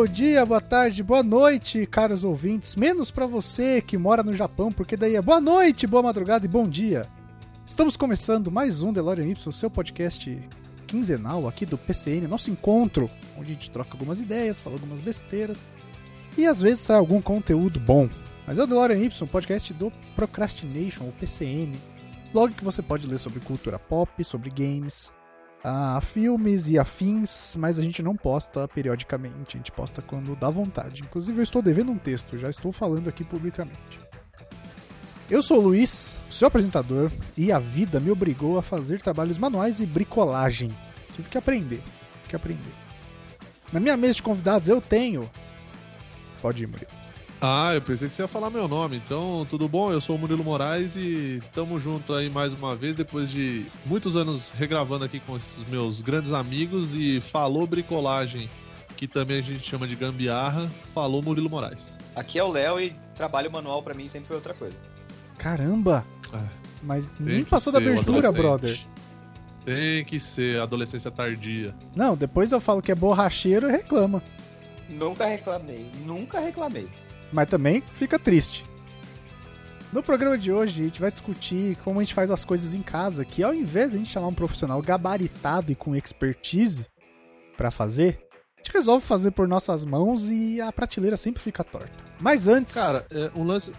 [0.00, 2.74] bom dia, boa tarde, boa noite, caros ouvintes.
[2.74, 6.48] Menos para você que mora no Japão, porque daí é boa noite, boa madrugada e
[6.48, 7.06] bom dia.
[7.66, 10.40] Estamos começando mais um DeLorean Y, seu podcast
[10.86, 15.68] quinzenal aqui do PCN, nosso encontro, onde a gente troca algumas ideias, fala algumas besteiras
[16.38, 18.08] e às vezes sai algum conteúdo bom.
[18.46, 21.78] Mas é o DeLorean Y, podcast do Procrastination, o PCN,
[22.32, 25.12] blog que você pode ler sobre cultura pop, sobre games,
[25.62, 30.48] a filmes e afins, mas a gente não posta periodicamente, a gente posta quando dá
[30.48, 31.02] vontade.
[31.02, 34.00] Inclusive, eu estou devendo um texto, já estou falando aqui publicamente.
[35.30, 39.80] Eu sou o Luiz, seu apresentador, e a vida me obrigou a fazer trabalhos manuais
[39.80, 40.76] e bricolagem.
[41.14, 41.82] Tive que aprender,
[42.16, 42.72] tive que aprender.
[43.72, 45.30] Na minha mesa de convidados eu tenho.
[46.42, 46.99] Pode ir, Murilo.
[47.42, 48.98] Ah, eu pensei que você ia falar meu nome.
[48.98, 49.90] Então, tudo bom?
[49.90, 54.14] Eu sou o Murilo Moraes e tamo junto aí mais uma vez, depois de muitos
[54.14, 58.50] anos regravando aqui com esses meus grandes amigos e falou bricolagem,
[58.94, 61.96] que também a gente chama de gambiarra, falou Murilo Moraes.
[62.14, 64.76] Aqui é o Léo e trabalho manual para mim sempre foi outra coisa.
[65.38, 66.04] Caramba!
[66.34, 66.38] É,
[66.82, 68.78] Mas nem passou da abertura, brother.
[69.64, 71.74] Tem que ser adolescência tardia.
[71.96, 74.22] Não, depois eu falo que é borracheiro e reclama.
[74.90, 76.88] Nunca reclamei, nunca reclamei
[77.32, 78.64] mas também fica triste.
[79.92, 82.82] No programa de hoje, a gente vai discutir como a gente faz as coisas em
[82.82, 86.86] casa, que ao invés de a gente chamar um profissional gabaritado e com expertise
[87.56, 88.20] para fazer,
[88.56, 91.92] a gente resolve fazer por nossas mãos e a prateleira sempre fica torta.
[92.20, 92.74] Mas antes.
[92.74, 93.72] Cara, é, um lance.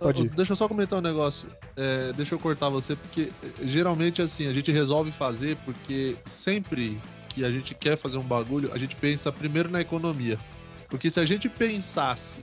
[0.00, 1.48] Pode Deixa eu só comentar um negócio.
[1.76, 3.30] É, deixa eu cortar você, porque
[3.62, 8.72] geralmente assim, a gente resolve fazer porque sempre que a gente quer fazer um bagulho,
[8.72, 10.38] a gente pensa primeiro na economia.
[10.88, 12.40] Porque se a gente pensasse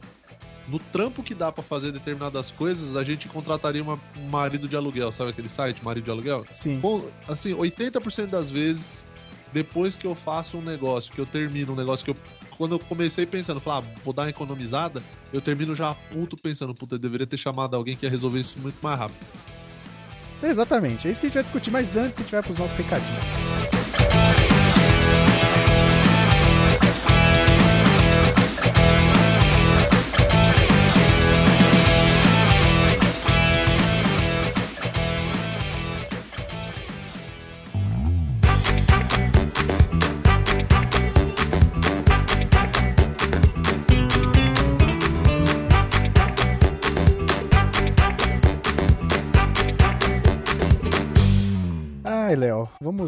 [0.68, 4.76] no trampo que dá para fazer determinadas coisas, a gente contrataria uma, um marido de
[4.76, 6.46] aluguel, sabe aquele site, marido de aluguel?
[6.52, 6.80] Sim.
[6.80, 9.06] Bom, assim, 80% das vezes,
[9.52, 12.18] depois que eu faço um negócio, que eu termino um negócio que eu.
[12.58, 15.02] Quando eu comecei pensando, falar, ah, vou dar uma economizada,
[15.34, 18.60] eu termino já puto pensando, puta, eu deveria ter chamado alguém que ia resolver isso
[18.60, 19.26] muito mais rápido.
[20.42, 22.78] Exatamente, é isso que a gente vai discutir, mas antes a gente vai pros nossos
[22.78, 23.83] recadinhos.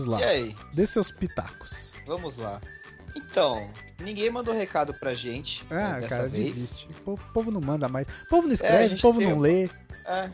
[0.05, 0.21] Vamos lá.
[0.21, 0.55] E aí?
[0.73, 1.93] Dê seus pitacos.
[2.05, 2.61] Vamos lá.
[3.15, 5.65] Então, ninguém mandou recado pra gente.
[5.69, 6.53] Ah, né, cara, vez.
[6.53, 6.87] desiste.
[6.87, 8.07] O povo, povo, não manda mais.
[8.07, 9.65] O povo não é, escreve, é, o povo não lê.
[10.05, 10.29] É.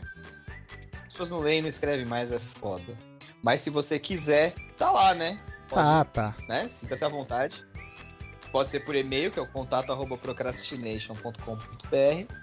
[0.94, 2.96] As pessoas não leem e não escrevem mais, é foda.
[3.42, 5.38] Mas se você quiser, tá lá, né?
[5.68, 6.34] Pode, tá, tá.
[6.48, 6.68] Né?
[6.68, 7.64] Sinta-se à vontade.
[8.50, 12.34] Pode ser por e-mail, que é o contato arroba procrastination.com.br.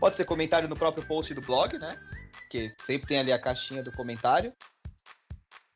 [0.00, 1.96] Pode ser comentário no próprio post do blog, né?
[2.50, 4.52] Que sempre tem ali a caixinha do comentário.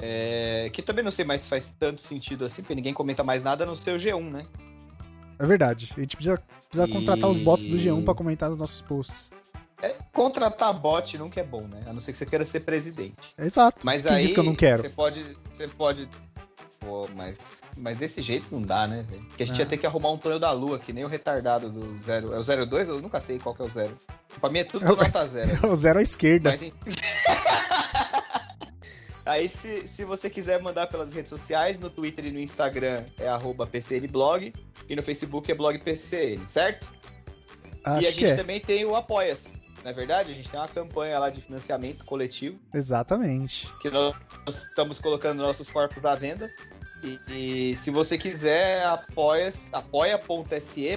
[0.00, 3.42] É, que também não sei mais se faz tanto sentido assim, porque ninguém comenta mais
[3.42, 4.46] nada no seu G1, né?
[5.38, 5.88] É verdade.
[5.96, 6.92] A gente precisa, precisa e...
[6.92, 9.30] contratar os bots do G1 para comentar nos nossos posts.
[9.82, 11.82] É, contratar bot nunca é bom, né?
[11.86, 13.34] A não ser que você queira ser presidente.
[13.38, 13.84] Exato.
[13.84, 14.82] Mas Quem aí diz que eu não quero?
[14.82, 15.36] Você pode.
[15.52, 16.08] Você pode.
[16.80, 17.38] Pô, mas,
[17.76, 19.24] mas desse jeito não dá, né, velho?
[19.24, 19.64] Porque a gente é.
[19.64, 22.32] ia ter que arrumar um Tonho da Lua, que nem o retardado do zero.
[22.32, 22.88] É o 02?
[22.88, 23.96] Eu nunca sei qual que é o zero.
[24.40, 25.50] Pra mim é tudo é nota zero.
[25.62, 26.50] É o zero à esquerda.
[26.50, 26.62] Mas,
[29.26, 33.26] Aí, se, se você quiser mandar pelas redes sociais, no Twitter e no Instagram é
[33.26, 34.54] arroba PCNblog
[34.88, 36.88] e no Facebook é blog PCN, certo?
[37.84, 38.36] Acho e a gente é.
[38.36, 39.50] também tem o Apoia-se.
[39.82, 40.32] Não é verdade?
[40.32, 42.58] A gente tem uma campanha lá de financiamento coletivo.
[42.72, 43.72] Exatamente.
[43.80, 44.14] Que nós
[44.46, 46.50] estamos colocando nossos corpos à venda.
[47.02, 47.20] E,
[47.72, 50.20] e se você quiser, apoia.se apoia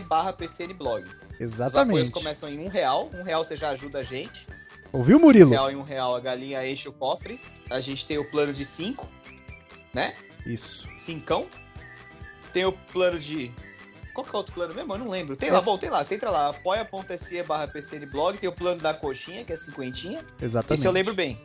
[0.08, 1.08] barra PCNblog.
[1.40, 1.70] Exatamente.
[1.70, 3.10] Os apoios começam em um real.
[3.14, 4.48] Um real você já ajuda a gente.
[4.92, 5.50] Ouviu, Murilo?
[5.50, 7.40] Um real em um real a galinha enche o cofre.
[7.70, 9.08] A gente tem o plano de 5,
[9.94, 10.16] né?
[10.46, 10.90] Isso.
[10.98, 11.48] Cincão.
[12.52, 13.52] Tem o plano de.
[14.14, 14.94] Qual que é o outro plano mesmo?
[14.94, 15.36] Eu não lembro.
[15.36, 15.52] Tem é.
[15.52, 16.04] lá, bom, tem lá.
[16.04, 18.38] Você entra lá, apoia.se barra PCNblog.
[18.38, 20.26] Tem o plano da coxinha, que é cinquentinha.
[20.42, 20.80] Exatamente.
[20.80, 21.40] Esse eu lembro bem.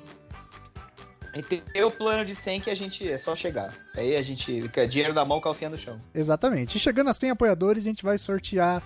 [1.35, 3.75] E tem o plano de 100 que a gente é só chegar.
[3.95, 6.01] Aí a gente dinheiro na mão, calcinha no chão.
[6.15, 6.77] Exatamente.
[6.77, 8.81] E chegando a 100 apoiadores, a gente vai sortear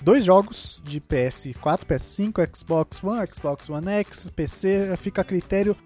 [0.00, 5.76] dois jogos de PS4, PS5, Xbox One, Xbox One X, PC, fica a critério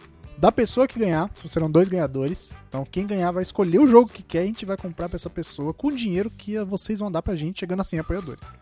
[0.40, 2.52] da pessoa que ganhar, se serão dois ganhadores.
[2.68, 5.16] Então quem ganhar vai escolher o jogo que quer e a gente vai comprar pra
[5.16, 8.52] essa pessoa com o dinheiro que vocês vão dar pra gente chegando a 100 apoiadores.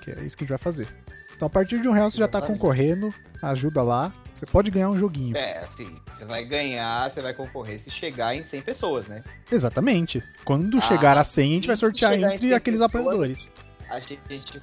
[0.00, 0.88] Que é isso que a gente vai fazer.
[1.34, 2.42] Então a partir de um real você Exatamente.
[2.42, 3.12] já tá concorrendo,
[3.42, 4.12] ajuda lá.
[4.32, 5.36] Você pode ganhar um joguinho.
[5.36, 9.24] É, assim, você vai ganhar, você vai concorrer se chegar em 100 pessoas, né?
[9.50, 10.22] Exatamente.
[10.44, 13.50] Quando ah, chegar a 100, a gente vai sortear entre aqueles pessoas, apoiadores.
[13.88, 14.62] A gente.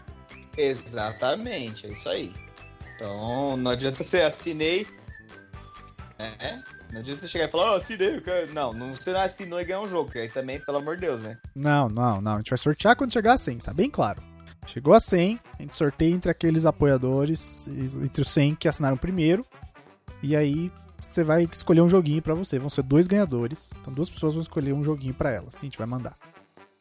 [0.57, 2.33] Exatamente, é isso aí.
[2.95, 4.87] Então, não adianta você assinei.
[6.17, 6.61] É,
[6.91, 8.45] não adianta você chegar e falar, ó, oh, assinei, cara.
[8.47, 11.01] Não, não, você não assinou e ganhou um jogo, que aí também, pelo amor de
[11.01, 11.37] Deus, né?
[11.53, 12.33] Não, não, não.
[12.33, 14.23] A gente vai sortear quando chegar a 100, tá bem claro.
[14.65, 19.45] Chegou a 100, a gente sorteia entre aqueles apoiadores, entre os 100 que assinaram primeiro.
[20.23, 22.57] E aí você vai escolher um joguinho para você.
[22.57, 23.71] Vão ser dois ganhadores.
[23.79, 25.55] Então duas pessoas vão escolher um joguinho para elas.
[25.55, 26.17] Sim, a gente vai mandar.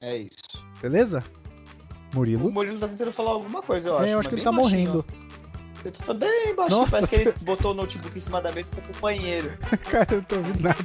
[0.00, 0.64] É isso.
[0.80, 1.22] Beleza?
[2.14, 2.48] Murilo?
[2.48, 4.04] O Murilo tá tentando falar alguma coisa, eu acho.
[4.06, 5.04] É, eu acho que ele tá baixinho, morrendo.
[5.84, 6.80] Ele tá bem baixinho.
[6.80, 6.92] Nossa.
[6.92, 9.50] Parece que ele botou o notebook em cima da mesa ficou pro banheiro.
[9.90, 10.76] Cara, eu não tô ouvindo nada.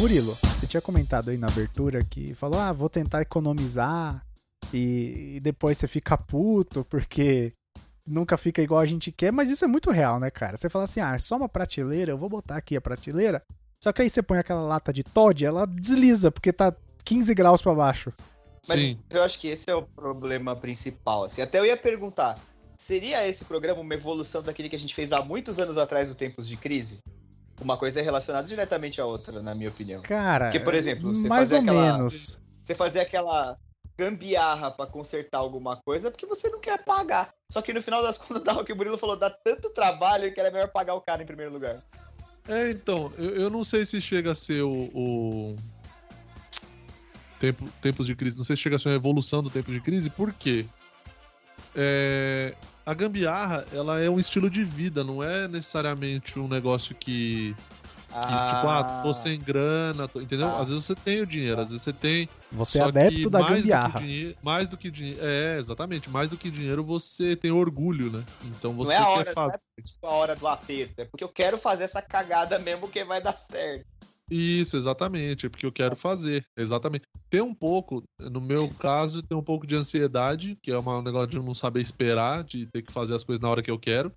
[0.00, 4.26] Murilo, você tinha comentado aí na abertura que falou: ah, vou tentar economizar
[4.72, 7.52] e, e depois você fica puto porque
[8.08, 10.56] nunca fica igual a gente quer, mas isso é muito real, né, cara?
[10.56, 13.42] Você fala assim: ah, é só uma prateleira, eu vou botar aqui a prateleira.
[13.84, 16.74] Só que aí você põe aquela lata de Todd, ela desliza porque tá
[17.04, 18.10] 15 graus para baixo.
[18.66, 18.98] Mas Sim.
[19.12, 21.24] eu acho que esse é o problema principal.
[21.24, 22.42] Assim, até eu ia perguntar:
[22.74, 26.14] seria esse programa uma evolução daquele que a gente fez há muitos anos atrás, no
[26.14, 27.00] Tempos de Crise?
[27.60, 30.02] Uma coisa é relacionada diretamente à outra, na minha opinião.
[30.02, 32.38] Cara, Porque, por exemplo, você mais ou aquela, menos.
[32.64, 33.54] Você fazer aquela
[33.98, 37.34] gambiarra para consertar alguma coisa porque você não quer pagar.
[37.52, 40.32] Só que no final das contas, dá o que o Murilo falou, dá tanto trabalho
[40.32, 41.82] que era melhor pagar o cara em primeiro lugar.
[42.48, 45.56] É, então, eu, eu não sei se chega a ser o, o...
[47.38, 49.80] Tempo, tempos de crise, não sei se chega a ser uma evolução do tempo de
[49.80, 50.66] crise, por quê?
[51.74, 52.54] É,
[52.84, 57.54] a gambiarra, ela é um estilo de vida, não é necessariamente um negócio que.
[57.54, 58.54] que ah.
[58.54, 60.46] Tipo, ah, tô sem grana, tô, entendeu?
[60.46, 60.60] Ah.
[60.60, 62.28] Às vezes você tem o dinheiro, às vezes você tem.
[62.50, 64.00] Você é adepto da gambiarra.
[64.00, 65.20] Do dinheiro, mais do que dinheiro.
[65.22, 66.10] É, exatamente.
[66.10, 68.24] Mais do que dinheiro, você tem orgulho, né?
[68.44, 69.58] Então você não é a hora, quer fazer.
[69.58, 72.88] Não é tipo a hora do aperto, é porque eu quero fazer essa cagada mesmo
[72.88, 73.86] que vai dar certo.
[74.30, 76.44] Isso, exatamente, é porque eu quero fazer.
[76.56, 77.04] Exatamente.
[77.28, 81.28] Tem um pouco, no meu caso, tem um pouco de ansiedade, que é um negócio
[81.28, 84.12] de não saber esperar, de ter que fazer as coisas na hora que eu quero.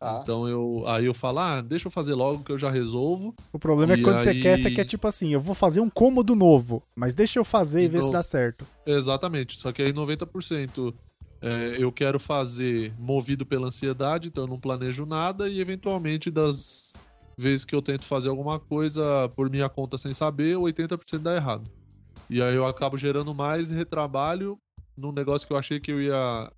[0.00, 0.20] Ah.
[0.22, 3.34] Então eu aí eu falo, ah, deixa eu fazer logo que eu já resolvo.
[3.52, 4.22] O problema é que quando aí...
[4.22, 7.44] você quer, você quer tipo assim, eu vou fazer um cômodo novo, mas deixa eu
[7.44, 8.66] fazer então, e ver se dá certo.
[8.86, 10.94] Exatamente, só que aí 90%
[11.40, 16.92] é, eu quero fazer movido pela ansiedade, então eu não planejo nada e eventualmente das
[17.38, 21.70] vezes que eu tento fazer alguma coisa por minha conta sem saber, 80% dá errado.
[22.28, 24.58] E aí eu acabo gerando mais retrabalho
[24.96, 26.52] num negócio que eu achei que eu ia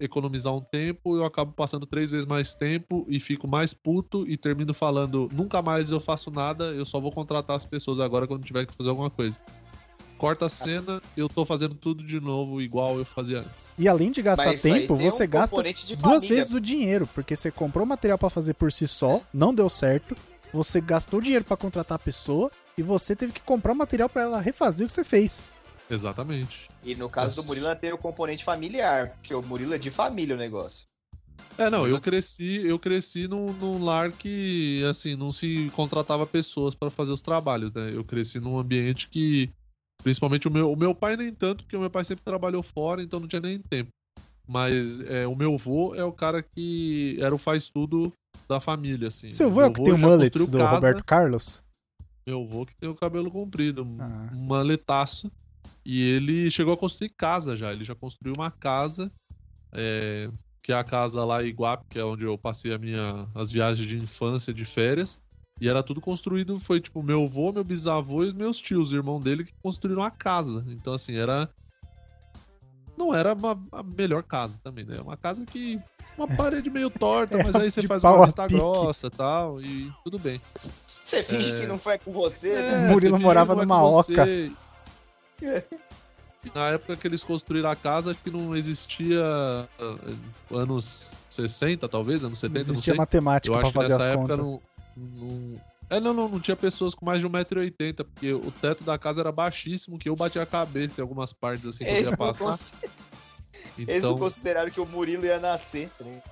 [0.00, 4.36] economizar um tempo, eu acabo passando três vezes mais tempo e fico mais puto e
[4.36, 8.44] termino falando, nunca mais eu faço nada, eu só vou contratar as pessoas agora quando
[8.44, 9.38] tiver que fazer alguma coisa.
[10.24, 13.68] Corta a cena, eu tô fazendo tudo de novo igual eu fazia antes.
[13.76, 15.62] E além de gastar tempo, você um gasta
[16.02, 19.68] duas vezes o dinheiro, porque você comprou material para fazer por si só, não deu
[19.68, 20.16] certo,
[20.50, 24.40] você gastou dinheiro para contratar a pessoa e você teve que comprar material para ela
[24.40, 25.44] refazer o que você fez.
[25.90, 26.70] Exatamente.
[26.82, 27.42] E no caso Nossa.
[27.42, 30.86] do Murilo tem o componente familiar, porque o Murilo é de família o negócio.
[31.58, 36.74] É, não, eu cresci, eu cresci num, num lar que, assim, não se contratava pessoas
[36.74, 37.90] para fazer os trabalhos, né?
[37.94, 39.52] Eu cresci num ambiente que
[40.04, 43.02] Principalmente o meu, o meu pai nem tanto, porque o meu pai sempre trabalhou fora,
[43.02, 43.88] então não tinha nem tempo.
[44.46, 48.12] Mas é, o meu avô é o cara que era o faz tudo
[48.46, 49.30] da família, assim.
[49.30, 51.62] Seu avô é o que tem o mullet do casa, Roberto Carlos?
[52.26, 54.30] Meu avô que tem o cabelo comprido, ah.
[54.34, 55.32] um maletaço.
[55.86, 57.72] E ele chegou a construir casa já.
[57.72, 59.10] Ele já construiu uma casa,
[59.72, 60.30] é,
[60.62, 63.50] que é a casa lá em Iguape, que é onde eu passei a minha, as
[63.50, 65.18] viagens de infância, de férias.
[65.60, 69.20] E era tudo construído, foi tipo meu avô, meu bisavô e os meus tios, irmão
[69.20, 70.64] dele, que construíram a casa.
[70.68, 71.48] Então, assim, era.
[72.96, 75.00] Não era uma, a melhor casa também, né?
[75.00, 75.80] Uma casa que.
[76.16, 80.18] Uma parede meio torta, mas aí você faz uma vista grossa e tal, e tudo
[80.18, 80.40] bem.
[80.86, 81.60] Você finge é...
[81.60, 82.88] que não foi com você, é, né?
[82.88, 84.24] O Murilo morava numa oca.
[86.54, 89.22] Na época que eles construíram a casa, acho que não existia
[89.80, 94.36] uh, anos 60, talvez, anos 70, não existia não matemática pra fazer as contas.
[94.36, 94.60] Não,
[94.96, 95.60] não...
[95.90, 99.20] É, não, não, não tinha pessoas com mais de 1,80m, porque o teto da casa
[99.20, 102.58] era baixíssimo, que eu batia a cabeça em algumas partes, assim, que eu ia passar.
[103.78, 103.94] Então...
[103.94, 105.90] Eles não consideraram que o Murilo ia nascer.
[106.00, 106.22] Né?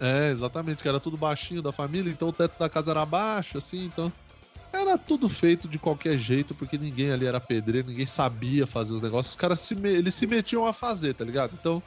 [0.00, 3.58] É, exatamente, que era tudo baixinho da família, então o teto da casa era baixo,
[3.58, 4.12] assim, então.
[4.72, 9.02] Era tudo feito de qualquer jeito, porque ninguém ali era pedreiro, ninguém sabia fazer os
[9.02, 9.34] negócios.
[9.34, 11.52] Os caras se, eles se metiam a fazer, tá ligado?
[11.58, 11.82] Então,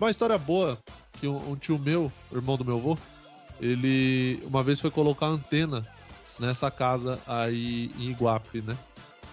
[0.00, 0.76] uma história boa,
[1.12, 2.98] que um, um tio meu, irmão do meu avô,
[3.60, 5.86] ele uma vez foi colocar antena
[6.38, 8.76] nessa casa aí em Iguape, né?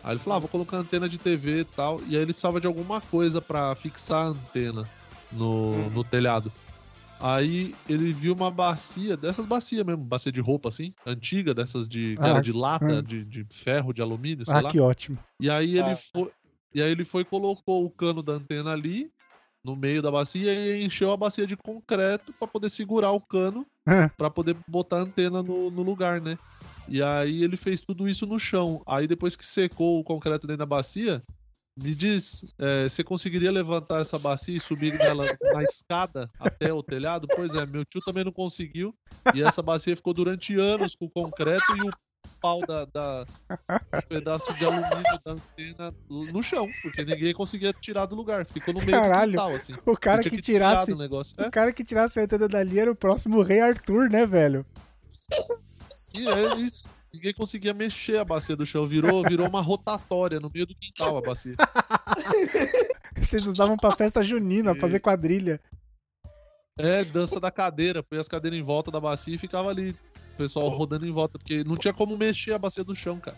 [0.03, 1.99] Aí ele falou, ah, vou colocar antena de TV e tal.
[2.07, 4.87] E aí ele precisava de alguma coisa para fixar a antena
[5.31, 5.89] no, uhum.
[5.89, 6.51] no telhado.
[7.19, 12.13] Aí ele viu uma bacia, dessas bacias mesmo, bacia de roupa assim, antiga, dessas de,
[12.19, 13.01] ah, de lata, ah.
[13.01, 14.69] de, de, ferro, de alumínio, sei ah, lá.
[14.69, 15.17] que ótimo.
[15.39, 15.97] E aí ele ah.
[16.13, 16.31] foi.
[16.73, 19.09] E aí ele foi e colocou o cano da antena ali,
[19.65, 23.65] no meio da bacia, e encheu a bacia de concreto para poder segurar o cano,
[23.87, 24.09] ah.
[24.15, 26.37] para poder botar a antena no, no lugar, né?
[26.87, 28.83] E aí ele fez tudo isso no chão.
[28.85, 31.19] Aí depois que secou o concreto dentro da bacia,
[31.77, 36.81] me diz, é, você conseguiria levantar essa bacia e subir nela na escada até o
[36.81, 37.27] telhado?
[37.35, 38.95] Pois é, meu tio também não conseguiu.
[39.33, 41.91] E essa bacia ficou durante anos com concreto e o
[42.45, 48.05] pau da, da um pedaço de alumínio da antena no chão, porque ninguém conseguia tirar
[48.05, 48.45] do lugar.
[48.45, 49.73] Ficou no meio Caralho, do quintal, assim.
[49.83, 51.35] O cara que, que tirasse o, negócio.
[51.39, 51.49] o é?
[51.49, 54.63] cara que tirasse a antena dali era o próximo rei Arthur, né, velho?
[56.13, 56.87] E é isso.
[57.11, 58.85] Ninguém conseguia mexer a bacia do chão.
[58.85, 61.55] Virou, virou uma rotatória no meio do quintal a bacia.
[63.17, 65.59] Vocês usavam pra festa junina, fazer quadrilha.
[66.77, 68.03] É, dança da cadeira.
[68.03, 69.95] Põe as cadeiras em volta da bacia e ficava ali.
[70.35, 73.37] O pessoal rodando em volta, porque não tinha como mexer a bacia do chão, cara.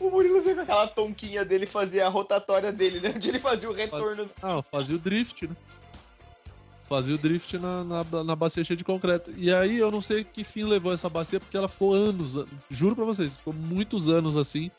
[0.00, 3.12] O Murilo veio com aquela tonquinha dele fazia a rotatória dele, né?
[3.16, 4.30] Onde ele fazia o retorno.
[4.42, 5.56] Não, fazia o drift, né?
[6.88, 9.30] Fazia o drift na, na, na, bacia cheia de concreto.
[9.36, 12.96] E aí eu não sei que fim levou essa bacia, porque ela ficou anos, juro
[12.96, 14.70] pra vocês, ficou muitos anos assim,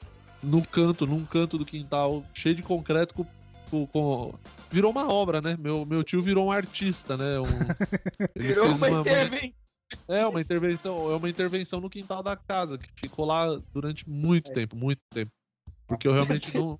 [0.41, 3.25] no canto, num canto do quintal, cheio de concreto com.
[3.69, 4.33] com, com...
[4.71, 5.55] Virou uma obra, né?
[5.59, 7.39] Meu, meu tio virou um artista, né?
[7.39, 7.45] Um...
[8.35, 9.68] virou uma, uma intervenção.
[10.07, 14.51] É, uma intervenção, é uma intervenção no quintal da casa, que ficou lá durante muito
[14.51, 14.53] é.
[14.53, 15.31] tempo, muito tempo.
[15.87, 16.79] Porque eu realmente não,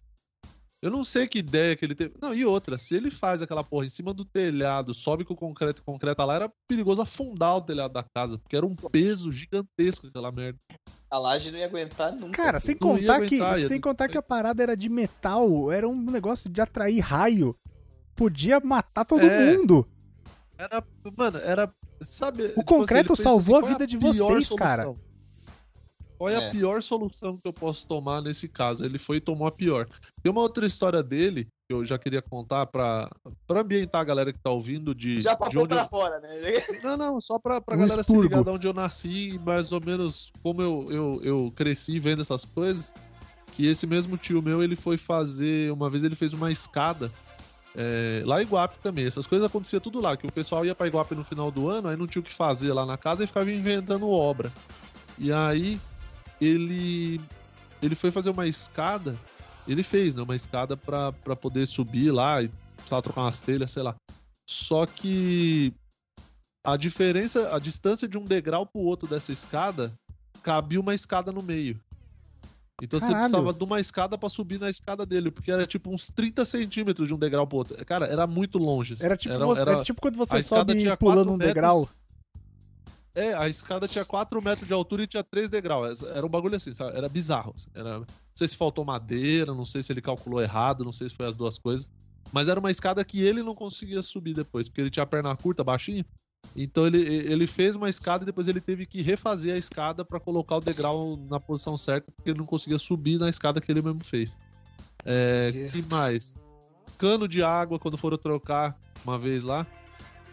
[0.82, 2.14] eu não sei que ideia que ele teve.
[2.22, 5.38] Não, e outra, se ele faz aquela porra em cima do telhado, sobe com o
[5.38, 10.08] concreto concreto lá, era perigoso afundar o telhado da casa, porque era um peso gigantesco
[10.08, 10.58] aquela merda.
[11.12, 12.42] A laje não ia aguentar nunca.
[12.42, 16.00] Cara, sem contar, aguentar, que, sem contar que a parada era de metal, era um
[16.00, 17.56] negócio de atrair raio.
[18.16, 19.88] Podia matar todo é, mundo.
[20.58, 20.84] Era,
[21.18, 22.44] mano, era, sabe...
[22.44, 24.58] O tipo concreto assim, salvou assim, a vida a de vocês, solução?
[24.58, 24.96] cara.
[26.20, 28.84] Qual é, é, a pior solução que eu posso tomar nesse caso?
[28.84, 29.88] Ele foi e tomou a pior.
[30.22, 33.10] Tem uma outra história dele que eu já queria contar pra,
[33.48, 35.18] pra ambientar a galera que tá ouvindo de.
[35.18, 35.86] Já de onde pra eu...
[35.86, 36.30] fora, né?
[36.84, 38.24] Não, não, só pra, pra um galera expurgo.
[38.24, 42.00] se ligar de onde eu nasci e mais ou menos como eu, eu, eu cresci
[42.00, 42.94] vendo essas coisas.
[43.54, 45.72] Que esse mesmo tio meu, ele foi fazer.
[45.72, 47.10] Uma vez ele fez uma escada.
[47.76, 50.88] É, lá em Iguape também, essas coisas aconteciam tudo lá, que o pessoal ia pra
[50.88, 53.28] Iguape no final do ano, aí não tinha o que fazer lá na casa e
[53.28, 54.52] ficava inventando obra.
[55.18, 55.80] E aí
[56.42, 57.22] ele
[57.82, 59.16] ele foi fazer uma escada,
[59.68, 63.84] ele fez, né, uma escada para poder subir lá e precisava trocar umas telhas, sei
[63.84, 63.96] lá.
[64.48, 65.74] Só que
[66.64, 69.94] a diferença, a distância de um degrau pro outro dessa escada,
[70.42, 71.80] cabia uma escada no meio.
[72.82, 73.16] Então Caralho.
[73.16, 76.46] você precisava de uma escada para subir na escada dele, porque era tipo uns 30
[76.46, 77.86] centímetros de um degrau pro outro.
[77.86, 78.94] Cara, era muito longe.
[78.94, 79.06] Assim.
[79.06, 81.90] Era, tipo era, você, era, era tipo quando você sobe pulando um metros, degrau.
[83.14, 86.04] É, a escada tinha 4 metros de altura e tinha 3 degraus.
[86.04, 86.96] Era um bagulho assim, sabe?
[86.98, 87.54] Era bizarro.
[87.56, 87.70] Assim.
[87.74, 88.00] Era...
[88.00, 91.26] Não sei se faltou madeira, não sei se ele calculou errado, não sei se foi
[91.26, 91.90] as duas coisas.
[92.32, 95.36] Mas era uma escada que ele não conseguia subir depois, porque ele tinha a perna
[95.36, 96.06] curta, baixinho.
[96.56, 100.20] Então ele, ele fez uma escada e depois ele teve que refazer a escada para
[100.20, 103.82] colocar o degrau na posição certa, porque ele não conseguia subir na escada que ele
[103.82, 104.38] mesmo fez.
[105.06, 106.36] É, que mais?
[106.98, 109.66] Cano de água, quando foram trocar uma vez lá,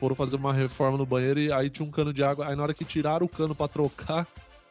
[0.00, 2.48] foram fazer uma reforma no banheiro e aí tinha um cano de água.
[2.48, 4.26] Aí na hora que tiraram o cano para trocar,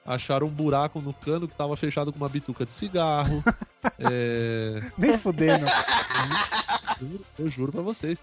[0.05, 3.43] acharam um buraco no cano que tava fechado com uma bituca de cigarro.
[3.99, 4.81] é...
[4.97, 5.65] Nem fudendo.
[6.99, 8.21] Eu, eu juro pra vocês.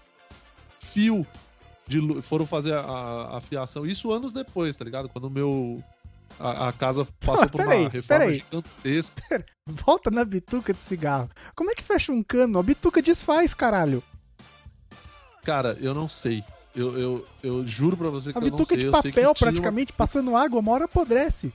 [0.79, 1.25] Fio
[1.87, 3.85] de foram fazer a, a, a, fiação.
[3.85, 5.09] Isso anos depois, tá ligado?
[5.09, 5.83] Quando o meu.
[6.39, 9.21] A, a casa passou por uma reforma aí, gigantesca.
[9.29, 11.29] Pera, volta na bituca de cigarro.
[11.55, 12.57] Como é que fecha um cano?
[12.57, 14.01] A bituca desfaz, caralho.
[15.43, 16.43] Cara, eu não sei.
[16.75, 18.77] Eu, eu, eu juro pra você que a eu não sei.
[18.77, 19.97] A de papel, praticamente, uma...
[19.97, 21.53] passando água, uma hora apodrece.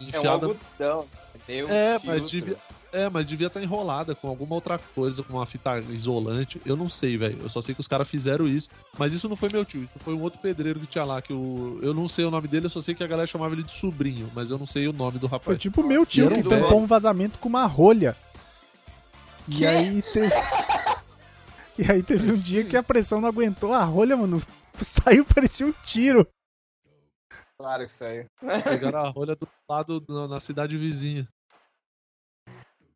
[0.00, 0.26] Enfiada...
[0.26, 1.08] É um algodão.
[1.48, 2.56] É, mas devia,
[2.92, 6.60] é, mas devia estar tá enrolada com alguma outra coisa, com uma fita isolante.
[6.64, 7.38] Eu não sei, velho.
[7.42, 8.68] Eu só sei que os caras fizeram isso.
[8.96, 11.32] Mas isso não foi meu tio, isso foi um outro pedreiro que tinha lá, que
[11.32, 11.78] o...
[11.82, 13.72] eu não sei o nome dele, eu só sei que a galera chamava ele de
[13.72, 15.44] sobrinho, mas eu não sei o nome do rapaz.
[15.44, 18.16] Foi tipo meu tio, que tampou um vazamento com uma rolha.
[19.50, 19.62] Que?
[19.62, 20.34] E aí teve...
[21.78, 24.42] E aí teve um dia que a pressão não aguentou, a rolha, mano,
[24.82, 26.26] saiu, parecia um tiro.
[27.56, 28.26] Claro que saiu.
[28.64, 31.28] Pegaram a rolha do lado na cidade vizinha.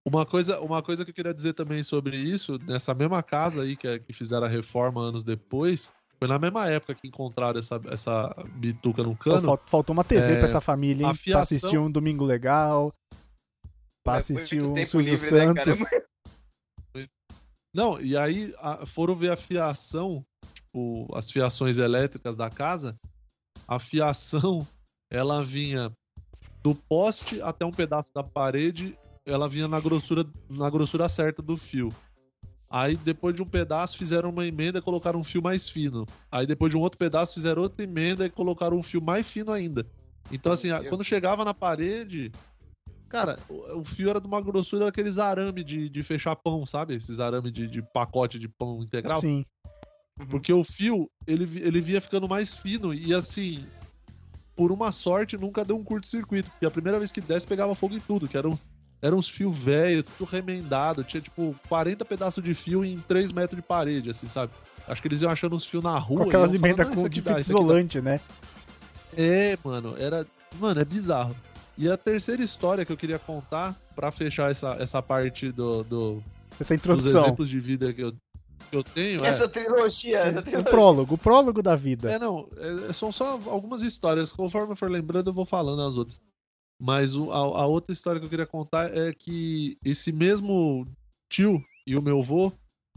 [0.05, 3.77] Uma coisa, uma coisa que eu queria dizer também sobre isso, nessa mesma casa aí
[3.77, 8.35] que, que fizeram a reforma anos depois, foi na mesma época que encontraram essa, essa
[8.55, 9.59] bituca no cano.
[9.67, 11.15] faltou uma TV é, pra essa família, hein?
[11.15, 11.33] Fiação...
[11.33, 12.93] Pra assistir um Domingo Legal.
[14.05, 15.81] Pra assistir um Silvio né, Santos.
[16.95, 17.07] Né,
[17.75, 22.97] Não, e aí a, foram ver a fiação, tipo, as fiações elétricas da casa.
[23.67, 24.67] A fiação,
[25.11, 25.93] ela vinha
[26.63, 31.57] do poste até um pedaço da parede ela vinha na grossura, na grossura certa do
[31.57, 31.95] fio.
[32.69, 36.07] Aí, depois de um pedaço, fizeram uma emenda e colocaram um fio mais fino.
[36.31, 39.53] Aí, depois de um outro pedaço, fizeram outra emenda e colocaram um fio mais fino
[39.53, 39.87] ainda.
[40.31, 42.33] Então, assim, quando chegava na parede,
[43.11, 46.95] cara, o, fio era de uma grossura daqueles arame de, de fechar pão, sabe?
[46.95, 49.21] Esses arame de, de pacote de pão integral.
[49.21, 49.45] Sim.
[50.19, 50.27] Uhum.
[50.29, 53.67] Porque o fio, ele, ele via ficando mais fino e, assim,
[54.57, 56.51] por uma sorte, nunca deu um curto-circuito.
[56.51, 58.57] Porque a primeira vez que desce, pegava fogo em tudo, que era um
[59.03, 61.03] eram uns fios velhos, tudo remendado.
[61.03, 64.53] Tinha, tipo, 40 pedaços de fio em 3 metros de parede, assim, sabe?
[64.87, 66.23] Acho que eles iam achando uns fios na rua.
[66.23, 68.21] Com aquelas emendas com de fita isolante, né?
[69.17, 70.27] É, mano, era.
[70.59, 71.35] Mano, é bizarro.
[71.77, 76.23] E a terceira história que eu queria contar, para fechar essa, essa parte do, do.
[76.61, 77.13] Essa introdução.
[77.13, 78.13] Dos exemplos de vida que eu,
[78.71, 79.25] que eu tenho.
[79.25, 79.49] Essa é...
[79.49, 80.69] trilogia, essa trilogia.
[80.69, 82.13] O prólogo, o prólogo da vida.
[82.13, 82.49] É, não.
[82.89, 84.31] É, são só algumas histórias.
[84.31, 86.21] Conforme eu for lembrando, eu vou falando as outras.
[86.83, 90.85] Mas o, a, a, outra história que eu queria contar é que esse mesmo
[91.31, 92.53] tio e o meu avô,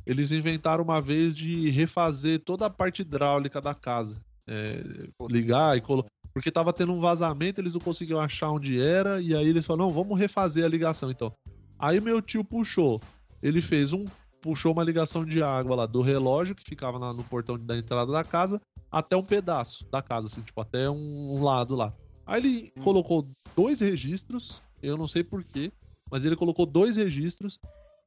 [0.07, 4.19] eles inventaram uma vez de refazer toda a parte hidráulica da casa.
[4.47, 4.83] É,
[5.29, 6.09] ligar e colocar.
[6.33, 9.85] Porque tava tendo um vazamento, eles não conseguiam achar onde era, e aí eles falaram,
[9.85, 11.31] não, vamos refazer a ligação então.
[11.77, 13.00] Aí meu tio puxou,
[13.39, 14.07] ele fez um.
[14.41, 18.24] puxou uma ligação de água lá do relógio, que ficava no portão da entrada da
[18.24, 18.59] casa,
[18.91, 21.93] até um pedaço da casa, assim, tipo, até um lado lá.
[22.25, 22.83] Aí ele hum.
[22.83, 25.72] colocou dois registros, eu não sei porquê,
[26.11, 27.59] mas ele colocou dois registros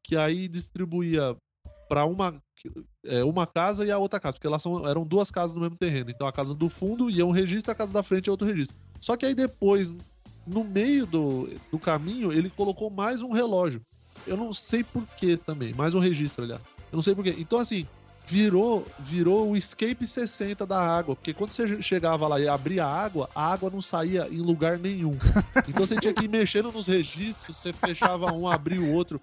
[0.02, 1.36] que aí distribuía
[1.88, 2.40] para uma,
[3.04, 5.76] é, uma casa e a outra casa, porque elas são, eram duas casas no mesmo
[5.76, 6.10] terreno.
[6.10, 8.76] Então a casa do fundo ia um registro, a casa da frente é outro registro.
[9.00, 9.94] Só que aí depois,
[10.46, 13.80] no meio do, do caminho, ele colocou mais um relógio.
[14.26, 16.62] Eu não sei porquê também, mais um registro, aliás.
[16.90, 17.34] Eu não sei porquê.
[17.38, 17.86] Então, assim,
[18.28, 23.04] virou virou o escape 60 da água, porque quando você chegava lá e abria a
[23.04, 25.16] água, a água não saía em lugar nenhum.
[25.66, 29.20] Então você tinha que ir mexendo nos registros, você fechava um, abria o outro.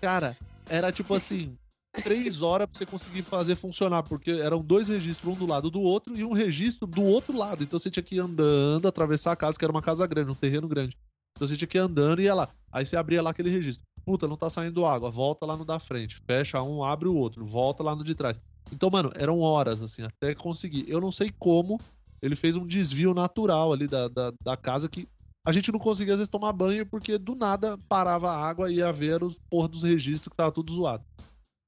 [0.00, 0.36] Cara,
[0.68, 1.56] era tipo assim,
[1.92, 5.80] três horas pra você conseguir fazer funcionar, porque eram dois registros, um do lado do
[5.80, 7.62] outro, e um registro do outro lado.
[7.62, 10.34] Então você tinha que ir andando, atravessar a casa, que era uma casa grande, um
[10.34, 10.98] terreno grande.
[11.36, 12.48] Então você tinha que ir andando e ia lá.
[12.72, 15.80] Aí você abria lá aquele registro puta, não tá saindo água, volta lá no da
[15.80, 18.40] frente, fecha um, abre o outro, volta lá no de trás.
[18.72, 20.84] Então, mano, eram horas, assim, até conseguir.
[20.88, 21.80] Eu não sei como
[22.22, 25.06] ele fez um desvio natural ali da, da, da casa que
[25.46, 28.76] a gente não conseguia às vezes tomar banho porque do nada parava a água e
[28.76, 31.04] ia ver os porra dos registros que tava tudo zoado.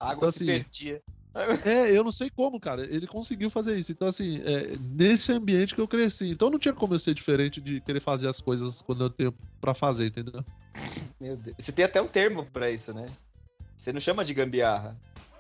[0.01, 1.03] A água então, se assim, perdia.
[1.67, 2.83] É, eu não sei como, cara.
[2.85, 3.93] Ele conseguiu fazer isso.
[3.93, 6.31] Então, assim, é, nesse ambiente que eu cresci.
[6.31, 9.35] Então não tinha como eu ser diferente de querer fazer as coisas quando eu tenho
[9.61, 10.43] pra fazer, entendeu?
[11.21, 11.57] Meu Deus.
[11.59, 13.09] Você tem até um termo pra isso, né?
[13.77, 14.97] Você não chama de gambiarra,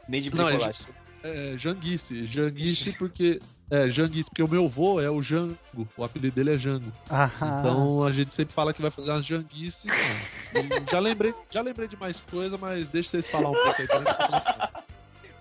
[0.09, 0.87] nem de bricolagem.
[1.25, 2.27] Não, é, é janguice.
[2.27, 3.41] Janguice porque.
[3.69, 5.57] É, Janguice, porque o meu vô é o Jango.
[5.97, 6.93] O apelido dele é Jango.
[7.11, 7.29] Ah.
[7.61, 9.91] Então a gente sempre fala que vai fazer umas janguices.
[10.91, 13.89] já, lembrei, já lembrei de mais coisa, mas deixa vocês falar um pouco aí.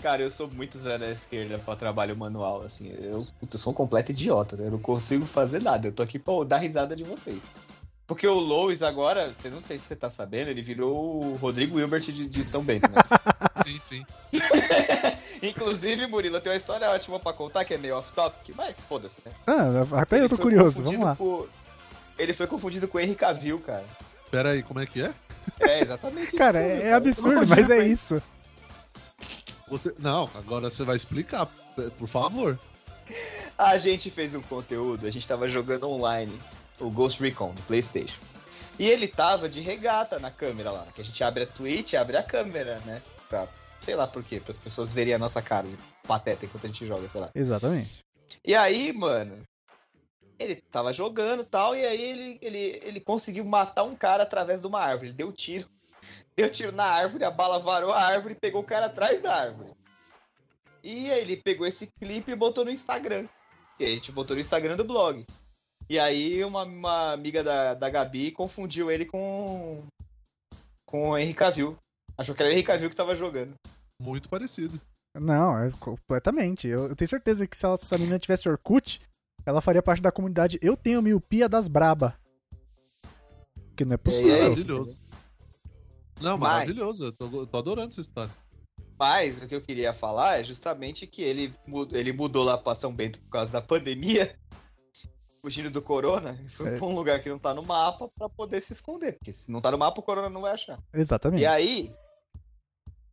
[0.01, 2.89] Cara, eu sou muito zero à esquerda pra trabalho manual, assim.
[2.99, 4.67] Eu, eu sou um completo idiota, né?
[4.67, 5.87] Eu não consigo fazer nada.
[5.87, 7.43] Eu tô aqui pra dar risada de vocês.
[8.07, 11.77] Porque o Lois agora, você não sei se você tá sabendo, ele virou o Rodrigo
[11.77, 13.01] Wilbert de, de São Bento, né?
[13.65, 14.05] sim, sim.
[15.41, 19.31] Inclusive, Murilo, tem uma história ótima pra contar que é meio off-topic, mas foda-se, né?
[19.47, 21.15] Ah, até ele eu tô curioso, vamos lá.
[21.15, 21.49] Por...
[22.17, 23.85] Ele foi confundido com o Henry Cavill, cara.
[24.29, 25.11] Pera aí, como é que é?
[25.61, 26.37] É, exatamente isso.
[26.37, 28.21] cara, é, é absurdo, mas é isso.
[29.67, 29.95] Você...
[29.97, 31.47] Não, agora você vai explicar,
[31.97, 32.59] por favor.
[33.57, 36.39] A gente fez um conteúdo, a gente tava jogando online
[36.79, 38.21] o Ghost Recon do PlayStation.
[38.77, 42.17] E ele tava de regata na câmera lá, que a gente abre a Twitch, abre
[42.17, 43.01] a câmera, né?
[43.29, 43.47] Pra,
[43.79, 45.67] sei lá por quê, para as pessoas verem a nossa cara
[46.07, 47.31] pateta enquanto a gente joga, sei lá.
[47.33, 48.03] Exatamente.
[48.43, 49.43] E aí, mano,
[50.37, 54.67] ele tava jogando tal, e aí ele, ele, ele conseguiu matar um cara através de
[54.67, 55.07] uma árvore.
[55.07, 55.67] Ele deu tiro.
[56.35, 59.33] Deu tiro na árvore, a bala varou a árvore e pegou o cara atrás da
[59.33, 59.71] árvore.
[60.83, 63.27] E aí ele pegou esse clipe e botou no Instagram.
[63.79, 65.25] E a gente botou no Instagram do blog.
[65.89, 69.83] E aí uma, uma amiga da, da Gabi confundiu ele com
[70.85, 71.77] com o Henry Cavill.
[72.17, 73.53] Achou que era o Henry Cavill que tava jogando.
[74.01, 74.79] Muito parecido.
[75.19, 76.67] Não, é completamente.
[76.67, 78.99] Eu, eu tenho certeza que se, ela, se essa menina tivesse Orkut,
[79.45, 82.17] ela faria parte da comunidade Eu Tenho Miopia das Braba.
[83.75, 84.33] Que não é possível.
[84.33, 84.99] É, é maravilhoso.
[86.19, 86.53] Não, Mas...
[86.53, 87.05] maravilhoso.
[87.05, 88.33] Eu tô, eu tô adorando essa história.
[88.97, 91.53] Mas o que eu queria falar é justamente que ele,
[91.91, 94.37] ele mudou lá pra São Bento por causa da pandemia,
[95.45, 96.77] fugindo do corona, foi é.
[96.77, 99.13] pra um lugar que não tá no mapa pra poder se esconder.
[99.13, 100.79] Porque se não tá no mapa, o corona não vai achar.
[100.91, 101.43] Exatamente.
[101.43, 101.91] E aí.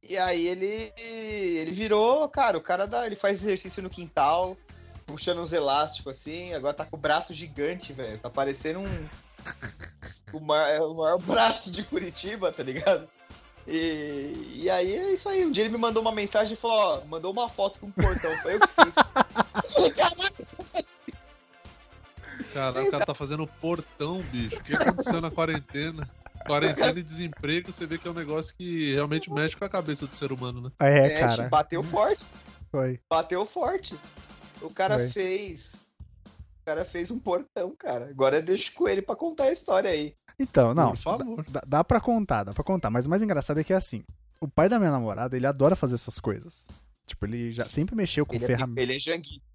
[0.03, 0.90] E aí ele.
[0.97, 4.57] Ele virou, cara, o cara dá, ele faz exercício no quintal,
[5.05, 8.18] puxando uns elásticos assim, agora tá com o braço gigante, velho.
[8.18, 9.07] Tá parecendo um.
[10.33, 13.07] o, maior, o maior braço de Curitiba, tá ligado?
[13.66, 15.45] E, e aí é isso aí.
[15.45, 17.90] Um dia ele me mandou uma mensagem e falou: ó, mandou uma foto com um
[17.90, 18.35] portão.
[18.38, 18.95] Foi eu que fiz.
[22.52, 24.56] Caraca, o cara tá fazendo portão, bicho.
[24.56, 26.08] O que aconteceu na quarentena?
[26.46, 30.06] Quarentena e desemprego, você vê que é um negócio que realmente mexe com a cabeça
[30.06, 30.70] do ser humano, né?
[30.80, 31.48] É, cara.
[31.48, 32.26] Bateu forte.
[32.70, 33.00] Foi.
[33.08, 33.96] Bateu forte.
[34.60, 35.08] O cara Foi.
[35.08, 35.86] fez.
[36.60, 38.06] O cara fez um portão, cara.
[38.06, 40.14] Agora deixa com ele pra contar a história aí.
[40.38, 40.90] Então, não.
[40.90, 41.44] Por favor.
[41.48, 42.90] Dá, dá pra contar, dá pra contar.
[42.90, 44.02] Mas o mais engraçado é que é assim.
[44.40, 46.66] O pai da minha namorada, ele adora fazer essas coisas.
[47.06, 48.78] Tipo, ele já sempre mexeu com ferramentas.
[48.78, 49.51] É, ele é janguista.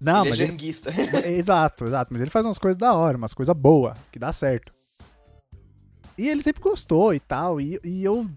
[0.00, 0.90] Não, ele é mas é janguista.
[0.96, 1.26] Ele...
[1.36, 2.12] exato, exato.
[2.12, 4.72] Mas ele faz umas coisas da hora, umas coisas boas, que dá certo.
[6.16, 7.60] E ele sempre gostou e tal.
[7.60, 8.28] E, e eu,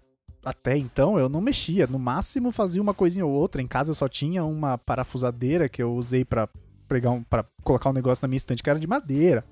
[0.43, 1.87] até então, eu não mexia.
[1.87, 3.61] No máximo fazia uma coisinha ou outra.
[3.61, 6.47] Em casa eu só tinha uma parafusadeira que eu usei para
[6.87, 9.45] pregar um, pra colocar um negócio na minha estante que era de madeira.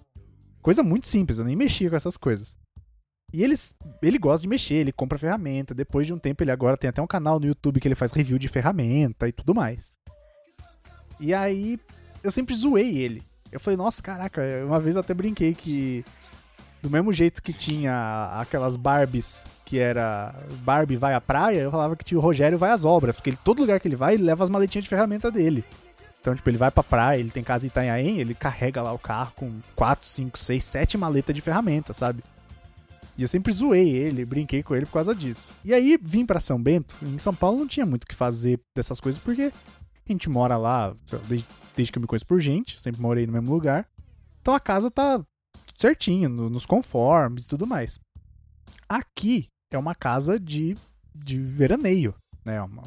[0.61, 2.57] Coisa muito simples, eu nem mexia com essas coisas.
[3.31, 5.73] E eles, ele gosta de mexer, ele compra ferramenta.
[5.73, 8.11] Depois de um tempo, ele agora tem até um canal no YouTube que ele faz
[8.11, 9.93] review de ferramenta e tudo mais.
[11.19, 11.79] E aí,
[12.23, 13.23] eu sempre zoei ele.
[13.51, 16.05] Eu falei, nossa, caraca, uma vez eu até brinquei que.
[16.82, 21.95] Do mesmo jeito que tinha aquelas Barbies que era Barbie vai à praia, eu falava
[21.95, 24.23] que tinha o Rogério vai às obras, porque ele, todo lugar que ele vai, ele
[24.23, 25.63] leva as maletinhas de ferramenta dele.
[26.19, 28.97] Então, tipo, ele vai pra praia, ele tem casa em Itanhaém, ele carrega lá o
[28.97, 32.23] carro com 4, 5, 6, 7 maletas de ferramenta, sabe?
[33.15, 35.51] E eu sempre zoei ele, brinquei com ele por causa disso.
[35.63, 36.95] E aí vim para São Bento.
[37.03, 39.51] Em São Paulo não tinha muito o que fazer dessas coisas, porque
[40.11, 40.95] a gente mora lá
[41.27, 43.87] desde, desde que eu me conheço por gente, sempre morei no mesmo lugar.
[44.41, 45.23] Então a casa tá
[45.77, 47.99] certinho, no, nos conformes e tudo mais.
[48.87, 50.77] Aqui é uma casa de,
[51.13, 52.61] de veraneio, né?
[52.61, 52.83] Uma,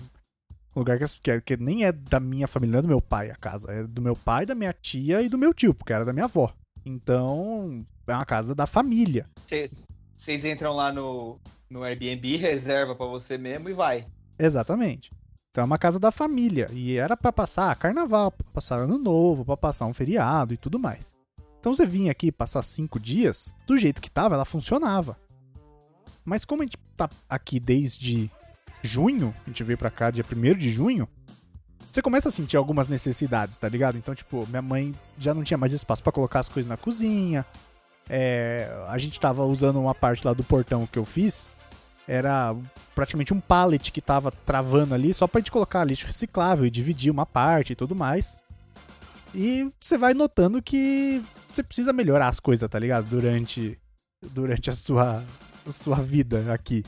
[0.74, 3.30] um lugar que, que, que, nem é da minha família, não é do meu pai
[3.30, 3.70] a casa.
[3.72, 6.24] É do meu pai, da minha tia e do meu tio, porque era da minha
[6.24, 6.52] avó.
[6.84, 9.28] Então, é uma casa da família.
[10.16, 14.06] Vocês entram lá no, no Airbnb, reserva para você mesmo e vai.
[14.38, 15.10] Exatamente.
[15.52, 16.70] Então é uma casa da família.
[16.72, 20.78] E era para passar carnaval, pra passar ano novo, para passar um feriado e tudo
[20.78, 21.14] mais.
[21.60, 25.16] Então você vinha aqui passar cinco dias, do jeito que tava, ela funcionava.
[26.24, 28.30] Mas como a gente tá aqui desde
[28.82, 31.06] junho, a gente veio pra cá dia 1 de junho,
[31.88, 33.98] você começa a sentir algumas necessidades, tá ligado?
[33.98, 37.44] Então, tipo, minha mãe já não tinha mais espaço para colocar as coisas na cozinha.
[38.08, 41.52] É, a gente tava usando uma parte lá do portão que eu fiz.
[42.06, 42.54] Era
[42.94, 47.10] praticamente um pallet que tava travando ali só pra gente colocar lixo reciclável e dividir
[47.10, 48.36] uma parte e tudo mais.
[49.34, 53.06] E você vai notando que você precisa melhorar as coisas, tá ligado?
[53.06, 53.78] Durante,
[54.20, 55.22] durante a, sua,
[55.66, 56.84] a sua vida aqui.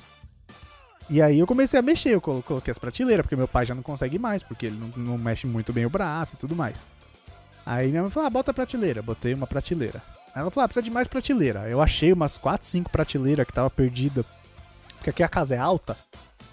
[1.08, 3.82] E aí eu comecei a mexer, eu coloquei as prateleiras, porque meu pai já não
[3.82, 6.86] consegue mais, porque ele não, não mexe muito bem o braço e tudo mais.
[7.64, 9.02] Aí minha mãe falou, ah, bota a prateleira.
[9.02, 10.02] Botei uma prateleira.
[10.34, 11.68] Aí ela falou, ah, precisa de mais prateleira.
[11.68, 14.24] Eu achei umas 4, 5 prateleiras que tava perdida.
[15.04, 15.98] Porque aqui a casa é alta.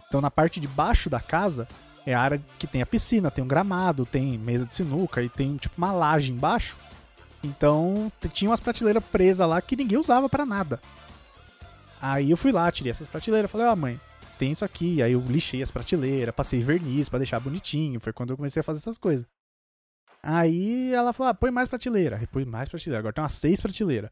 [0.10, 1.70] Então na parte de baixo da casa
[2.06, 5.30] é a área que tem a piscina, tem um gramado, tem mesa de sinuca e
[5.30, 6.76] tem tipo uma laje embaixo.
[7.42, 10.82] Então tinha umas prateleiras presas lá que ninguém usava para nada.
[12.02, 13.98] Aí eu fui lá, tirei essas prateleiras, falei, ó mãe,
[14.38, 15.02] tem isso aqui.
[15.02, 18.02] Aí eu lixei as prateleiras, passei verniz para deixar bonitinho.
[18.02, 19.26] Foi quando eu comecei a fazer essas coisas.
[20.22, 22.18] Aí ela falou: ah, põe mais prateleira.
[22.18, 23.00] Aí põe mais prateleira.
[23.00, 24.12] Agora tem umas seis prateleiras.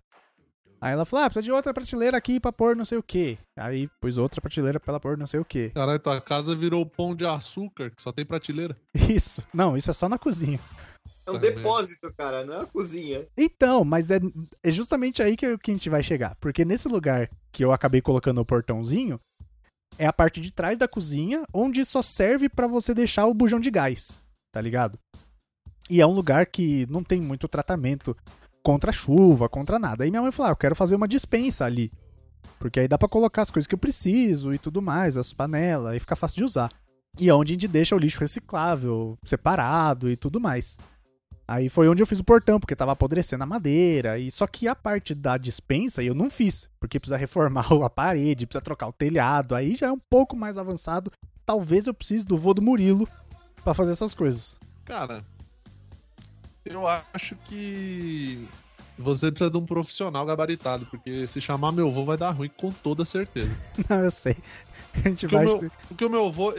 [0.82, 3.38] Aí ela falou: ah, precisa de outra prateleira aqui pra pôr não sei o que.
[3.58, 5.70] Aí pôs outra prateleira pra ela pôr não sei o que.
[5.72, 8.78] Caralho, tua casa virou pão de açúcar, que só tem prateleira.
[9.10, 9.44] Isso.
[9.54, 10.60] Não, isso é só na cozinha.
[11.26, 13.28] É um depósito, cara, não é uma cozinha.
[13.38, 14.20] Então, mas é,
[14.64, 16.36] é justamente aí que, que a gente vai chegar.
[16.40, 19.20] Porque nesse lugar que eu acabei colocando o portãozinho,
[19.98, 23.60] é a parte de trás da cozinha, onde só serve para você deixar o bujão
[23.60, 24.20] de gás,
[24.52, 24.98] tá ligado?
[25.90, 28.16] E é um lugar que não tem muito tratamento
[28.64, 30.04] contra chuva, contra nada.
[30.04, 31.92] Aí minha mãe falou: ah, eu quero fazer uma dispensa ali.
[32.60, 35.96] Porque aí dá para colocar as coisas que eu preciso e tudo mais, as panelas,
[35.96, 36.72] e fica fácil de usar.
[37.20, 40.78] E é onde a gente deixa o lixo reciclável, separado e tudo mais.
[41.48, 44.20] Aí foi onde eu fiz o portão, porque tava apodrecendo a madeira.
[44.20, 48.46] E só que a parte da dispensa eu não fiz, porque precisa reformar a parede,
[48.46, 49.56] precisa trocar o telhado.
[49.56, 51.12] Aí já é um pouco mais avançado.
[51.46, 53.08] Talvez eu precise do vô do Murilo
[53.64, 54.60] para fazer essas coisas?
[54.86, 55.26] Cara,
[56.70, 58.48] eu acho que
[58.98, 62.72] você precisa de um profissional gabaritado, porque se chamar meu avô vai dar ruim com
[62.72, 63.50] toda certeza.
[63.90, 64.36] Não, eu sei.
[64.94, 65.46] A gente porque vai.
[65.46, 66.54] O meu, porque o meu avô.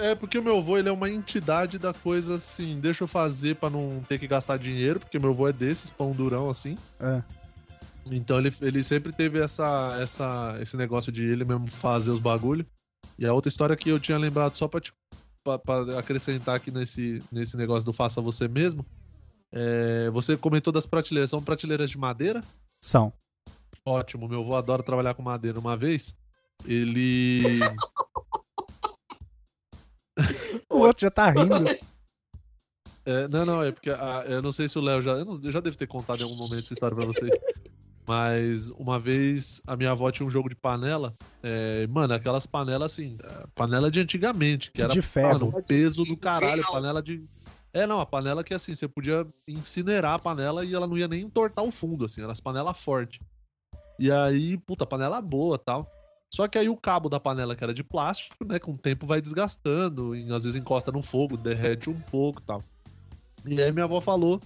[0.00, 3.56] É porque o meu avô ele é uma entidade da coisa assim, deixa eu fazer
[3.56, 6.76] para não ter que gastar dinheiro, porque meu avô é desses, pão durão assim.
[7.00, 7.22] É.
[8.04, 12.66] Então ele, ele sempre teve essa, essa, esse negócio de ele mesmo fazer os bagulho.
[13.18, 14.92] E a outra história que eu tinha lembrado só pra, te,
[15.42, 18.84] pra, pra acrescentar aqui nesse, nesse negócio do faça você mesmo.
[19.52, 22.42] É, você comentou das prateleiras, são prateleiras de madeira?
[22.82, 23.12] São.
[23.84, 25.58] Ótimo, meu avô adora trabalhar com madeira.
[25.58, 26.14] Uma vez,
[26.64, 27.60] ele.
[30.70, 31.64] o outro já tá rindo.
[33.04, 35.12] É, não, não, é porque a, eu não sei se o Léo já.
[35.12, 37.34] Eu, não, eu já devo ter contado em algum momento essa história pra vocês.
[38.06, 41.14] Mas uma vez a minha avó tinha um jogo de panela.
[41.42, 43.18] É, mano, aquelas panelas assim,
[43.54, 45.50] panela de antigamente, que era de ferro.
[45.50, 47.22] Mano, peso do caralho, panela de.
[47.78, 51.06] É, não, a panela que assim, você podia incinerar a panela e ela não ia
[51.06, 53.20] nem entortar o fundo, assim, era as panelas fortes.
[54.00, 55.88] E aí, puta, panela boa tal.
[56.28, 59.06] Só que aí o cabo da panela, que era de plástico, né, com o tempo
[59.06, 62.64] vai desgastando, e às vezes encosta no fogo, derrete um pouco tal.
[63.46, 64.40] E aí minha avó falou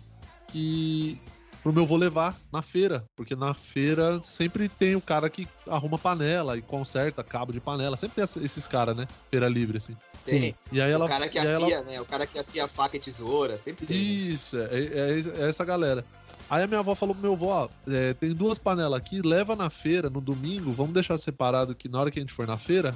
[0.48, 1.18] que
[1.62, 5.98] pro meu vou levar na feira, porque na feira sempre tem o cara que arruma
[5.98, 9.06] panela e conserta cabo de panela, sempre tem esses caras, né?
[9.30, 9.96] Feira livre, assim.
[10.22, 10.54] Sim.
[10.70, 11.82] E aí ela, o cara que afia, ela...
[11.82, 12.00] né?
[12.00, 13.96] O cara que afia faca e tesoura, sempre tem.
[13.96, 14.02] Né?
[14.02, 16.04] Isso, é, é, é essa galera.
[16.50, 19.56] Aí a minha avó falou pro meu avô, ó, é, tem duas panelas aqui, leva
[19.56, 22.58] na feira no domingo, vamos deixar separado que na hora que a gente for na
[22.58, 22.94] feira,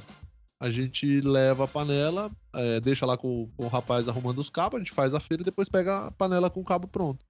[0.61, 4.77] a gente leva a panela, é, deixa lá com, com, o rapaz arrumando os cabos,
[4.77, 7.25] a gente faz a feira e depois pega a panela com o cabo pronto.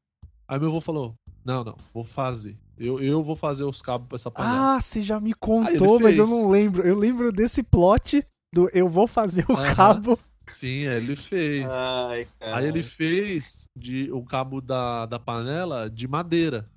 [0.48, 1.14] Aí meu avô falou,
[1.46, 2.56] não, não, vou fazer.
[2.76, 4.76] Eu, eu vou fazer os cabos pra essa panela.
[4.76, 6.86] Ah, você já me contou, mas eu não lembro.
[6.86, 9.74] Eu lembro desse plot do eu vou fazer o uhum.
[9.74, 11.66] cabo Sim, ele fez.
[11.66, 16.68] Ai, Aí ele fez de, o cabo da, da panela de madeira.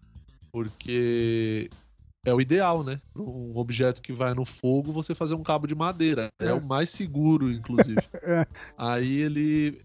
[0.51, 1.69] Porque
[2.25, 2.99] é o ideal, né?
[3.15, 6.29] Um objeto que vai no fogo, você fazer um cabo de madeira.
[6.39, 8.01] É, é o mais seguro, inclusive.
[8.23, 8.45] é.
[8.77, 9.81] Aí ele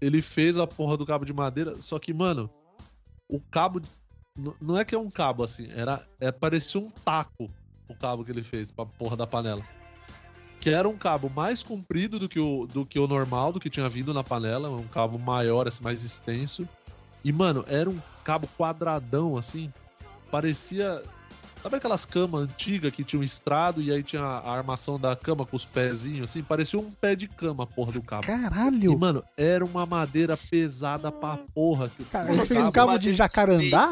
[0.00, 2.48] ele fez a porra do cabo de madeira, só que, mano,
[3.28, 3.82] o cabo
[4.60, 7.50] não é que é um cabo assim, era é parecia um taco
[7.88, 9.64] o cabo que ele fez pra porra da panela
[10.60, 13.70] que era um cabo mais comprido do que o, do que o normal, do que
[13.70, 16.68] tinha vindo na panela, um cabo maior, assim, mais extenso.
[17.24, 19.72] E, mano, era um cabo quadradão, assim,
[20.30, 21.02] parecia...
[21.60, 25.44] Sabe aquelas camas antigas que tinha um estrado e aí tinha a armação da cama
[25.44, 26.40] com os pezinhos, assim?
[26.40, 28.24] Parecia um pé de cama, porra, do cabo.
[28.24, 28.92] Caralho!
[28.92, 31.90] E, mano, era uma madeira pesada pra porra.
[32.12, 33.90] Cara, ele fez um cabo de jacarandá?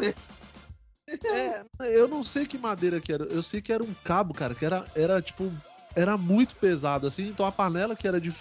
[1.09, 3.25] É, eu não sei que madeira que era.
[3.25, 5.53] Eu sei que era um cabo, cara, que era, era tipo
[5.95, 8.33] era muito pesado, assim, então a panela que era de.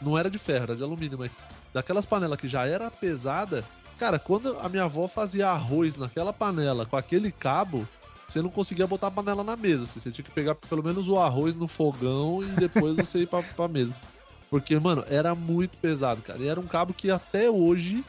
[0.00, 1.32] Não era de ferro, era de alumínio, mas
[1.74, 3.64] daquelas panelas que já era pesada,
[3.98, 7.88] cara, quando a minha avó fazia arroz naquela panela com aquele cabo,
[8.26, 9.84] você não conseguia botar a panela na mesa.
[9.84, 13.26] Assim, você tinha que pegar pelo menos o arroz no fogão e depois você ir
[13.26, 13.96] pra, pra mesa.
[14.48, 16.38] Porque, mano, era muito pesado, cara.
[16.38, 18.04] E era um cabo que até hoje,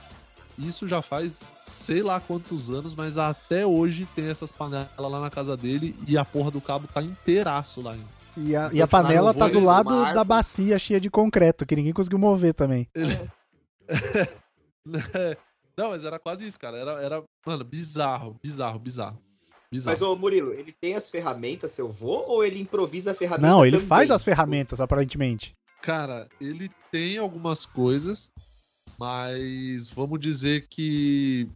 [0.57, 5.29] isso já faz sei lá quantos anos, mas até hoje tem essas panelas lá na
[5.29, 8.17] casa dele e a porra do cabo tá inteiraço lá ainda.
[8.35, 11.93] E a, e a panela tá do lado da bacia cheia de concreto, que ninguém
[11.93, 12.87] conseguiu mover também.
[12.95, 13.29] Ele...
[15.77, 16.77] Não, mas era quase isso, cara.
[16.77, 19.21] Era, era, mano, bizarro, bizarro, bizarro.
[19.71, 19.93] bizarro.
[19.93, 23.47] Mas, ô Murilo, ele tem as ferramentas, seu vô, ou ele improvisa a ferramenta?
[23.47, 23.87] Não, ele também?
[23.87, 25.55] faz as ferramentas, aparentemente.
[25.81, 28.31] Cara, ele tem algumas coisas,
[28.99, 31.49] mas vamos dizer que.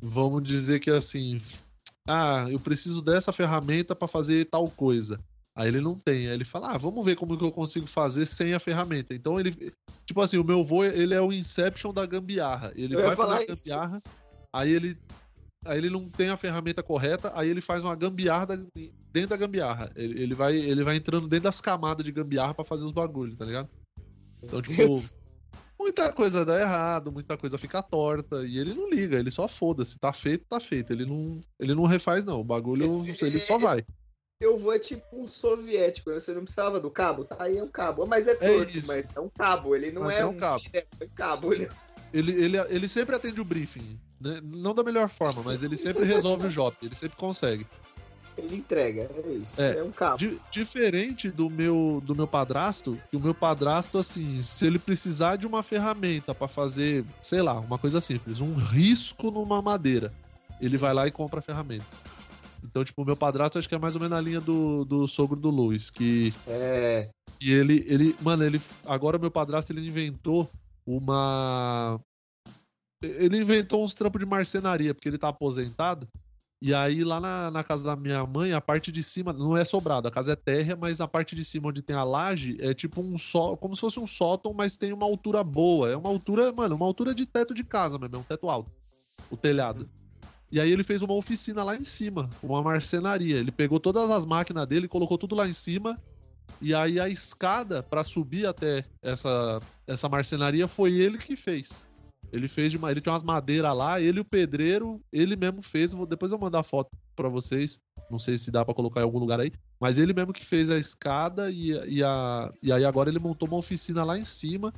[0.00, 1.38] Vamos dizer que assim.
[2.08, 5.20] Ah, eu preciso dessa ferramenta para fazer tal coisa.
[5.54, 6.26] Aí ele não tem.
[6.26, 9.14] Aí ele fala: ah, vamos ver como que eu consigo fazer sem a ferramenta.
[9.14, 9.72] Então ele.
[10.06, 12.72] Tipo assim, o meu vô, ele é o Inception da gambiarra.
[12.74, 14.02] Ele eu vai fazer a gambiarra,
[14.52, 14.98] aí ele.
[15.62, 18.56] Aí ele não tem a ferramenta correta, aí ele faz uma gambiarra da,
[19.12, 19.92] dentro da gambiarra.
[19.94, 23.36] Ele, ele, vai, ele vai entrando dentro das camadas de gambiarra para fazer os bagulhos,
[23.36, 23.68] tá ligado?
[24.42, 24.90] Então, tipo.
[25.80, 29.98] Muita coisa dá errado, muita coisa fica torta, e ele não liga, ele só foda-se.
[29.98, 30.92] Tá feito, tá feito.
[30.92, 32.40] Ele não, ele não refaz, não.
[32.40, 33.84] O bagulho, ele só vai
[34.40, 37.24] eu vou é tipo um soviético, você não precisava do cabo?
[37.24, 38.06] Tá aí é um cabo.
[38.06, 40.64] Mas é, é torto, é mas é um cabo, ele não é, é, um, cabo.
[40.72, 41.70] É um cabo ele...
[42.12, 44.40] Ele, ele, ele sempre atende o briefing, né?
[44.42, 47.64] não da melhor forma, mas ele sempre resolve o job, ele sempre consegue.
[48.36, 49.60] Ele entrega, é isso.
[49.60, 50.18] É, é um cabo.
[50.18, 55.36] Di diferente do meu do meu padrasto, que o meu padrasto assim, se ele precisar
[55.36, 60.12] de uma ferramenta para fazer, sei lá, uma coisa simples, um risco numa madeira,
[60.60, 61.86] ele vai lá e compra a ferramenta.
[62.64, 65.08] Então, tipo, o meu padrasto acho que é mais ou menos na linha do, do
[65.08, 66.30] sogro do Luiz, que.
[66.46, 67.08] É.
[67.40, 68.16] E ele, ele.
[68.20, 68.60] Mano, ele.
[68.84, 70.48] Agora o meu padrasto ele inventou
[70.86, 71.98] uma.
[73.02, 76.06] Ele inventou uns trampos de marcenaria, porque ele tá aposentado.
[76.62, 79.64] E aí, lá na, na, casa da minha mãe, a parte de cima não é
[79.64, 82.74] sobrado, a casa é térrea, mas na parte de cima onde tem a laje é
[82.74, 85.90] tipo um só, como se fosse um sótão, mas tem uma altura boa.
[85.90, 88.70] É uma altura, mano, uma altura de teto de casa mesmo, é um teto alto.
[89.30, 89.88] O telhado.
[90.52, 93.36] E aí ele fez uma oficina lá em cima, uma marcenaria.
[93.36, 95.98] Ele pegou todas as máquinas dele, colocou tudo lá em cima.
[96.60, 101.86] E aí a escada para subir até essa essa marcenaria foi ele que fez.
[102.32, 105.92] Ele fez de uma, ele tinha umas madeiras lá, ele o pedreiro, ele mesmo fez.
[106.08, 107.80] Depois eu vou mandar foto para vocês.
[108.10, 110.68] Não sei se dá para colocar em algum lugar aí, mas ele mesmo que fez
[110.70, 114.72] a escada e, e, a, e aí agora ele montou uma oficina lá em cima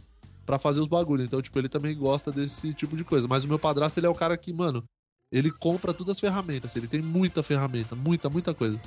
[0.45, 1.27] para fazer os bagulhos.
[1.27, 3.29] Então, tipo, ele também gosta desse tipo de coisa.
[3.29, 4.85] Mas o meu padrasto, ele é o cara que, mano,
[5.31, 6.75] ele compra todas as ferramentas.
[6.77, 8.81] Ele tem muita ferramenta, muita, muita coisa.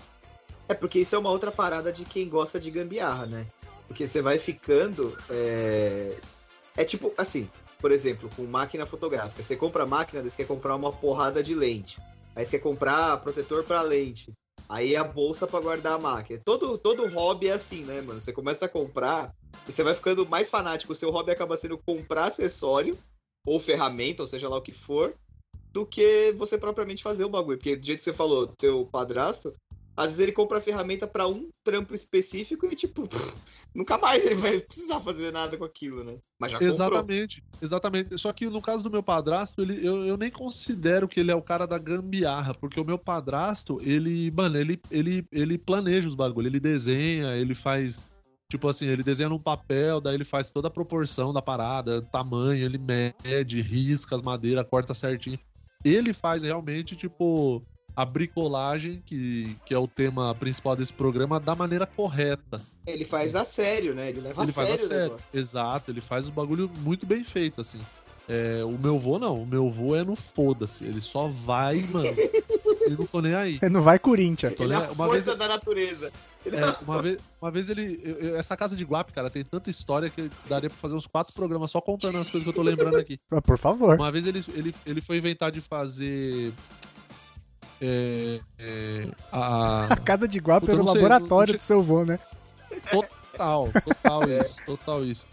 [0.67, 3.47] É porque isso é uma outra parada de quem gosta de gambiarra, né?
[3.87, 5.17] Porque você vai ficando.
[5.29, 6.17] É,
[6.77, 9.41] é tipo, assim, por exemplo, com máquina fotográfica.
[9.41, 11.99] Você compra máquina, você quer comprar uma porrada de lente.
[12.35, 14.33] Aí você quer comprar protetor para lente.
[14.67, 16.41] Aí a bolsa para guardar a máquina.
[16.43, 18.19] Todo, todo hobby é assim, né, mano?
[18.19, 19.33] Você começa a comprar
[19.67, 20.93] e você vai ficando mais fanático.
[20.93, 22.97] O seu hobby acaba sendo comprar acessório
[23.45, 25.15] ou ferramenta, ou seja lá o que for,
[25.71, 27.57] do que você propriamente fazer o bagulho.
[27.57, 29.53] Porque do jeito que você falou, teu padrasto,
[29.97, 33.37] às vezes ele compra a ferramenta para um trampo específico e, tipo, pff,
[33.73, 36.17] nunca mais ele vai precisar fazer nada com aquilo, né?
[36.39, 37.59] Mas já Exatamente, comprou.
[37.61, 38.17] exatamente.
[38.17, 41.35] Só que no caso do meu padrasto, ele, eu, eu nem considero que ele é
[41.35, 46.15] o cara da gambiarra, porque o meu padrasto, ele, mano, ele, ele, ele planeja os
[46.15, 48.01] bagulhos, ele desenha, ele faz.
[48.51, 52.63] Tipo assim, ele desenha num papel, daí ele faz toda a proporção da parada, tamanho,
[52.63, 55.39] ele mede, risca as madeiras, corta certinho.
[55.83, 61.55] Ele faz realmente, tipo, a bricolagem, que, que é o tema principal desse programa, da
[61.55, 62.61] maneira correta.
[62.85, 64.09] Ele faz a sério, né?
[64.09, 64.69] Ele leva ele a sério.
[64.69, 65.17] Faz a sério.
[65.33, 67.79] Exato, ele faz o bagulho muito bem feito, assim.
[68.27, 70.83] É, o meu vô não, o meu vô é no foda-se.
[70.83, 72.07] Ele só vai, mano.
[72.81, 73.59] ele não tô nem aí.
[73.61, 74.53] Ele não vai Corinthians.
[74.59, 75.37] Ele é a uma força vez...
[75.37, 76.11] da natureza.
[76.45, 78.01] É, uma, vez, uma vez ele.
[78.03, 81.33] Eu, essa casa de Guap, cara, tem tanta história que daria pra fazer uns quatro
[81.33, 83.19] programas só contando as coisas que eu tô lembrando aqui.
[83.31, 83.95] Ah, por favor.
[83.95, 86.51] Uma vez ele, ele, ele foi inventar de fazer
[87.81, 89.93] é, é, a...
[89.93, 89.97] a...
[90.03, 92.19] casa de Guapa era o laboratório sei, do seu vô, né?
[92.89, 94.41] Total, total é.
[94.41, 95.25] isso, total isso.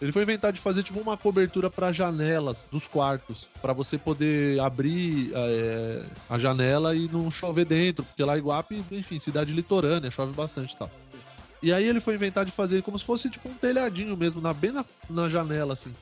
[0.00, 4.60] Ele foi inventar de fazer tipo uma cobertura para janelas dos quartos, para você poder
[4.60, 10.10] abrir é, a janela e não chover dentro, porque lá em Guape, enfim, cidade litorânea,
[10.10, 10.90] chove bastante e tal.
[11.60, 14.54] E aí ele foi inventar de fazer como se fosse tipo um telhadinho mesmo, na,
[14.54, 15.92] bem na, na janela, assim.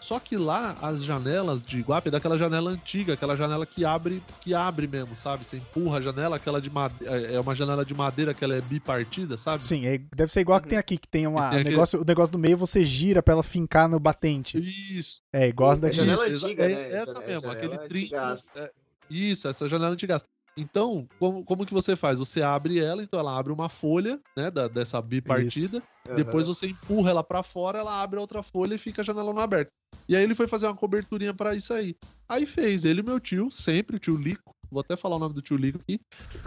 [0.00, 4.22] Só que lá as janelas de Iguape é daquela janela antiga, aquela janela que abre,
[4.40, 5.44] que abre mesmo, sabe?
[5.44, 8.56] Você empurra a janela, aquela de madeira, é, é uma janela de madeira que ela
[8.56, 9.62] é bipartida, sabe?
[9.62, 12.04] Sim, é, deve ser igual a que tem aqui, que tem uma tem negócio, o
[12.04, 14.58] negócio do meio você gira para ela fincar no batente.
[14.58, 15.20] Isso.
[15.32, 15.96] É igual as daqui.
[15.96, 16.92] Janela antiga, é, né?
[16.92, 18.16] essa é, mesmo, aquele trinco.
[18.16, 18.70] É,
[19.10, 20.18] isso, essa janela antiga.
[20.56, 22.18] Então, como, como que você faz?
[22.18, 25.82] Você abre ela, então ela abre uma folha, né, da, dessa bipartida.
[26.08, 26.16] Uhum.
[26.16, 29.40] Depois você empurra ela para fora, ela abre outra folha e fica a janela não
[29.40, 29.70] aberta.
[30.10, 31.94] E aí ele foi fazer uma coberturinha para isso aí.
[32.28, 34.52] Aí fez, ele e meu tio, sempre, o tio Lico.
[34.68, 36.00] Vou até falar o nome do tio Lico aqui.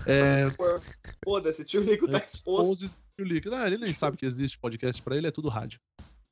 [0.05, 0.43] É...
[1.23, 2.89] Foda-se, tio Lico tá exposto.
[3.17, 3.49] Tio Lico.
[3.49, 5.79] Não, ele nem sabe que existe podcast para ele, é tudo rádio.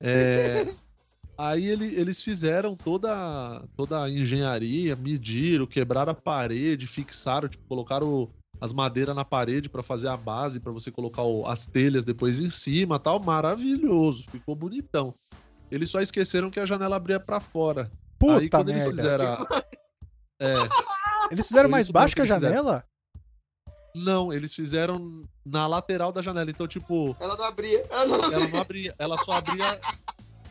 [0.02, 0.66] É...
[1.38, 8.30] Aí ele, eles fizeram toda, toda a engenharia, mediram, quebraram a parede, fixaram, tipo, colocaram
[8.60, 12.42] as madeiras na parede para fazer a base, para você colocar o, as telhas depois
[12.42, 13.22] em cima tal.
[13.22, 15.16] Maravilhoso, ficou bonitão.
[15.72, 17.90] Eles só esqueceram que a janela abria para fora.
[18.20, 18.84] Puta Aí quando merda.
[18.84, 19.26] eles fizeram.
[19.26, 19.48] A...
[20.44, 20.56] É.
[21.30, 22.84] Eles fizeram mais baixo que a janela?
[23.96, 26.50] Não, eles fizeram na lateral da janela.
[26.50, 27.16] Então, tipo.
[27.20, 27.86] Ela não abria.
[27.92, 28.36] Ela não abria.
[28.36, 29.82] Ela, não abria, ela só abria.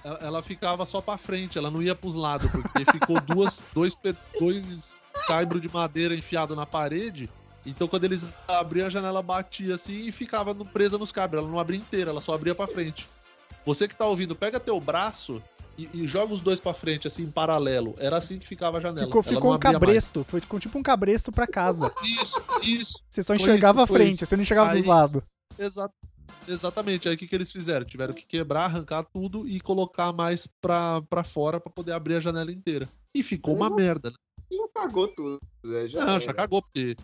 [0.05, 3.97] Ela, ela, ficava só pra frente, ela não ia pros lados, porque ficou duas, dois,
[4.39, 7.29] dois caibros de madeira enfiado na parede.
[7.67, 11.39] Então, quando eles abriam a janela, batia assim e ficava presa nos cabos.
[11.39, 13.09] Ela não abria inteira, ela só abria pra frente.
[13.65, 15.43] Você que tá ouvindo, pega teu braço
[15.77, 17.95] e, e joga os dois para frente, assim, em paralelo.
[17.99, 19.07] Era assim que ficava a janela.
[19.07, 20.21] Ficou, ficou um cabresto.
[20.21, 20.45] Mais.
[20.45, 21.93] Foi tipo um cabresto para casa.
[22.03, 22.99] Isso, isso.
[23.09, 25.23] Você só enxergava isso, a frente, você não enxergava Aí, dos lados.
[25.59, 25.95] Exato.
[26.49, 27.85] Exatamente, aí o que, que eles fizeram?
[27.85, 32.21] Tiveram que quebrar, arrancar tudo e colocar mais pra, pra fora para poder abrir a
[32.21, 32.89] janela inteira.
[33.15, 34.17] E ficou uma merda, né?
[34.51, 35.87] Já cagou tudo, né?
[35.87, 36.97] Já, não, já cagou, porque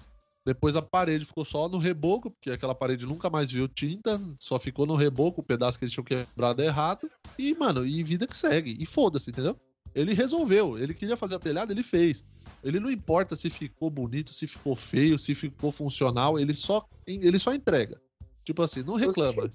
[0.47, 4.61] depois a parede ficou só no reboco, porque aquela parede nunca mais viu tinta, só
[4.61, 7.11] ficou no reboco, o pedaço que eles tinham quebrado errado.
[7.37, 8.77] E, mano, e vida que segue.
[8.79, 9.59] E foda-se, entendeu?
[9.93, 10.79] Ele resolveu.
[10.79, 12.25] Ele queria fazer a telhada, ele fez.
[12.63, 17.41] Ele não importa se ficou bonito, se ficou feio, se ficou funcional, ele só, ele
[17.41, 18.01] só entrega.
[18.45, 19.51] Tipo assim, não reclama.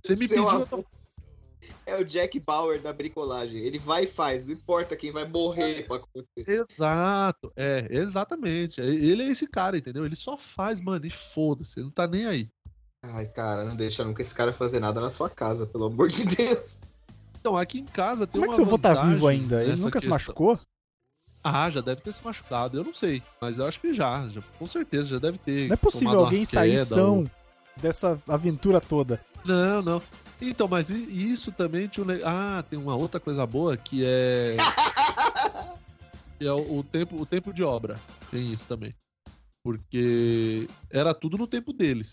[0.00, 0.48] Você me pediu.
[0.48, 0.84] Avô
[1.86, 3.62] é o Jack Bauer da bricolagem.
[3.62, 6.48] Ele vai e faz, não importa quem vai morrer pra acontecer.
[6.48, 8.80] Exato, é, exatamente.
[8.80, 10.04] Ele é esse cara, entendeu?
[10.04, 12.48] Ele só faz, mano, e foda-se, ele não tá nem aí.
[13.02, 16.24] Ai, cara, não deixa nunca esse cara fazer nada na sua casa, pelo amor de
[16.36, 16.78] Deus.
[17.40, 18.54] Então, aqui em casa tem Como uma.
[18.54, 19.62] Como é que seu avô tá vivo ainda?
[19.62, 20.00] Ele nunca questão.
[20.00, 20.60] se machucou?
[21.42, 23.22] Ah, já deve ter se machucado, eu não sei.
[23.40, 25.68] Mas eu acho que já, já com certeza, já deve ter.
[25.68, 27.30] Não é possível alguém sair são ou...
[27.76, 29.24] dessa aventura toda.
[29.44, 30.02] Não, não.
[30.40, 32.10] Então, mas isso também tinha um...
[32.24, 34.56] Ah, tem uma outra coisa boa que é.
[36.38, 38.00] que é o, o, tempo, o tempo de obra.
[38.30, 38.94] Tem isso também.
[39.62, 42.12] Porque era tudo no tempo deles.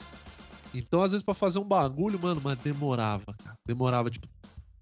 [0.73, 3.55] Então, às vezes, para fazer um bagulho, mano, mas demorava, cara.
[3.65, 4.27] Demorava, tipo.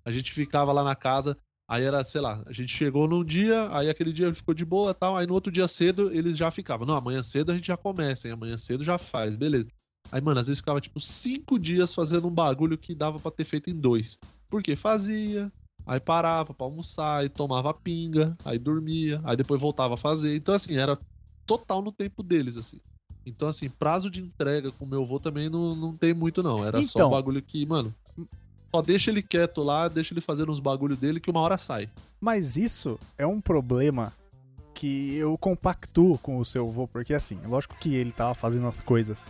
[0.03, 1.37] A gente ficava lá na casa,
[1.67, 4.91] aí era, sei lá, a gente chegou num dia, aí aquele dia ficou de boa
[4.91, 6.85] e tal, aí no outro dia cedo eles já ficavam.
[6.85, 8.33] Não, amanhã cedo a gente já começa, hein?
[8.33, 9.69] amanhã cedo já faz, beleza.
[10.11, 13.45] Aí, mano, às vezes ficava tipo cinco dias fazendo um bagulho que dava para ter
[13.45, 14.19] feito em dois.
[14.49, 15.51] Porque fazia,
[15.85, 20.35] aí parava pra almoçar, aí tomava pinga, aí dormia, aí depois voltava a fazer.
[20.35, 20.97] Então, assim, era
[21.45, 22.79] total no tempo deles, assim.
[23.25, 26.63] Então, assim, prazo de entrega com meu avô também não, não tem muito, não.
[26.63, 27.93] Era então, só um bagulho que, mano,
[28.73, 31.89] só deixa ele quieto lá, deixa ele fazendo uns bagulho dele que uma hora sai.
[32.21, 34.13] Mas isso é um problema
[34.73, 38.81] que eu compactuo com o seu avô, porque assim, lógico que ele tava fazendo as
[38.81, 39.27] coisas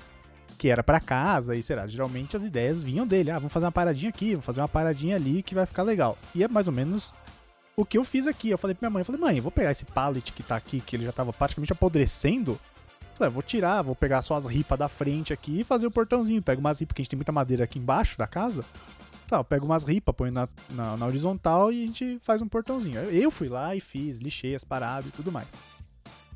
[0.57, 3.71] que era para casa e será, geralmente as ideias vinham dele, ah, vamos fazer uma
[3.71, 6.17] paradinha aqui, vamos fazer uma paradinha ali que vai ficar legal.
[6.33, 7.13] E é mais ou menos
[7.75, 8.49] o que eu fiz aqui.
[8.49, 10.55] Eu falei pra minha mãe, eu falei, mãe, eu vou pegar esse pallet que tá
[10.55, 12.53] aqui, que ele já tava praticamente apodrecendo.
[13.01, 15.91] Eu falei, vou tirar, vou pegar só as ripas da frente aqui e fazer o
[15.91, 16.41] portãozinho.
[16.41, 18.65] Pego umas ripas, porque a gente tem muita madeira aqui embaixo da casa.
[19.27, 22.47] Tá, eu pego umas ripas, põe na, na, na, horizontal e a gente faz um
[22.47, 22.99] portãozinho.
[22.99, 25.55] Eu fui lá e fiz, lixei as paradas e tudo mais.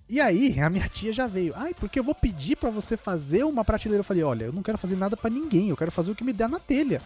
[0.09, 1.53] E aí, a minha tia já veio.
[1.55, 3.99] Ai, porque eu vou pedir para você fazer uma prateleira.
[3.99, 6.23] Eu falei, olha, eu não quero fazer nada para ninguém, eu quero fazer o que
[6.23, 6.99] me der na telha.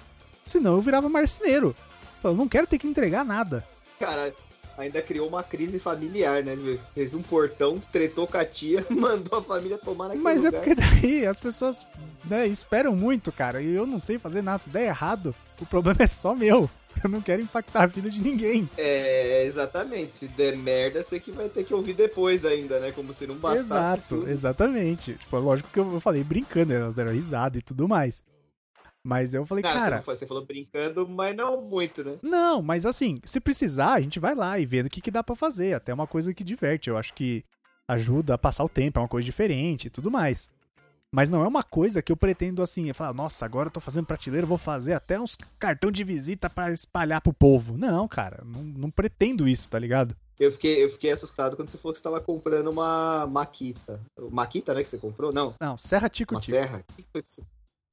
[0.45, 1.75] Senão eu virava marceneiro.
[2.23, 3.67] Eu não quero ter que entregar nada.
[3.99, 4.33] Cara,
[4.77, 6.55] ainda criou uma crise familiar, né?
[6.95, 10.61] Fez um portão, tretou com a tia, mandou a família tomar naquele Mas é lugar.
[10.61, 11.85] é porque daí as pessoas
[12.23, 13.61] né, esperam muito, cara.
[13.61, 14.63] E eu não sei fazer nada.
[14.63, 16.69] Se der errado, o problema é só meu.
[17.03, 18.69] Eu não quero impactar a vida de ninguém.
[18.77, 20.15] É, exatamente.
[20.15, 22.91] Se der merda, você que vai ter que ouvir depois ainda, né?
[22.91, 23.65] Como se não bastasse.
[23.65, 24.29] Exato, tudo.
[24.29, 25.13] exatamente.
[25.13, 28.23] Tipo, lógico que eu falei brincando, elas deram risada e tudo mais.
[29.05, 30.01] Mas eu falei, não, cara.
[30.01, 32.17] Você falou brincando, mas não muito, né?
[32.23, 35.21] Não, mas assim, se precisar, a gente vai lá e vendo o que, que dá
[35.21, 35.73] para fazer.
[35.73, 36.89] Até uma coisa que diverte.
[36.89, 37.43] Eu acho que
[37.87, 40.49] ajuda a passar o tempo, é uma coisa diferente e tudo mais.
[41.13, 44.07] Mas não é uma coisa que eu pretendo assim, falar, nossa, agora eu tô fazendo
[44.07, 47.77] prateleira, vou fazer até uns cartão de visita para espalhar pro povo.
[47.77, 50.15] Não, cara, não, não pretendo isso, tá ligado?
[50.39, 54.01] Eu fiquei, eu fiquei assustado quando você falou que você tava comprando uma Maquita.
[54.31, 55.31] Maquita, né, que você comprou?
[55.31, 55.53] Não.
[55.61, 56.51] Não, Serra Tico Tico.
[56.51, 56.83] Serra?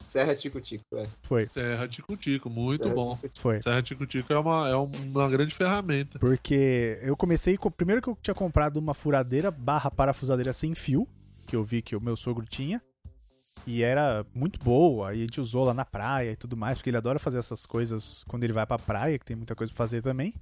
[0.07, 1.07] Serra Tico Tico, é.
[1.21, 1.43] Foi.
[1.43, 3.17] Serra Tico Tico, muito Serra bom.
[3.17, 3.39] Tico -tico.
[3.39, 3.61] Foi.
[3.61, 6.19] Serra Tico Tico é uma, é uma grande ferramenta.
[6.19, 11.07] Porque eu comecei, primeiro que eu tinha comprado uma furadeira barra parafusadeira sem fio,
[11.47, 12.81] que eu vi que o meu sogro tinha.
[13.67, 16.91] E era muito boa, e a gente usou lá na praia e tudo mais, porque
[16.91, 19.79] ele adora fazer essas coisas quando ele vai pra praia, que tem muita coisa pra
[19.79, 20.35] fazer também.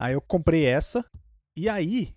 [0.00, 1.04] Aí eu comprei essa,
[1.56, 2.14] e aí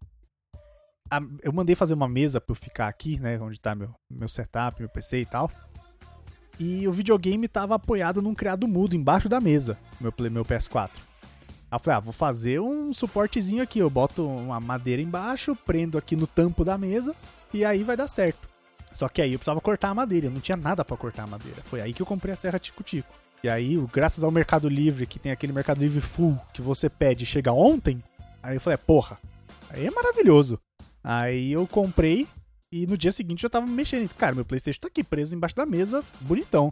[1.11, 4.29] a, eu mandei fazer uma mesa pra eu ficar aqui, né, onde tá meu, meu
[4.29, 5.51] setup, meu PC e tal.
[6.59, 10.91] E o videogame tava apoiado num criado mudo embaixo da mesa, meu, meu PS4.
[11.73, 13.79] Aí eu falei, ah, vou fazer um suportezinho aqui.
[13.79, 17.15] Eu boto uma madeira embaixo, prendo aqui no tampo da mesa
[17.51, 18.52] e aí vai dar certo.
[18.93, 21.61] Só que aí eu precisava cortar a madeira, não tinha nada para cortar a madeira.
[21.63, 23.13] Foi aí que eu comprei a serra Tico-Tico.
[23.43, 27.23] E aí, graças ao Mercado Livre, que tem aquele Mercado Livre full que você pede
[27.23, 28.01] e chega ontem,
[28.41, 29.19] aí eu falei, porra,
[29.69, 30.57] aí é maravilhoso.
[31.03, 32.25] Aí eu comprei
[32.71, 34.13] e no dia seguinte eu tava mexendo.
[34.15, 36.71] Cara, meu Playstation tá aqui preso embaixo da mesa, bonitão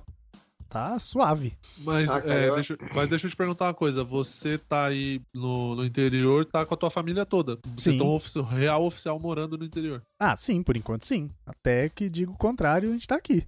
[0.72, 1.54] tá suave.
[1.80, 4.06] Mas, ah, é, deixa, mas deixa eu te perguntar uma coisa.
[4.06, 7.60] Você tá aí no, no interior, tá com a tua família toda.
[7.76, 8.16] Vocês sim.
[8.16, 10.02] estão real oficial morando no interior.
[10.18, 11.30] Ah, sim, por enquanto sim.
[11.46, 13.46] Até que digo o contrário, a gente tá aqui.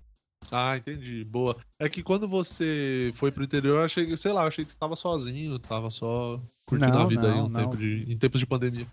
[0.51, 1.23] Ah, entendi.
[1.23, 1.55] Boa.
[1.79, 4.77] É que quando você foi pro interior, eu achei, sei lá, eu achei que você
[4.77, 8.41] tava sozinho, tava só curtindo não, a vida não, aí um tempo de, em tempos
[8.41, 8.87] de pandemia.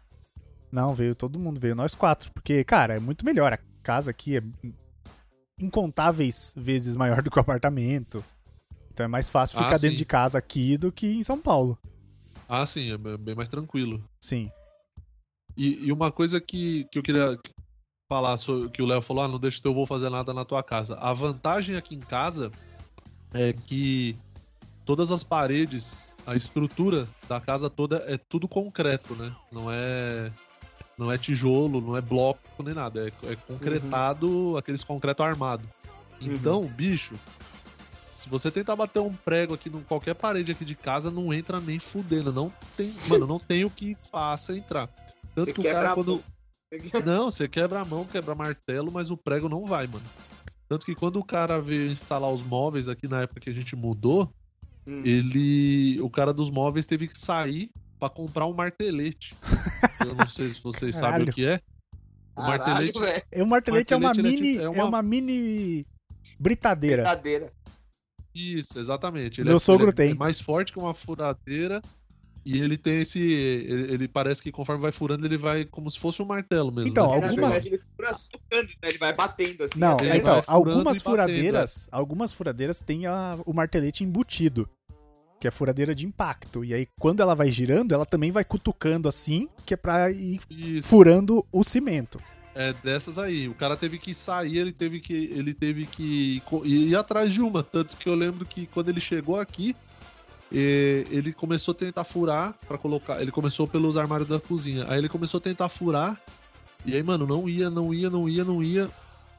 [0.71, 2.31] Não, veio todo mundo, veio nós quatro.
[2.33, 3.53] Porque, cara, é muito melhor.
[3.53, 4.43] A casa aqui é
[5.61, 8.25] incontáveis vezes maior do que o apartamento.
[8.93, 11.79] Então é mais fácil ficar ah, dentro de casa aqui do que em São Paulo.
[12.49, 14.03] Ah, sim, é bem mais tranquilo.
[14.21, 14.51] Sim.
[15.57, 17.39] E, e uma coisa que, que eu queria
[18.09, 20.63] falar, sobre, que o Léo falou, ah, não deixa teu avô fazer nada na tua
[20.63, 20.97] casa.
[20.97, 22.51] A vantagem aqui em casa
[23.33, 24.17] é que
[24.85, 29.35] todas as paredes, a estrutura da casa toda é tudo concreto, né?
[29.53, 30.33] Não é
[31.01, 34.57] não é tijolo, não é bloco nem nada, é, é concretado, uhum.
[34.59, 35.67] aqueles concreto armado.
[36.21, 36.33] Uhum.
[36.33, 36.69] Então, uhum.
[36.69, 37.15] bicho,
[38.13, 41.59] se você tentar bater um prego aqui em qualquer parede aqui de casa, não entra
[41.59, 44.91] nem fudendo, não tem, mano, não tem o que faça entrar.
[45.35, 46.23] Tanto que o cara quando
[47.05, 50.05] Não, você quebra a mão, quebra martelo, mas o prego não vai, mano.
[50.69, 53.75] Tanto que quando o cara veio instalar os móveis aqui na época que a gente
[53.75, 54.33] mudou,
[54.87, 55.03] hum.
[55.05, 56.01] ele.
[56.01, 59.37] O cara dos móveis teve que sair para comprar um martelete.
[60.01, 61.61] Eu não sei se vocês sabem o que é.
[62.35, 62.99] O martelete.
[63.31, 64.79] É, o martelete, é, uma é mini, é, uma...
[64.79, 65.87] é uma mini
[66.39, 67.03] britadeira.
[67.03, 67.53] Britadeira.
[68.35, 69.43] Isso, exatamente.
[69.43, 70.11] Ele Meu é, sogro ele é tem.
[70.13, 71.83] É mais forte que uma furadeira
[72.45, 73.21] e ele tem esse.
[73.21, 76.89] Ele, ele, parece que conforme vai furando, ele vai como se fosse um martelo mesmo.
[76.89, 77.27] Então, né?
[77.29, 77.67] algumas.
[77.67, 78.89] Ele fura socando, né?
[78.89, 79.79] Ele vai batendo assim.
[79.79, 81.89] Não, então, algumas furadeiras.
[81.91, 84.69] Batendo, algumas furadeiras têm a, o martelete embutido.
[85.41, 86.63] Que é furadeira de impacto.
[86.65, 90.39] E aí, quando ela vai girando, ela também vai cutucando assim, que é pra ir
[90.51, 90.87] Isso.
[90.87, 92.21] furando o cimento.
[92.55, 93.49] É dessas aí.
[93.49, 95.15] O cara teve que sair, ele teve que.
[95.33, 97.63] Ele teve que ir, atrás de uma.
[97.63, 99.75] Tanto que eu lembro que quando ele chegou aqui,
[100.53, 103.23] e ele começou a tentar furar para colocar.
[103.23, 104.85] Ele começou pelos armários da cozinha.
[104.89, 106.21] Aí ele começou a tentar furar.
[106.85, 108.91] E aí, mano, não ia, não ia, não ia, não ia.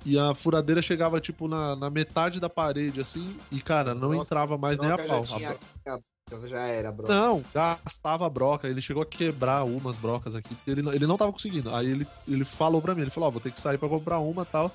[0.04, 3.38] E a furadeira chegava, tipo, na, na metade da parede, assim.
[3.52, 5.24] E, cara, não broca, entrava mais nem a pau.
[5.24, 7.14] Já, tinha, já era, broca.
[7.14, 8.68] Não, gastava a broca.
[8.68, 10.56] Ele chegou a quebrar umas brocas aqui.
[10.66, 11.74] Ele, ele não tava conseguindo.
[11.76, 13.90] Aí ele, ele falou pra mim: ele falou, ó, oh, vou ter que sair pra
[13.90, 14.72] comprar uma tal.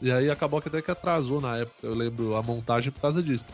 [0.00, 1.86] E aí acabou que até que atrasou na época.
[1.86, 3.46] Eu lembro a montagem por causa disso.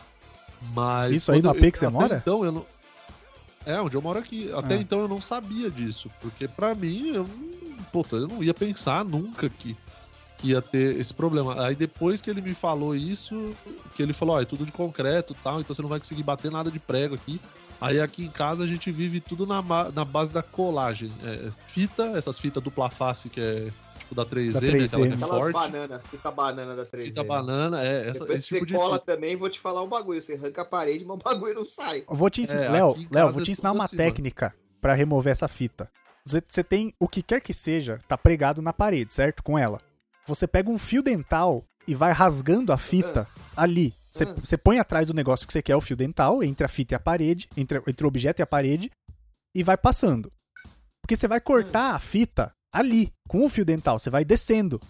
[0.73, 1.13] Mas.
[1.13, 2.17] Isso aí no AP que você mora?
[2.17, 2.65] Então eu não.
[3.65, 4.51] É, onde eu moro aqui.
[4.53, 4.77] Até ah.
[4.77, 6.09] então eu não sabia disso.
[6.21, 7.29] Porque para mim, eu,
[7.91, 9.75] puta, eu não ia pensar nunca que,
[10.37, 11.65] que ia ter esse problema.
[11.65, 13.55] Aí depois que ele me falou isso,
[13.95, 16.23] que ele falou, ó, é tudo de concreto e tal, então você não vai conseguir
[16.23, 17.41] bater nada de prego aqui.
[17.79, 19.61] Aí aqui em casa a gente vive tudo na,
[19.91, 21.11] na base da colagem.
[21.23, 23.71] É, fita, essas fitas dupla face que é
[24.07, 24.69] tipo da 3Z, da 3Z.
[24.69, 24.85] né?
[24.85, 25.53] Aquela que é Aquelas forte.
[25.53, 27.03] banana, fita banana da 3Z.
[27.03, 28.09] Fita banana, é.
[28.09, 29.05] Essa, Depois esse você tipo cola de...
[29.05, 30.21] também, vou te falar um bagulho.
[30.21, 32.03] Você arranca a parede, mas o bagulho não sai.
[32.09, 35.31] Eu vou te ensinar, é, Léo, Léo, vou te ensinar uma assim, técnica para remover
[35.31, 35.89] essa fita.
[36.25, 39.43] Você, você tem o que quer que seja, tá pregado na parede, certo?
[39.43, 39.79] Com ela.
[40.27, 43.63] Você pega um fio dental e vai rasgando a fita ah.
[43.63, 43.93] ali.
[44.09, 44.35] Você, ah.
[44.43, 46.97] você põe atrás do negócio que você quer, o fio dental, entre a fita e
[46.97, 48.91] a parede, entre, entre o objeto e a parede,
[49.55, 50.31] e vai passando.
[51.01, 53.97] Porque você vai cortar a fita ali, com o fio dental.
[53.97, 54.81] Você vai descendo.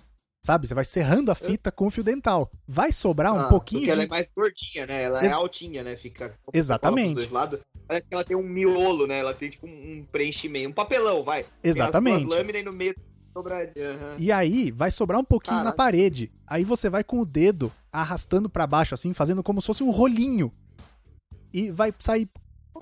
[0.43, 0.67] Sabe?
[0.67, 2.49] Você vai serrando a fita com o fio dental.
[2.67, 3.81] Vai sobrar ah, um pouquinho.
[3.81, 3.97] Porque de...
[3.99, 5.03] ela é mais gordinha, né?
[5.03, 5.31] Ela Ex...
[5.31, 5.95] é altinha, né?
[5.95, 6.37] Fica.
[6.53, 7.15] Exatamente.
[7.15, 7.59] Dois lados.
[7.87, 9.19] Parece que ela tem um miolo, né?
[9.19, 11.45] Ela tem tipo um preenchimento, um papelão, vai.
[11.63, 12.19] Exatamente.
[12.19, 12.95] Tem as lâminas e no meio
[13.75, 14.15] Uhum.
[14.17, 15.69] E aí vai sobrar um pouquinho Caraca.
[15.69, 16.31] na parede.
[16.45, 19.91] Aí você vai com o dedo arrastando para baixo, assim, fazendo como se fosse um
[19.91, 20.51] rolinho.
[21.53, 22.29] E vai sair.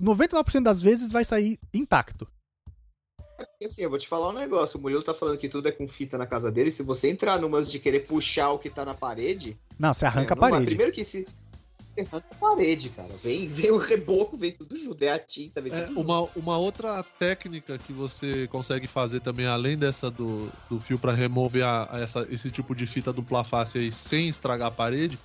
[0.02, 2.28] 99% das vezes vai sair intacto.
[3.62, 4.80] É assim, eu vou te falar um negócio.
[4.80, 6.72] O Murilo tá falando que tudo é com fita na casa dele.
[6.72, 9.58] Se você entrar numas de querer puxar o que tá na parede.
[9.78, 10.58] Não, você arranca é, a parede.
[10.58, 10.66] Vai.
[10.66, 11.28] Primeiro que se.
[12.02, 13.14] Arranca a parede, cara.
[13.24, 15.02] Vem, vem o reboco, vem tudo junto.
[15.04, 19.46] É a tinta, vem é, tudo uma, uma outra técnica que você consegue fazer também,
[19.46, 23.44] além dessa do, do fio para remover a, a essa, esse tipo de fita dupla
[23.44, 25.18] face aí sem estragar a parede,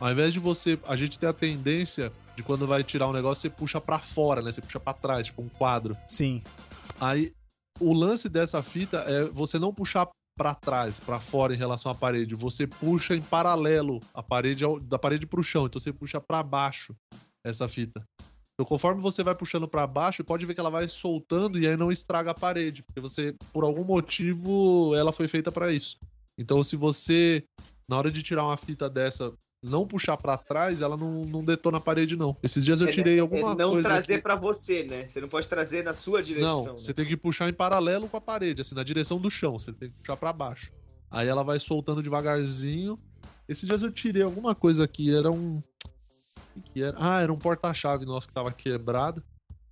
[0.00, 0.78] ao invés de você.
[0.86, 4.42] A gente ter a tendência de quando vai tirar um negócio, você puxa para fora,
[4.42, 4.52] né?
[4.52, 5.96] Você puxa para trás, tipo um quadro.
[6.08, 6.42] Sim.
[7.00, 7.32] Aí
[7.78, 11.94] o lance dessa fita é você não puxar para trás, para fora em relação à
[11.94, 16.20] parede, você puxa em paralelo a parede da parede para o chão, então você puxa
[16.20, 16.94] para baixo
[17.42, 18.06] essa fita.
[18.54, 21.76] Então, conforme você vai puxando para baixo, pode ver que ela vai soltando e aí
[21.76, 25.98] não estraga a parede, porque você, por algum motivo, ela foi feita para isso.
[26.38, 27.44] Então, se você,
[27.88, 29.32] na hora de tirar uma fita dessa,
[29.66, 32.36] não puxar para trás, ela não, não detona a parede, não.
[32.42, 33.88] Esses dias eu é, tirei é, alguma é não coisa.
[33.88, 35.06] Não trazer para você, né?
[35.06, 36.64] Você não pode trazer na sua direção.
[36.64, 36.78] Não, né?
[36.78, 39.58] você tem que puxar em paralelo com a parede, assim, na direção do chão.
[39.58, 40.72] Você tem que puxar para baixo.
[41.10, 42.98] Aí ela vai soltando devagarzinho.
[43.48, 45.62] Esses dias eu tirei alguma coisa aqui, era um.
[46.54, 46.96] O que era?
[46.98, 49.22] Ah, era um porta-chave nosso que tava quebrado.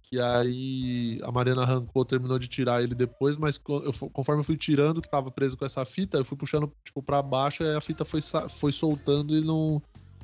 [0.07, 4.57] Que aí a Mariana arrancou, terminou de tirar ele depois, mas eu, conforme eu fui
[4.57, 7.81] tirando, que tava preso com essa fita, eu fui puxando tipo para baixo e a
[7.81, 9.83] fita foi, foi soltando e não,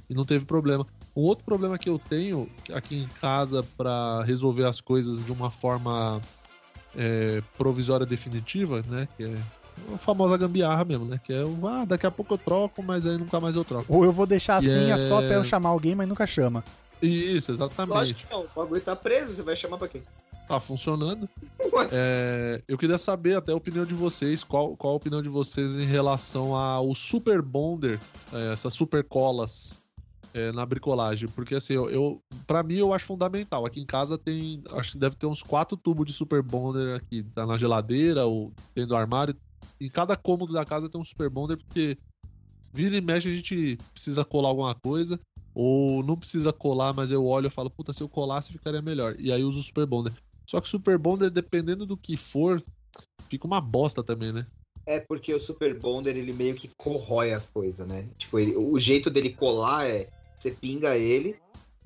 [0.09, 0.87] e não teve problema.
[1.17, 5.51] Um outro problema que eu tenho aqui em casa para resolver as coisas de uma
[5.51, 6.21] forma
[6.95, 9.09] é, provisória definitiva, né?
[9.17, 9.39] Que é
[9.95, 11.19] a famosa gambiarra mesmo, né?
[11.23, 13.93] Que é o, ah, daqui a pouco eu troco, mas aí nunca mais eu troco.
[13.93, 14.91] Ou eu vou deixar assim, é...
[14.91, 16.63] é só até eu chamar alguém, mas nunca chama.
[17.03, 17.97] Isso, exatamente.
[17.97, 20.03] Lógico que não, o bagulho tá preso, você vai chamar pra quem?
[20.47, 21.29] Tá funcionando.
[21.93, 25.77] É, eu queria saber até a opinião de vocês, qual, qual a opinião de vocês
[25.77, 27.99] em relação ao Super Bonder,
[28.33, 29.81] é, essas super colas
[30.35, 31.29] é, na bricolagem.
[31.29, 33.67] Porque assim, eu, eu para mim eu acho fundamental.
[33.67, 37.23] Aqui em casa tem, acho que deve ter uns quatro tubos de super bonder aqui,
[37.35, 39.35] tá na geladeira ou dentro do armário.
[39.81, 41.99] Em cada cômodo da casa tem um super bonder porque
[42.73, 45.19] vira e mexe a gente precisa colar alguma coisa
[45.63, 49.15] ou não precisa colar, mas eu olho e falo, puta, se eu colasse ficaria melhor.
[49.19, 50.15] E aí eu uso o super bonder.
[50.49, 52.63] Só que o super bonder dependendo do que for,
[53.29, 54.47] fica uma bosta também, né?
[54.87, 58.09] É porque o Super Bonder ele meio que corrói a coisa, né?
[58.17, 60.09] Tipo, ele, o jeito dele colar é
[60.39, 61.37] você pinga ele,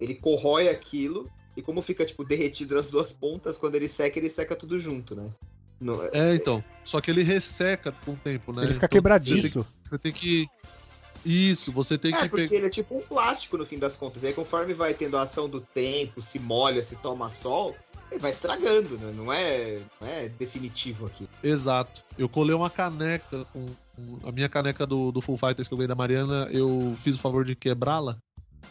[0.00, 4.30] ele corrói aquilo, e como fica, tipo, derretido nas duas pontas, quando ele seca, ele
[4.30, 5.28] seca tudo junto, né?
[5.80, 6.62] No, é, então.
[6.84, 8.62] Só que ele resseca com o tempo, né?
[8.62, 9.48] Ele fica então, quebradiço.
[9.48, 10.48] Você tem, você tem, que.
[11.24, 12.28] Isso, você tem é, que.
[12.28, 14.22] porque ele é tipo um plástico no fim das contas.
[14.22, 17.74] E aí, conforme vai tendo a ação do tempo, se molha, se toma sol,
[18.10, 19.12] ele vai estragando, né?
[19.16, 21.28] Não é, não é definitivo aqui.
[21.42, 22.02] Exato.
[22.18, 23.66] Eu colei uma caneca com.
[24.24, 27.20] A minha caneca do, do Full Fighters que eu ganhei da Mariana, eu fiz o
[27.20, 28.18] favor de quebrá-la.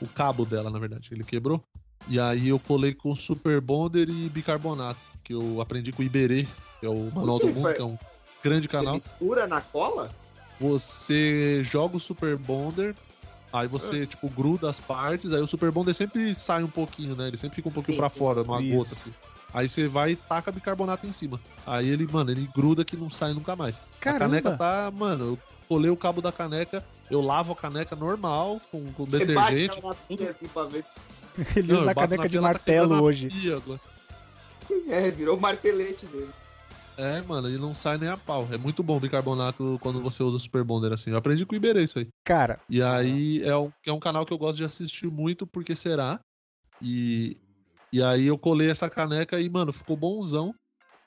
[0.01, 1.63] O cabo dela, na verdade, ele quebrou.
[2.09, 6.45] E aí eu colei com Super Bonder e bicarbonato, que eu aprendi com o Iberê,
[6.79, 7.97] que é o Manual do Mundo, que é um
[8.43, 8.99] grande canal.
[8.99, 10.13] Você mistura na cola?
[10.59, 12.95] Você joga o Super Bonder,
[13.51, 14.05] aí você, ah.
[14.05, 17.27] tipo, gruda as partes, aí o Super Bonder sempre sai um pouquinho, né?
[17.27, 18.17] Ele sempre fica um pouquinho sim.
[18.17, 18.77] fora, numa Isso.
[18.77, 19.13] gota, assim.
[19.53, 21.39] Aí você vai e taca bicarbonato em cima.
[21.65, 23.81] Aí ele, mano, ele gruda que não sai nunca mais.
[23.99, 24.25] Caramba.
[24.25, 28.59] A caneca tá, mano, eu colei o cabo da caneca, eu lavo a caneca normal,
[28.71, 29.79] com, com detergente.
[30.07, 30.27] Tudo.
[30.27, 30.83] Assim pra ver.
[31.55, 33.29] Ele não, usa a caneca de martelo hoje.
[34.87, 36.29] É, virou o martelete dele.
[36.97, 38.47] É, mano, ele não sai nem a pau.
[38.51, 41.11] É muito bom o bicarbonato quando você usa Super Bonder assim.
[41.11, 42.07] Eu aprendi com o Iberê isso aí.
[42.23, 42.59] Cara.
[42.69, 46.19] E aí é um, é um canal que eu gosto de assistir muito porque será.
[46.81, 47.37] E
[47.93, 50.55] e aí eu colei essa caneca e, mano, ficou bonzão.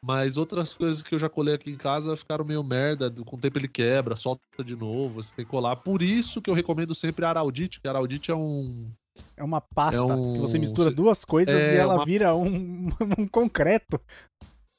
[0.01, 3.11] Mas outras coisas que eu já colei aqui em casa ficaram meio merda.
[3.11, 5.75] Com o tempo ele quebra, solta de novo, você tem que colar.
[5.75, 8.89] Por isso que eu recomendo sempre a Araldite, que a Araldite é um.
[9.37, 10.35] É uma pasta é um...
[10.35, 12.05] que você mistura duas coisas é e ela uma...
[12.05, 14.01] vira um, um concreto.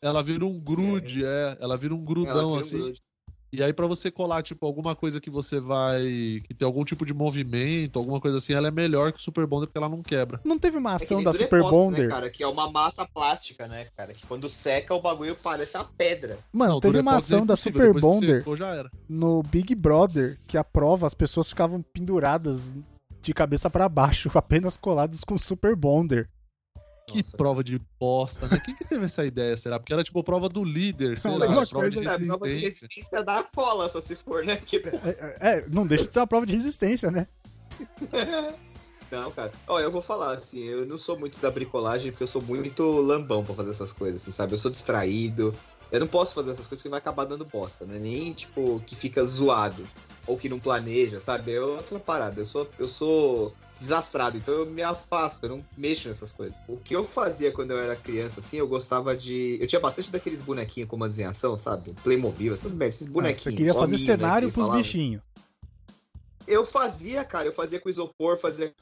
[0.02, 1.28] Ela vira um grude, é.
[1.28, 1.58] é.
[1.60, 2.78] Ela vira um grudão vira assim.
[2.78, 3.02] Um grude.
[3.52, 6.02] E aí, para você colar, tipo, alguma coisa que você vai.
[6.46, 9.48] que tem algum tipo de movimento, alguma coisa assim, ela é melhor que o Super
[9.48, 10.42] Bonder porque ela não quebra.
[10.44, 12.08] Não teve uma é ação é da Super né, Bonder?
[12.08, 14.14] Né, cara, que é uma massa plástica, né, cara?
[14.14, 16.38] Que quando seca o bagulho parece uma pedra.
[16.52, 18.58] Mano, não, teve uma ação da Super Bonder secou,
[19.08, 22.76] no Big Brother que a prova as pessoas ficavam penduradas
[23.22, 26.30] de cabeça para baixo, apenas coladas com Super Bonder.
[27.08, 28.62] Que Nossa, prova de bosta, né?
[28.64, 29.80] Quem que teve essa ideia, será?
[29.80, 32.28] Porque era tipo a prova do líder, sei lá, prova de resistência.
[32.28, 34.58] prova de resistência da cola, só se for, né?
[34.58, 34.76] Que...
[34.78, 37.26] É, é, é, não deixa de ser uma prova de resistência, né?
[39.10, 39.54] Não, cara.
[39.68, 42.84] Ó, eu vou falar assim, eu não sou muito da bricolagem porque eu sou muito
[42.84, 44.54] lambão pra fazer essas coisas, assim, sabe?
[44.54, 45.56] Eu sou distraído.
[45.90, 47.98] Eu não posso fazer essas coisas porque vai acabar dando bosta, né?
[47.98, 49.88] Nem, tipo, que fica zoado.
[50.26, 51.54] Ou que não planeja, sabe?
[51.54, 52.42] É outra parada.
[52.42, 56.58] Eu sou, eu sou desastrado, então eu me afasto, eu não mexo nessas coisas.
[56.68, 59.58] O que eu fazia quando eu era criança, assim, eu gostava de.
[59.62, 61.94] Eu tinha bastante daqueles bonequinhos com uma desenhação, sabe?
[62.04, 63.42] Playmobil, essas merdas, esses bonequinhos.
[63.42, 65.22] Ah, você queria fazer hominho, né, cenário né, pros bichinhos.
[66.48, 68.74] Eu fazia, cara, eu fazia com isopor, fazia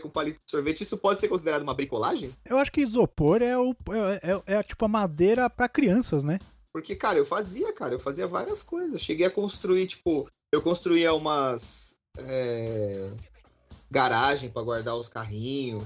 [0.00, 0.82] com palito de sorvete.
[0.82, 2.30] Isso pode ser considerado uma bricolagem?
[2.44, 6.38] Eu acho que isopor é, o, é, é, é tipo a madeira para crianças, né?
[6.72, 9.00] Porque, cara, eu fazia, cara, eu fazia várias coisas.
[9.00, 11.96] Cheguei a construir, tipo, eu construía umas.
[12.18, 13.10] É
[13.90, 15.84] garagem para guardar os carrinhos.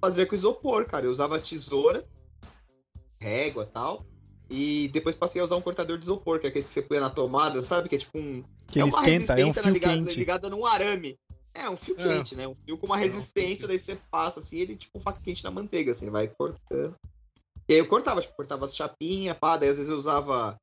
[0.00, 1.06] Fazia com isopor, cara.
[1.06, 2.06] Eu usava tesoura,
[3.20, 4.06] régua tal.
[4.50, 6.98] E depois passei a usar um cortador de isopor, que é aquele que você põe
[6.98, 7.88] na tomada, sabe?
[7.88, 8.42] Que é tipo um.
[8.68, 10.18] Que é ele esquenta, é um fio ligada, quente.
[10.18, 11.18] ligada num arame.
[11.54, 12.02] É, um fio é.
[12.02, 12.46] quente, né?
[12.46, 15.92] Um fio com uma resistência, daí você passa assim, ele tipo faca quente na manteiga,
[15.92, 16.94] assim, vai cortando.
[17.68, 20.58] E aí eu cortava, tipo, cortava as chapinhas, pá, daí às vezes eu usava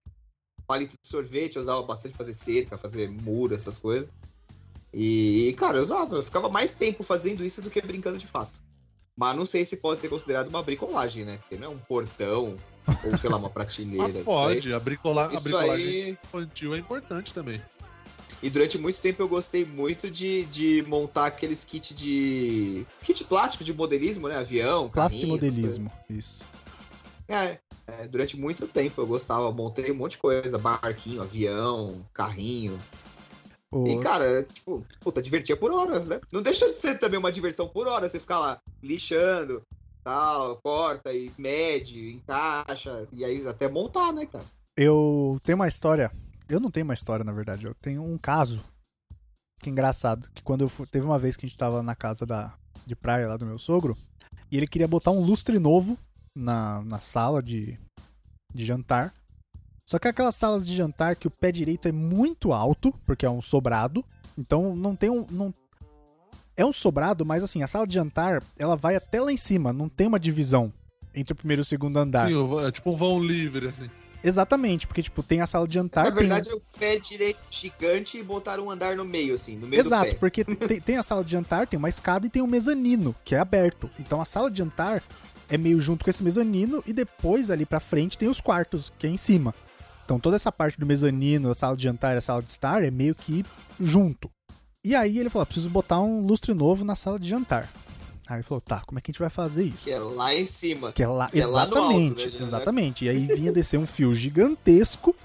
[0.65, 4.09] palito de sorvete, eu usava bastante pra fazer cerca, fazer muro, essas coisas.
[4.97, 8.61] E, cara, eu usava, eu ficava mais tempo fazendo isso do que brincando de fato.
[9.13, 11.37] Mas não sei se pode ser considerado uma bricolagem, né?
[11.37, 12.55] Porque não é um portão
[13.03, 14.23] ou, sei lá, uma prateleira.
[14.23, 15.25] pode, a, bricola...
[15.25, 16.09] a bricolagem aí...
[16.11, 17.61] infantil é importante também.
[18.41, 22.85] E durante muito tempo eu gostei muito de, de montar aqueles kits de.
[23.01, 24.37] kit plástico de modelismo, né?
[24.37, 26.43] Avião, Plástico de modelismo, isso.
[27.27, 32.79] É, é, durante muito tempo eu gostava, montei um monte de coisa, barquinho, avião, carrinho.
[33.87, 36.19] E, cara, tipo, puta, divertia por horas, né?
[36.31, 39.61] Não deixa de ser também uma diversão por hora, você ficar lá lixando,
[40.03, 44.45] tal, corta e mede, encaixa, e aí até montar, né, cara?
[44.77, 46.11] Eu tenho uma história.
[46.47, 47.65] Eu não tenho uma história, na verdade.
[47.65, 48.63] Eu tenho um caso.
[49.61, 50.29] Que engraçado.
[50.33, 52.53] Que quando eu fui, teve uma vez que a gente tava na casa da,
[52.85, 53.97] de praia lá do meu sogro.
[54.51, 55.97] E ele queria botar um lustre novo
[56.35, 57.79] na, na sala de,
[58.53, 59.13] de jantar.
[59.85, 63.29] Só que aquelas salas de jantar que o pé direito é muito alto, porque é
[63.29, 64.03] um sobrado.
[64.37, 65.27] Então não tem um.
[65.29, 65.53] Não,
[66.57, 69.71] É um sobrado, mas assim, a sala de jantar, ela vai até lá em cima,
[69.71, 70.73] não tem uma divisão
[71.13, 72.27] entre o primeiro e o segundo andar.
[72.27, 72.33] Sim,
[72.65, 73.89] é tipo um vão livre, assim.
[74.23, 76.05] Exatamente, porque, tipo, tem a sala de jantar.
[76.05, 76.53] Na verdade, tem...
[76.53, 80.07] é o pé direito gigante e botaram um andar no meio, assim, no meio Exato,
[80.07, 80.17] do pé.
[80.19, 83.35] porque tem, tem, a sala de jantar, tem uma escada e tem um mezanino, que
[83.35, 83.87] é aberto.
[83.99, 85.03] Então a sala de jantar
[85.47, 89.05] é meio junto com esse mezanino e depois ali pra frente tem os quartos, que
[89.05, 89.53] é em cima.
[90.05, 92.83] Então toda essa parte do mezanino, a sala de jantar e a sala de estar
[92.83, 93.43] é meio que
[93.79, 94.29] junto.
[94.83, 97.67] E aí ele falou: ah, preciso botar um lustre novo na sala de jantar.
[98.27, 99.83] Aí ele falou, tá, como é que a gente vai fazer isso?
[99.83, 100.91] Que é lá em cima.
[100.91, 103.05] Que é lá, que exatamente, é lá alto, né, exatamente.
[103.05, 105.15] E aí vinha descer um fio gigantesco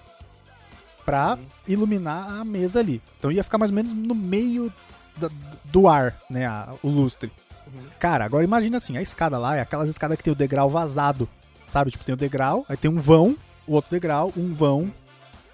[1.05, 1.47] pra uhum.
[1.67, 3.03] iluminar a mesa ali.
[3.19, 4.71] Então ia ficar mais ou menos no meio
[5.17, 5.33] do,
[5.65, 7.33] do ar, né, a, o lustre.
[7.67, 7.83] Uhum.
[7.99, 11.27] Cara, agora imagina assim, a escada lá é aquelas escadas que tem o degrau vazado,
[11.67, 11.91] sabe?
[11.91, 13.35] Tipo, tem o degrau, aí tem um vão,
[13.67, 14.93] o outro degrau, um vão.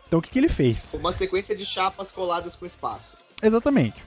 [0.06, 0.94] Então o que que ele fez?
[0.94, 3.16] Uma sequência de chapas coladas com espaço.
[3.42, 4.04] Exatamente.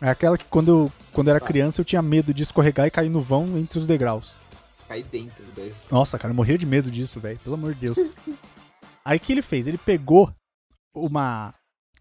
[0.00, 1.46] É aquela que quando eu, quando eu era tá.
[1.46, 4.36] criança eu tinha medo de escorregar e cair no vão entre os degraus.
[4.88, 5.84] Cair dentro desse.
[5.90, 7.38] Nossa, cara, eu morria de medo disso, velho.
[7.40, 7.98] Pelo amor de Deus.
[9.04, 9.66] Aí o que ele fez?
[9.66, 10.32] Ele pegou
[10.94, 11.54] uma,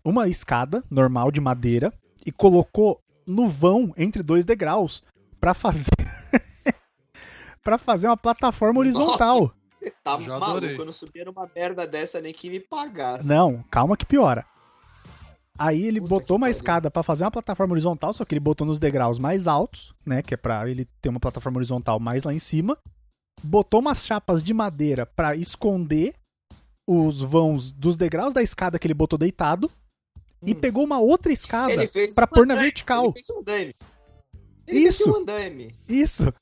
[0.03, 1.93] uma escada normal de madeira
[2.25, 5.03] e colocou no vão entre dois degraus
[5.39, 5.91] para fazer
[7.63, 9.53] para fazer uma plataforma horizontal.
[9.79, 10.77] Você tá Já maluco, adorei.
[10.77, 13.25] eu não subia numa merda dessa nem que me pagasse.
[13.25, 14.45] Não, calma que piora.
[15.57, 16.51] Aí ele Puta botou uma pariu.
[16.51, 20.21] escada para fazer uma plataforma horizontal, só que ele botou nos degraus mais altos, né?
[20.21, 22.77] Que é pra ele ter uma plataforma horizontal mais lá em cima.
[23.41, 26.13] Botou umas chapas de madeira para esconder
[26.87, 29.71] os vãos dos degraus da escada que ele botou deitado.
[30.41, 30.47] Hum.
[30.47, 31.73] E pegou uma outra escada
[32.13, 33.05] para pôr na vertical.
[33.05, 33.75] Ele fez um andame.
[34.67, 35.03] Ele Isso.
[35.05, 35.75] Fez um andame.
[35.87, 36.33] Isso.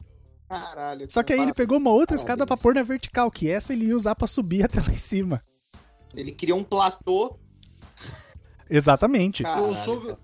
[0.47, 1.07] Caralho.
[1.09, 3.87] Só que aí ele pegou uma outra escada para pôr na vertical, que essa ele
[3.87, 5.43] ia usar para subir até lá em cima.
[6.15, 7.37] Ele criou um platô
[8.69, 9.43] Exatamente.
[9.43, 10.17] Caralho, teu, sogro,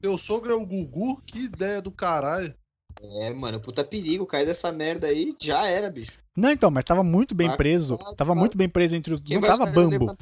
[0.00, 1.20] teu sogro é o Gugu?
[1.22, 2.54] Que ideia do caralho.
[3.02, 6.18] É, mano, puta perigo, cair dessa merda aí, já era, bicho.
[6.36, 7.98] Não, então, mas tava muito bem preso.
[8.16, 9.20] Tava muito bem preso entre os.
[9.20, 10.14] Quem não tava bambo.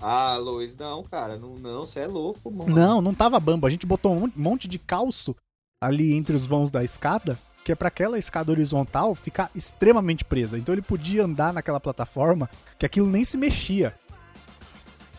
[0.00, 2.74] Ah, Luiz, não, cara, não, não, você é louco, mano.
[2.74, 3.66] Não, não tava bambo.
[3.66, 5.34] A gente botou um monte de calço
[5.80, 10.58] ali entre os vãos da escada, que é para aquela escada horizontal ficar extremamente presa.
[10.58, 12.48] Então ele podia andar naquela plataforma
[12.78, 13.98] que aquilo nem se mexia.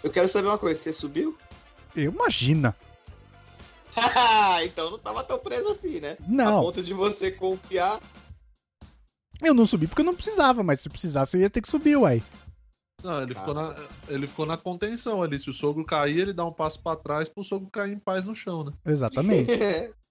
[0.04, 1.36] Eu quero saber uma coisa, você subiu?
[1.96, 2.76] Eu imagina.
[4.64, 6.16] então não tava tão preso assim, né?
[6.30, 6.60] Não.
[6.60, 8.00] A ponto de você confiar.
[9.42, 11.98] Eu não subi porque eu não precisava, mas se precisasse eu ia ter que subir,
[11.98, 12.22] uai.
[13.04, 13.76] Não, ele, ficou na,
[14.08, 15.38] ele ficou na contenção ali.
[15.38, 18.26] Se o sogro cair, ele dá um passo para trás pro sogro cair em paz
[18.26, 18.72] no chão, né?
[18.86, 19.52] Exatamente.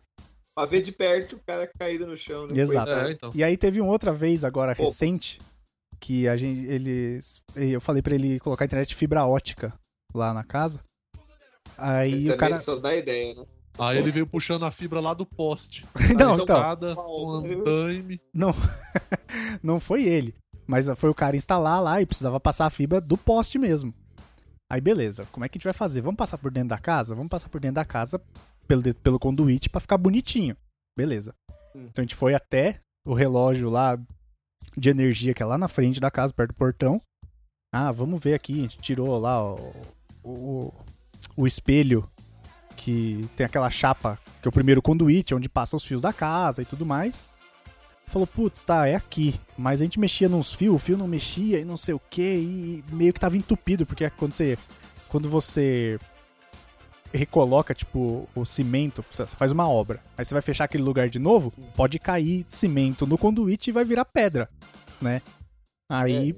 [0.55, 2.47] pra ver de perto o cara caído no chão.
[2.47, 2.61] Né?
[2.61, 2.91] Exato.
[2.91, 3.33] É, então.
[3.35, 4.81] E aí teve uma outra vez agora Ops.
[4.81, 5.43] recente
[6.01, 9.73] que a gente eles eu falei para ele colocar a internet fibra ótica
[10.15, 10.81] lá na casa.
[11.77, 12.59] Aí o cara.
[12.61, 13.45] só dá ideia, né?
[13.77, 15.85] Aí ele veio puxando a fibra lá do poste.
[16.17, 16.61] não, então.
[17.09, 17.43] Um
[18.33, 18.55] Não,
[19.63, 20.33] não foi ele.
[20.67, 23.93] Mas foi o cara instalar lá e precisava passar a fibra do poste mesmo.
[24.71, 26.01] Aí beleza, como é que a gente vai fazer?
[26.01, 27.15] Vamos passar por dentro da casa?
[27.15, 28.23] Vamos passar por dentro da casa
[28.67, 30.57] pelo, pelo conduíte para ficar bonitinho.
[30.97, 31.35] Beleza.
[31.75, 31.87] Hum.
[31.91, 33.99] Então a gente foi até o relógio lá
[34.77, 37.01] de energia que é lá na frente da casa, perto do portão.
[37.73, 38.59] Ah, vamos ver aqui.
[38.59, 39.73] A gente tirou lá o,
[40.23, 40.75] o,
[41.37, 42.09] o espelho
[42.77, 46.63] que tem aquela chapa, que é o primeiro conduíte, onde passa os fios da casa
[46.63, 47.25] e tudo mais.
[48.07, 49.41] Falou, putz, tá, é aqui.
[49.57, 52.23] Mas a gente mexia nos fios, o fio não mexia e não sei o que,
[52.23, 54.59] e meio que tava entupido, porque quando você.
[55.09, 55.99] Quando você
[57.17, 60.03] recoloca, tipo, o cimento, você faz uma obra.
[60.17, 63.85] Aí você vai fechar aquele lugar de novo, pode cair cimento no conduíte e vai
[63.85, 64.49] virar pedra,
[65.01, 65.23] né?
[65.89, 66.37] Aí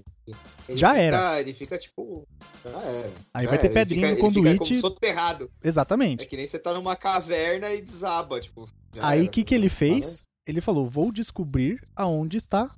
[0.69, 1.41] é, já fica, era.
[1.41, 2.27] Ele fica tipo.
[2.65, 3.13] Já era.
[3.33, 3.75] Aí já vai ter era.
[3.75, 4.75] pedrinha fica, no conduíte.
[4.75, 5.51] Ele soterrado.
[5.63, 6.25] Exatamente.
[6.25, 8.69] É que nem você tá numa caverna e desaba, tipo.
[9.01, 10.23] Aí o que, que ele fez?
[10.47, 12.71] Ele falou: vou descobrir aonde está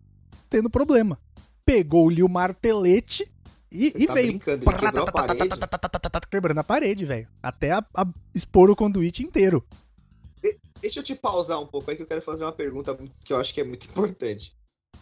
[0.48, 1.18] tendo problema.
[1.64, 3.30] Pegou-lhe o martelete
[3.70, 4.38] e, e tá veio.
[6.30, 7.28] Quebrando a parede, velho.
[7.42, 9.64] Até a, a expor o conduíte inteiro.
[10.80, 13.38] Deixa eu te pausar um pouco aí que eu quero fazer uma pergunta que eu
[13.38, 14.56] acho que é muito importante.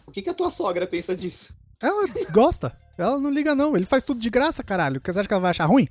[0.05, 1.57] O que, que a tua sogra pensa disso?
[1.81, 2.75] Ela gosta.
[2.97, 3.75] Ela não liga, não.
[3.75, 5.01] Ele faz tudo de graça, caralho.
[5.03, 5.87] Você acha que ela vai achar ruim?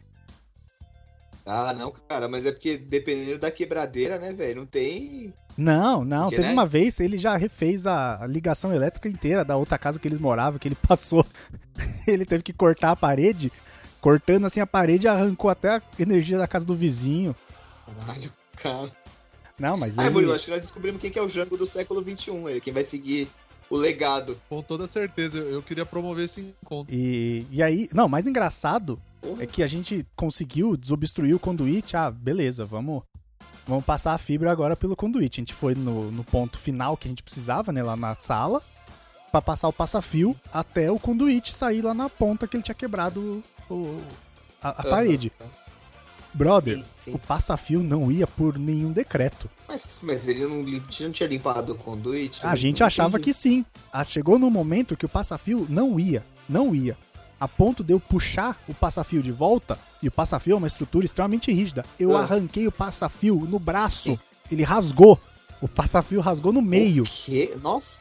[1.47, 4.57] Ah, não, cara, mas é porque dependendo da quebradeira, né, velho?
[4.57, 5.33] Não tem.
[5.57, 6.25] Não, não.
[6.25, 6.53] Porque, Teve né?
[6.53, 10.59] uma vez, ele já refez a ligação elétrica inteira da outra casa que eles moravam,
[10.59, 11.25] que ele passou.
[12.07, 13.53] ele teve que cortar a parede.
[14.01, 17.35] Cortando assim a parede, arrancou até a energia da casa do vizinho.
[17.87, 18.93] Caralho, cara.
[19.59, 19.99] Não, mas.
[19.99, 20.15] Ah, ele...
[20.15, 22.85] Murilo, acho que nós descobrimos quem que é o Jango do século XXI, quem vai
[22.85, 23.29] seguir
[23.71, 24.39] o legado.
[24.49, 26.95] Com toda certeza, eu queria promover esse encontro.
[26.95, 29.01] E, e aí, não, mais engraçado
[29.41, 31.97] é que a gente conseguiu desobstruir o conduíte.
[31.97, 33.03] Ah, beleza, vamos
[33.67, 35.41] vamos passar a fibra agora pelo conduíte.
[35.41, 38.63] A gente foi no, no ponto final que a gente precisava, né, lá na sala,
[39.33, 43.43] para passar o passa-fio até o conduíte sair lá na ponta que ele tinha quebrado
[43.69, 44.01] o,
[44.63, 45.33] a, a parede.
[46.33, 47.15] Brother, sim, sim.
[47.15, 49.49] o passa-fio não ia por nenhum decreto.
[49.67, 52.47] Mas, mas ele não, não tinha limpado o conduíte?
[52.47, 53.65] A gente achava que sim.
[53.91, 56.25] Ah, chegou no momento que o passa-fio não ia.
[56.47, 56.97] Não ia.
[57.39, 61.05] A ponto de eu puxar o passa-fio de volta, e o passa-fio é uma estrutura
[61.05, 61.85] extremamente rígida.
[61.99, 62.21] Eu ah.
[62.21, 64.13] arranquei o passa-fio no braço.
[64.13, 64.19] Sim.
[64.51, 65.21] Ele rasgou.
[65.61, 67.05] O passa-fio rasgou no meio.
[67.05, 67.57] O quê?
[67.63, 68.01] Nossa.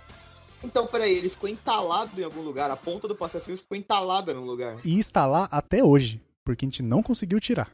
[0.63, 2.71] Então, peraí, ele ficou entalado em algum lugar.
[2.71, 4.77] A ponta do passa-fio ficou entalada no lugar.
[4.83, 7.71] E está lá até hoje, porque a gente não conseguiu tirar.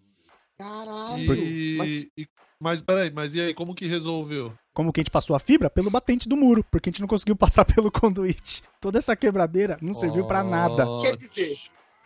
[0.57, 1.33] Caralho!
[1.35, 1.75] E...
[1.77, 1.89] Mas...
[2.17, 2.27] E...
[2.61, 4.53] mas peraí, mas e aí, como que resolveu?
[4.71, 5.67] Como que a gente passou a fibra?
[5.67, 8.61] Pelo batente do muro, porque a gente não conseguiu passar pelo conduíte.
[8.79, 10.27] Toda essa quebradeira não serviu oh.
[10.27, 10.85] para nada.
[11.01, 11.57] Quer dizer,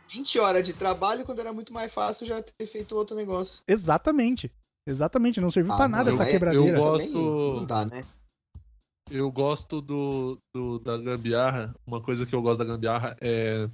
[0.10, 3.64] 20 horas de trabalho quando era muito mais fácil já ter feito outro negócio.
[3.68, 4.50] Exatamente.
[4.88, 6.78] Exatamente, não serviu ah, para nada essa é, quebradeira.
[6.78, 7.20] Eu gosto.
[7.56, 8.06] Não dá, né?
[9.10, 11.76] Eu gosto do, do, da gambiarra.
[11.86, 13.70] Uma coisa que eu gosto da gambiarra é.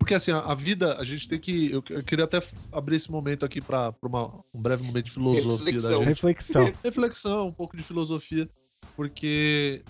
[0.00, 1.70] Porque assim, a, a vida, a gente tem que.
[1.70, 2.42] Eu, eu, queria até
[2.72, 5.90] abrir esse momento aqui para um breve momento de filosofia Reflexão.
[5.90, 6.06] da gente.
[6.06, 6.74] Reflexão.
[6.82, 8.48] Reflexão, um pouco de filosofia.
[8.96, 9.82] Porque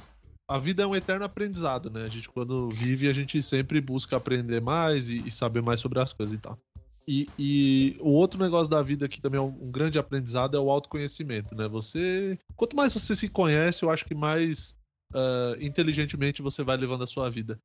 [0.48, 2.02] a vida é um eterno aprendizado, né?
[2.02, 6.00] A gente, quando vive, a gente sempre busca aprender mais e, e saber mais sobre
[6.00, 6.58] as coisas e tal.
[7.06, 10.60] E, e, o outro negócio da vida que também é um, um, grande aprendizado é
[10.60, 11.68] o autoconhecimento, né?
[11.68, 12.36] Você.
[12.56, 14.74] Quanto mais você se conhece, eu acho que mais
[15.14, 17.60] uh, inteligentemente você vai levando a sua vida.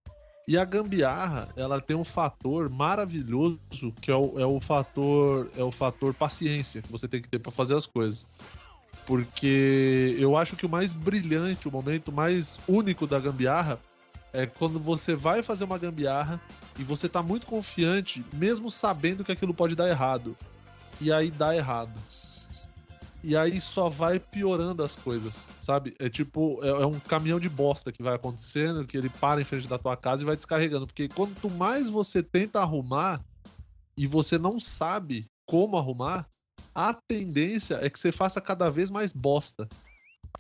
[0.48, 3.60] E a gambiarra, ela tem um fator maravilhoso
[4.00, 7.40] que é o, é o fator é o fator paciência que você tem que ter
[7.40, 8.28] para fazer as coisas.
[9.08, 13.80] Porque eu acho que o mais brilhante, o momento mais único da gambiarra
[14.32, 16.42] é quando você vai fazer uma gambiarra
[16.78, 20.36] e você tá muito confiante, mesmo sabendo que aquilo pode dar errado.
[21.00, 21.98] E aí dá errado.
[23.28, 25.96] E aí só vai piorando as coisas, sabe?
[25.98, 29.44] É tipo, é, é, um caminhão de bosta que vai acontecendo, que ele para em
[29.44, 30.86] frente da tua casa e vai descarregando.
[30.86, 33.20] Porque quanto mais você tenta arrumar
[33.98, 36.30] e você não sabe como arrumar,
[36.76, 39.68] a tendência é que você faça cada vez mais bosta.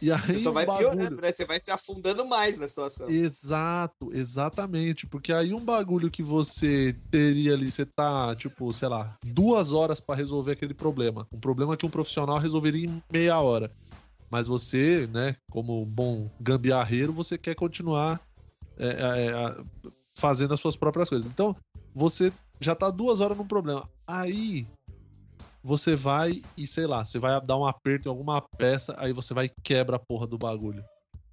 [0.01, 0.91] E aí você só vai bagulho...
[0.91, 1.31] piorando, né?
[1.31, 3.09] Você vai se afundando mais na situação.
[3.09, 5.07] Exato, exatamente.
[5.07, 9.99] Porque aí um bagulho que você teria ali, você tá, tipo, sei lá, duas horas
[9.99, 11.27] para resolver aquele problema.
[11.31, 13.71] Um problema que um profissional resolveria em meia hora.
[14.29, 18.19] Mas você, né, como bom gambiarreiro, você quer continuar
[18.77, 21.29] é, é, é fazendo as suas próprias coisas.
[21.29, 21.55] Então,
[21.93, 23.87] você já tá duas horas num problema.
[24.07, 24.65] Aí
[25.65, 29.33] você vai e sei lá, você vai dar um aperto em alguma peça, aí você
[29.33, 30.85] vai e quebra a porra do bagulho.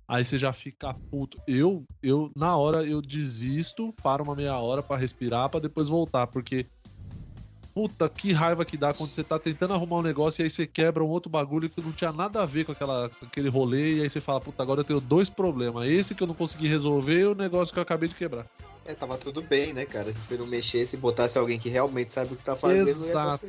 [0.08, 1.38] Aí você já fica puto.
[1.46, 6.26] Eu, eu na hora eu desisto, paro uma meia hora para respirar, para depois voltar,
[6.28, 6.66] porque
[7.74, 10.66] puta, que raiva que dá quando você tá tentando arrumar um negócio e aí você
[10.66, 13.96] quebra um outro bagulho que não tinha nada a ver com, aquela, com aquele rolê,
[13.96, 15.86] e aí você fala, puta, agora eu tenho dois problemas.
[15.88, 18.46] Esse que eu não consegui resolver e o negócio que eu acabei de quebrar.
[18.84, 20.10] É, tava tudo bem, né, cara?
[20.12, 23.46] Se você não mexesse e botasse alguém que realmente sabe o que tá fazendo, Exato.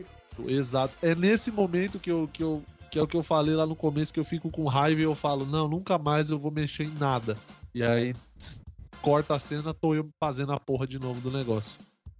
[0.48, 0.94] Exato.
[1.02, 2.64] É nesse momento que eu, que eu
[2.94, 5.04] que é o que eu falei lá no começo que eu fico com raiva e
[5.04, 7.36] eu falo, não, nunca mais eu vou mexer em nada.
[7.74, 8.16] E aí
[9.02, 11.74] corta a cena, tô eu fazendo a porra de novo do negócio.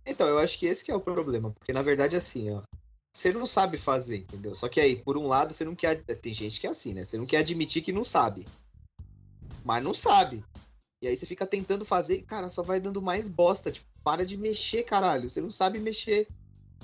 [0.04, 2.62] Então, eu acho que esse que é o problema, porque na verdade assim, ó,
[3.16, 4.56] você não sabe fazer, entendeu?
[4.56, 7.06] Só que aí, por um lado, você não quer, tem gente que é assim, né?
[7.06, 8.48] Você não quer admitir que não sabe.
[9.64, 10.44] Mas não sabe.
[11.04, 14.26] E aí você fica tentando fazer, e, cara, só vai dando mais bosta, tipo, para
[14.26, 16.28] de mexer, caralho, você não sabe mexer.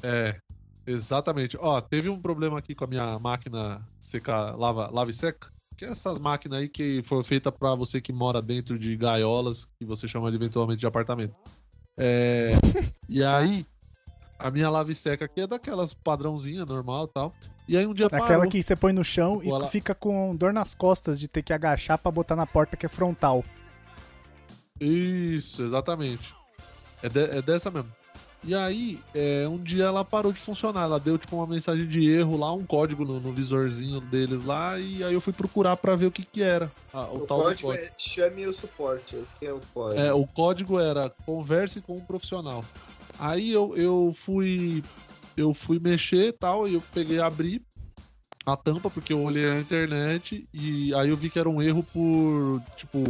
[0.04, 0.40] É,
[0.90, 1.56] Exatamente.
[1.60, 5.48] Ó, teve um problema aqui com a minha máquina seca, lava, lava e seca.
[5.78, 9.68] Que é essas máquinas aí que foram feitas para você que mora dentro de gaiolas,
[9.78, 11.36] que você chama de, eventualmente de apartamento.
[11.96, 12.50] É,
[13.08, 13.68] e aí,
[14.40, 17.36] a minha lava seca aqui é daquelas padrãozinha normal e tal.
[17.68, 18.50] E aí um dia Aquela parou.
[18.50, 19.68] que você põe no chão e ela...
[19.68, 22.90] fica com dor nas costas de ter que agachar para botar na porta que é
[22.90, 23.46] frontal.
[24.82, 26.34] Isso, exatamente.
[27.04, 27.99] É, de, é dessa mesmo.
[28.44, 30.84] E aí, é, um dia ela parou de funcionar.
[30.84, 34.80] Ela deu tipo uma mensagem de erro lá, um código no, no visorzinho deles lá,
[34.80, 36.72] e aí eu fui procurar para ver o que que era.
[36.94, 40.02] Ah, o, o tal código, código é chame o suporte, esse é o código.
[40.02, 42.64] É, o código era converse com um profissional.
[43.18, 44.82] Aí eu, eu fui
[45.36, 47.62] eu fui mexer tal, e eu peguei abri
[48.46, 51.84] a tampa, porque eu olhei a internet, e aí eu vi que era um erro
[51.84, 53.04] por, tipo,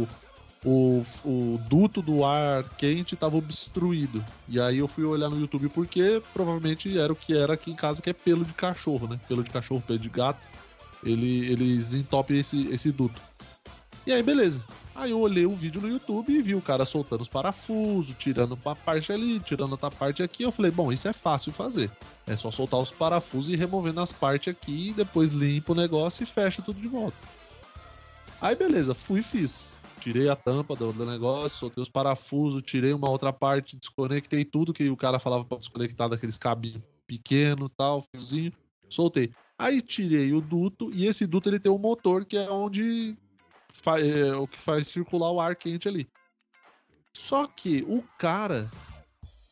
[0.64, 4.24] o, o duto do ar quente estava obstruído.
[4.48, 7.76] E aí eu fui olhar no YouTube porque provavelmente era o que era aqui em
[7.76, 9.20] casa, que é pelo de cachorro, né?
[9.26, 10.40] Pelo de cachorro, pelo de gato.
[11.02, 13.20] Ele, eles entopem esse, esse duto.
[14.06, 14.62] E aí, beleza.
[14.94, 18.58] Aí eu olhei um vídeo no YouTube e vi o cara soltando os parafusos, tirando
[18.62, 20.42] uma parte ali, tirando outra parte aqui.
[20.42, 21.90] Eu falei, bom, isso é fácil fazer.
[22.26, 26.26] É só soltar os parafusos e removendo as partes aqui, depois limpa o negócio e
[26.26, 27.16] fecha tudo de volta.
[28.40, 29.76] Aí beleza, fui e fiz.
[30.00, 34.72] Tirei a tampa do, do negócio, soltei os parafusos, tirei uma outra parte, desconectei tudo
[34.72, 38.52] que o cara falava para desconectar daqueles cabinhos pequeno, tal, fiozinho,
[38.88, 39.32] soltei.
[39.58, 43.16] Aí tirei o duto e esse duto ele tem um motor que é onde
[43.86, 46.08] é, o que faz circular o ar quente ali.
[47.14, 48.70] Só que o cara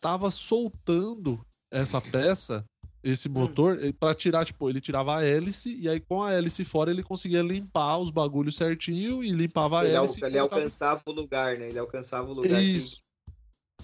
[0.01, 2.65] tava soltando essa peça,
[3.03, 3.33] esse hum.
[3.33, 3.93] motor, hum.
[3.93, 7.43] para tirar, tipo, ele tirava a hélice e aí com a hélice fora ele conseguia
[7.43, 10.15] limpar os bagulhos certinho e limpava ele a hélice.
[10.15, 10.55] Ele colocava...
[10.61, 11.69] alcançava o lugar, né?
[11.69, 12.63] Ele alcançava o lugar.
[12.63, 12.97] Isso.
[12.97, 13.09] Que...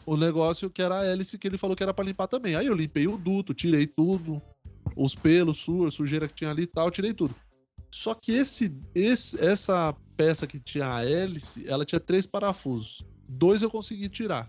[0.06, 2.54] O negócio que era a hélice que ele falou que era para limpar também.
[2.56, 4.42] Aí eu limpei o duto, tirei tudo,
[4.96, 7.34] os pelos, suja, sujeira que tinha ali e tal, tirei tudo.
[7.90, 13.04] Só que esse, esse, essa peça que tinha a hélice, ela tinha três parafusos.
[13.28, 14.48] Dois eu consegui tirar.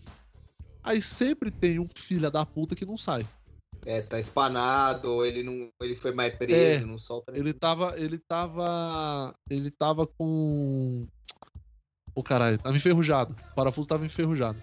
[0.84, 3.26] Aí sempre tem um filho da puta que não sai.
[3.86, 7.38] É, tá espanado, ou ele não, ele foi mais preso, é, não solta.
[7.38, 11.06] Ele tava, ele tava, ele tava com
[12.16, 13.36] o caralho, tava enferrujado.
[13.52, 14.60] O parafuso tava enferrujado.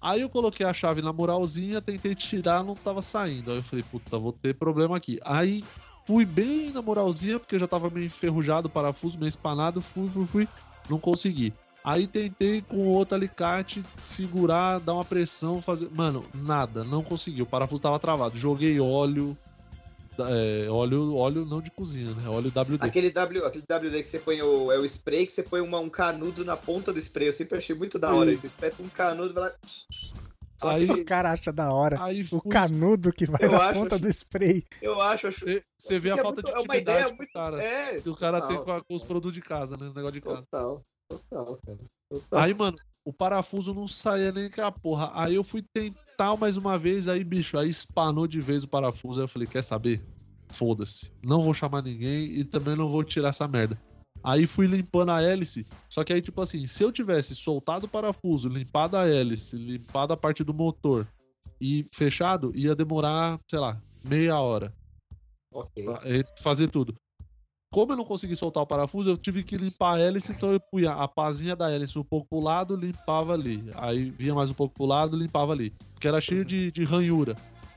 [0.00, 3.50] Aí eu coloquei a chave na moralzinha, tentei tirar, não tava saindo.
[3.50, 5.18] Aí eu falei, puta, vou ter problema aqui.
[5.24, 5.64] Aí
[6.04, 10.26] Fui bem na moralzinha, porque eu já tava meio enferrujado, parafuso meio espanado, fui, fui,
[10.26, 10.48] fui,
[10.88, 11.54] não consegui.
[11.84, 15.90] Aí tentei com outro alicate segurar, dar uma pressão, fazer.
[15.90, 17.42] Mano, nada, não consegui.
[17.42, 18.38] O parafuso tava travado.
[18.38, 19.36] Joguei óleo.
[20.18, 22.26] É, óleo, óleo não de cozinha, né?
[22.26, 22.78] Óleo WD.
[22.80, 25.78] Aquele, w, aquele WD que você põe o, é o spray, que você põe uma,
[25.78, 27.28] um canudo na ponta do spray.
[27.28, 28.32] Eu sempre achei muito da hora.
[28.32, 28.42] Isso.
[28.42, 29.52] Você espeta um canudo e vai lá.
[30.62, 32.02] Aí, o cara acha da hora.
[32.02, 34.64] Aí, o canudo que vai na acho, ponta acho, do spray.
[34.80, 35.28] Eu acho.
[35.30, 37.62] Você vê a é falta muito, de atividade é muito, cara.
[37.62, 38.56] É, que o cara total.
[38.56, 39.86] tem com, a, com, os produtos de casa, né?
[39.86, 40.36] Os negócios de casa.
[40.36, 41.78] Total, total, cara.
[42.08, 42.40] Total.
[42.40, 45.10] Aí, mano, o parafuso não saía nem com a porra.
[45.14, 49.20] Aí eu fui tentar mais uma vez, aí, bicho, aí espanou de vez o parafuso.
[49.20, 50.02] Aí eu falei, quer saber?
[50.50, 51.12] Foda-se.
[51.22, 53.80] Não vou chamar ninguém e também não vou tirar essa merda.
[54.22, 55.66] Aí fui limpando a hélice.
[55.88, 60.14] Só que aí, tipo assim, se eu tivesse soltado o parafuso, limpado a hélice, limpado
[60.14, 61.06] a parte do motor
[61.60, 64.72] e fechado, ia demorar, sei lá, meia hora.
[65.52, 65.86] Ok.
[66.40, 66.96] fazer tudo.
[67.74, 70.60] Como eu não consegui soltar o parafuso, eu tive que limpar a hélice, então eu
[70.60, 73.68] punha a pazinha da hélice um pouco pro lado, limpava ali.
[73.74, 75.72] Aí vinha mais um pouco pro lado, limpava ali.
[75.92, 77.34] Porque era cheio de, de ranhura.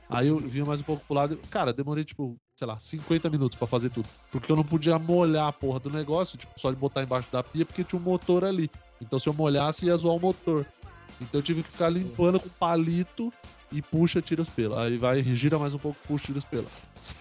[0.08, 1.36] Aí eu vinha mais um pouco pro lado.
[1.50, 4.08] Cara, demorei, tipo, sei lá, 50 minutos para fazer tudo.
[4.30, 7.42] Porque eu não podia molhar a porra do negócio, tipo, só de botar embaixo da
[7.42, 8.70] pia, porque tinha um motor ali.
[9.02, 10.64] Então se eu molhasse, ia zoar o motor.
[11.20, 13.32] Então eu tive que ficar limpando com palito
[13.70, 14.78] e puxa, tira os pelos.
[14.78, 16.70] Aí vai, gira mais um pouco, puxa, tira os pelos.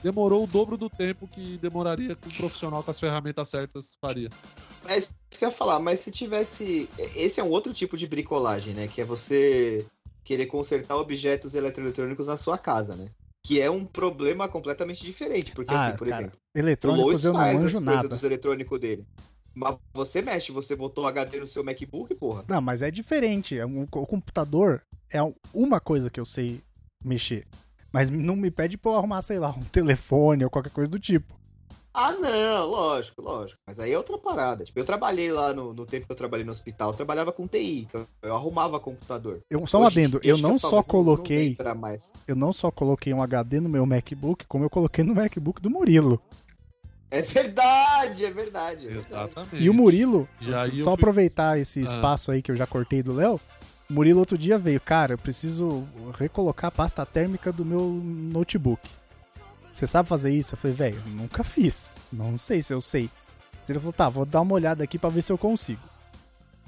[0.01, 4.29] Demorou o dobro do tempo que demoraria que um profissional com as ferramentas certas faria.
[4.87, 6.89] É isso que eu ia falar, mas se tivesse.
[7.15, 8.87] Esse é um outro tipo de bricolagem, né?
[8.87, 9.85] Que é você
[10.23, 13.07] querer consertar objetos eletroeletrônicos na sua casa, né?
[13.47, 15.53] que é um problema completamente diferente.
[15.53, 18.09] Porque, ah, assim, por cara, exemplo, eletrônicos eu não manjo nada.
[18.09, 19.07] dos eletrônicos dele.
[19.57, 22.45] Mas você mexe, você botou HD no seu MacBook, porra.
[22.47, 23.57] Não, mas é diferente.
[23.57, 25.19] É o computador é
[25.51, 26.61] uma coisa que eu sei
[27.03, 27.47] mexer.
[27.91, 30.99] Mas não me pede pra eu arrumar, sei lá, um telefone ou qualquer coisa do
[30.99, 31.35] tipo.
[31.91, 33.59] Ah, não, lógico, lógico.
[33.65, 34.63] Mas aí é outra parada.
[34.63, 37.47] Tipo, eu trabalhei lá no, no tempo que eu trabalhei no hospital, eu trabalhava com
[37.47, 39.41] TI, então eu arrumava computador.
[39.49, 41.57] Eu, só um adendo, eu não só coloquei.
[41.57, 45.59] Não eu não só coloquei um HD no meu MacBook, como eu coloquei no MacBook
[45.59, 46.21] do Murilo.
[47.09, 48.87] É verdade, é verdade.
[48.87, 49.57] É Exatamente.
[49.57, 50.27] E o Murilo,
[50.83, 51.83] só aproveitar esse ah.
[51.83, 53.39] espaço aí que eu já cortei do Léo.
[53.89, 58.81] O Murilo outro dia veio, cara, eu preciso recolocar a pasta térmica do meu notebook.
[59.73, 60.55] Você sabe fazer isso?
[60.55, 61.95] Eu falei, velho, nunca fiz.
[62.11, 63.09] Não sei se eu sei.
[63.69, 65.81] Ele falou, tá, vou dar uma olhada aqui para ver se eu consigo.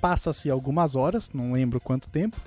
[0.01, 2.37] Passa-se algumas horas, não lembro quanto tempo.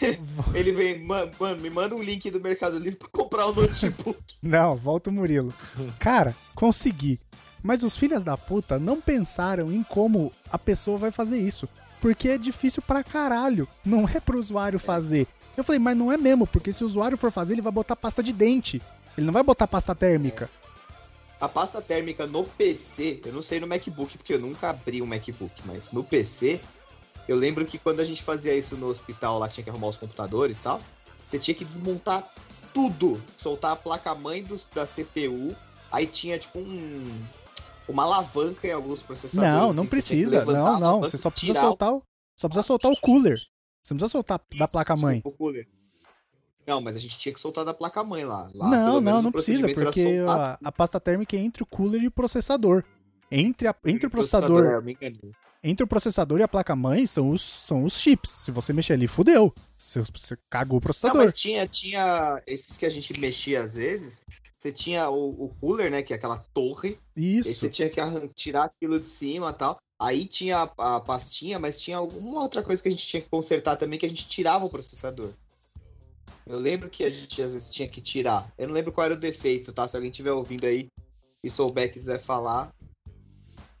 [0.54, 4.18] Ele vem, mano, me manda um link do Mercado Livre pra comprar o um notebook.
[4.42, 5.52] não, volta o Murilo.
[5.98, 7.20] Cara, consegui.
[7.62, 11.68] Mas os filhos da puta não pensaram em como a pessoa vai fazer isso.
[12.00, 13.68] Porque é difícil pra caralho.
[13.84, 15.26] Não é pro usuário fazer.
[15.56, 17.94] Eu falei, mas não é mesmo, porque se o usuário for fazer, ele vai botar
[17.94, 18.80] pasta de dente.
[19.16, 20.48] Ele não vai botar pasta térmica.
[21.38, 25.06] A pasta térmica no PC, eu não sei no MacBook, porque eu nunca abri um
[25.06, 26.60] MacBook, mas no PC,
[27.28, 29.88] eu lembro que quando a gente fazia isso no hospital lá, que tinha que arrumar
[29.88, 30.80] os computadores e tal,
[31.24, 32.32] você tinha que desmontar
[32.72, 35.56] tudo, soltar a placa-mãe da CPU,
[35.90, 37.22] aí tinha tipo um,
[37.88, 39.52] uma alavanca em alguns processadores.
[39.52, 42.02] Não, não assim, precisa, não, não, você só precisa soltar o,
[42.36, 43.38] só precisa soltar o cooler.
[43.82, 45.22] Você não precisa soltar da placa-mãe.
[46.66, 48.50] Não, mas a gente tinha que soltar da placa-mãe lá.
[48.54, 48.68] lá.
[48.68, 52.10] Não, não, não precisa, porque a, a, pasta térmica é entre o cooler e o
[52.10, 52.84] processador.
[53.30, 54.82] Entre, a, entre o processador.
[54.82, 58.30] processador entre o processador e a placa-mãe são os, são os chips.
[58.30, 59.54] Se você mexer ali, fudeu.
[59.76, 61.18] Você, você cagou o processador.
[61.18, 64.24] Não, mas tinha, tinha esses que a gente mexia às vezes.
[64.58, 66.02] Você tinha o, o cooler, né?
[66.02, 66.98] Que é aquela torre.
[67.16, 67.54] Isso.
[67.54, 68.00] Você tinha que
[68.34, 69.78] tirar aquilo de cima e tal.
[69.98, 73.28] Aí tinha a, a pastinha, mas tinha alguma outra coisa que a gente tinha que
[73.28, 75.34] consertar também, que a gente tirava o processador.
[76.46, 78.50] Eu lembro que a gente às vezes tinha que tirar.
[78.56, 79.86] Eu não lembro qual era o defeito, tá?
[79.86, 80.88] Se alguém estiver ouvindo aí
[81.44, 82.74] e souber quiser falar,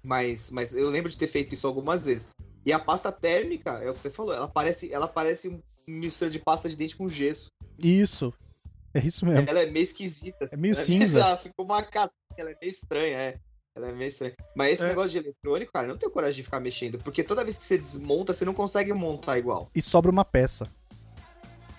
[0.04, 2.28] mas, mas eu lembro de ter feito isso algumas vezes.
[2.64, 6.30] E a pasta térmica, é o que você falou, ela parece, ela parece um mistura
[6.30, 7.50] de pasta de dente com gesso.
[7.82, 8.32] Isso.
[8.92, 9.48] É isso mesmo.
[9.48, 10.44] Ela é meio esquisita.
[10.44, 10.56] Assim.
[10.56, 11.20] É meio ela cinza.
[11.20, 13.38] ela ficou uma casca, ela é meio estranha, é.
[13.74, 14.34] Ela é meio estranha.
[14.56, 14.88] Mas esse é.
[14.88, 16.98] negócio de eletrônico, cara, eu não tenho coragem de ficar mexendo.
[16.98, 19.70] Porque toda vez que você desmonta, você não consegue montar igual.
[19.74, 20.68] E sobra uma peça.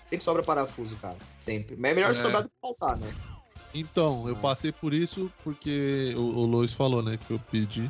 [0.05, 1.17] Sempre sobra parafuso, cara.
[1.39, 1.75] Sempre.
[1.75, 2.13] Mas é melhor é.
[2.13, 3.13] sobrar do que faltar, né?
[3.73, 7.89] Então, eu passei por isso porque o, o Lois falou, né, que eu pedi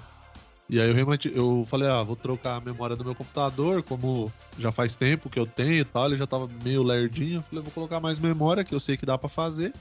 [0.71, 4.31] e aí eu realmente eu falei, ah, vou trocar a memória do meu computador, como
[4.57, 7.39] já faz tempo que eu tenho e tal, ele já tava meio lerdinho.
[7.39, 9.73] Eu falei, vou colocar mais memória, que eu sei que dá para fazer.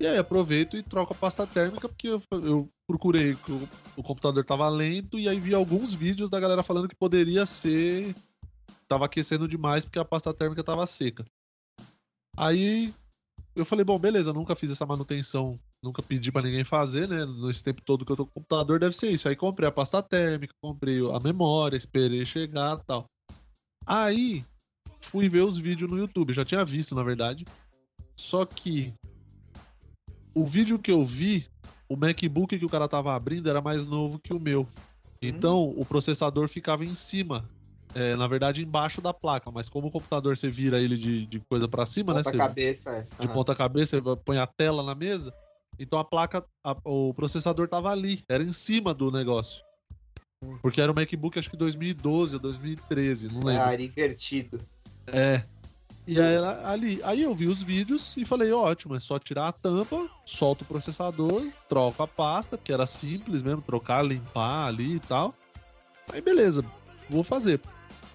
[0.00, 4.02] E aí aproveito e troco a pasta térmica, porque eu, eu procurei que o, o,
[4.02, 8.12] computador tava lento e aí vi alguns vídeos da galera falando que poderia ser.
[8.88, 11.24] Tava aquecendo demais porque a pasta térmica tava seca.
[12.36, 12.92] Aí
[13.56, 17.24] eu falei, bom, beleza, nunca fiz essa manutenção, nunca pedi para ninguém fazer, né?
[17.24, 19.26] Nesse tempo todo que eu tô com o computador, deve ser isso.
[19.26, 23.06] Aí comprei a pasta térmica, comprei a memória, esperei chegar tal.
[23.86, 24.44] Aí
[25.00, 27.46] fui ver os vídeos no YouTube, já tinha visto, na verdade.
[28.14, 28.92] Só que
[30.34, 31.46] o vídeo que eu vi,
[31.88, 34.62] o MacBook que o cara tava abrindo era mais novo que o meu.
[34.62, 34.66] Hum.
[35.22, 35.74] Então, hum.
[35.78, 37.48] o processador ficava em cima
[37.96, 41.40] é, na verdade, embaixo da placa, mas como o computador você vira ele de, de
[41.40, 42.32] coisa para cima, ponta né?
[42.32, 43.06] Ponta cabeça, é.
[43.18, 45.32] De ponta cabeça, você põe a tela na mesa.
[45.78, 49.64] Então a placa, a, o processador tava ali, era em cima do negócio.
[50.60, 53.62] Porque era um MacBook, acho que 2012 ou 2013, não lembro.
[53.62, 54.60] Ah, era invertido.
[55.06, 55.42] É.
[56.06, 59.52] E aí, ali, aí eu vi os vídeos e falei, ótimo, é só tirar a
[59.52, 65.00] tampa, solta o processador, troca a pasta, que era simples mesmo, trocar, limpar ali e
[65.00, 65.34] tal.
[66.12, 66.62] Aí beleza,
[67.08, 67.58] vou fazer.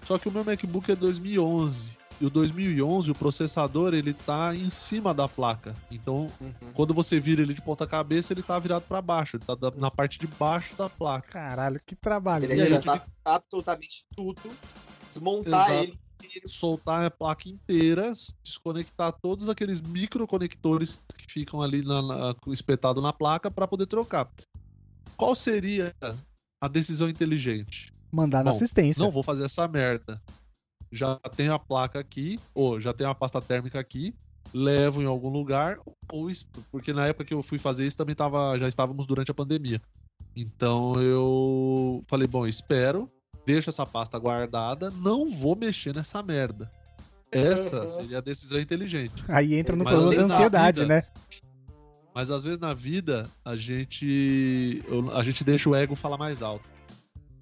[0.04, 1.96] Só que o meu MacBook é 2011.
[2.20, 5.74] E o 2011, o processador, ele tá em cima da placa.
[5.90, 6.72] Então, uhum.
[6.72, 9.36] quando você vira ele de ponta cabeça, ele tá virado para baixo.
[9.36, 11.28] Ele tá na parte de baixo da placa.
[11.28, 12.44] Caralho, que trabalho.
[12.44, 14.40] Ele ia tá absolutamente tudo,
[15.08, 15.84] desmontar Exato.
[15.84, 15.98] ele
[16.46, 18.12] soltar a placa inteira,
[18.44, 24.30] desconectar todos aqueles microconectores que ficam ali na, na, espetado na placa para poder trocar.
[25.16, 25.94] Qual seria
[26.60, 27.91] a decisão inteligente?
[28.12, 29.02] Mandar Bom, na assistência.
[29.02, 30.20] Não vou fazer essa merda.
[30.90, 34.14] Já tenho a placa aqui, ou já tenho a pasta térmica aqui,
[34.52, 35.78] levo em algum lugar,
[36.12, 36.30] ou
[36.70, 39.80] porque na época que eu fui fazer isso também tava, já estávamos durante a pandemia.
[40.36, 43.10] Então eu falei, bom, espero,
[43.46, 46.70] deixo essa pasta guardada, não vou mexer nessa merda.
[47.30, 49.24] Essa seria a decisão inteligente.
[49.28, 51.02] Aí entra no problema da ansiedade, vida, né?
[52.14, 54.82] Mas às vezes na vida a gente
[55.14, 56.68] a gente deixa o ego falar mais alto.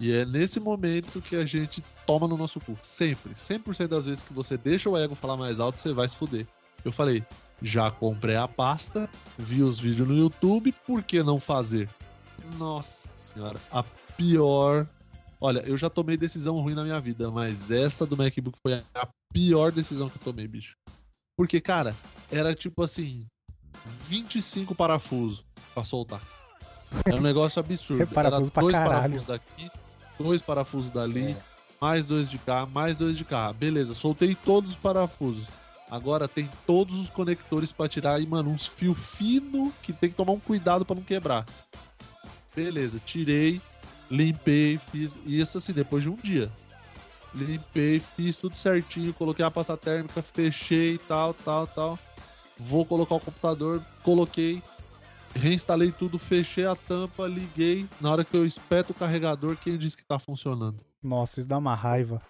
[0.01, 2.75] E é nesse momento que a gente toma no nosso cu.
[2.81, 3.35] Sempre.
[3.35, 6.47] 100% das vezes que você deixa o ego falar mais alto, você vai se fuder.
[6.83, 7.23] Eu falei,
[7.61, 11.87] já comprei a pasta, vi os vídeos no YouTube, por que não fazer?
[12.57, 13.83] Nossa senhora, a
[14.17, 14.87] pior.
[15.39, 19.07] Olha, eu já tomei decisão ruim na minha vida, mas essa do MacBook foi a
[19.31, 20.75] pior decisão que eu tomei, bicho.
[21.37, 21.95] Porque, cara,
[22.31, 23.27] era tipo assim:
[24.07, 25.45] 25 parafusos
[25.75, 26.21] para soltar.
[27.05, 28.01] É um negócio absurdo.
[28.03, 29.69] É parafuso era dois parafusos daqui,
[30.21, 31.37] dois parafusos dali, é.
[31.79, 33.51] mais dois de cá, mais dois de cá.
[33.53, 35.47] Beleza, soltei todos os parafusos.
[35.89, 40.15] Agora tem todos os conectores para tirar e, mano, uns fio fino que tem que
[40.15, 41.45] tomar um cuidado para não quebrar.
[42.55, 43.61] Beleza, tirei,
[44.09, 45.17] limpei, fiz.
[45.25, 46.49] Isso assim, depois de um dia.
[47.35, 51.99] Limpei, fiz tudo certinho, coloquei a pasta térmica, fechei tal, tal, tal.
[52.57, 54.63] Vou colocar o computador, coloquei,
[55.35, 57.87] reinstalei tudo, fechei a tampa, liguei.
[57.99, 60.79] Na hora que eu espeto o carregador, quem disse que tá funcionando?
[61.03, 62.21] Nossa, isso dá uma raiva.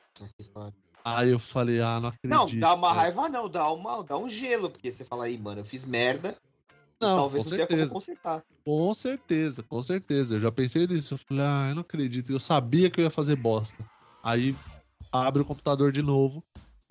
[1.03, 2.29] Aí eu falei, ah, não acredito.
[2.29, 5.61] Não, dá uma raiva não, dá, uma, dá um gelo, porque você fala aí, mano,
[5.61, 6.35] eu fiz merda.
[6.99, 8.43] Não, talvez não tenha como consertar.
[8.63, 10.35] Com certeza, com certeza.
[10.35, 11.15] Eu já pensei nisso.
[11.15, 12.31] Eu falei, ah, eu não acredito.
[12.31, 13.83] Eu sabia que eu ia fazer bosta.
[14.23, 14.55] Aí
[15.11, 16.43] abre o computador de novo,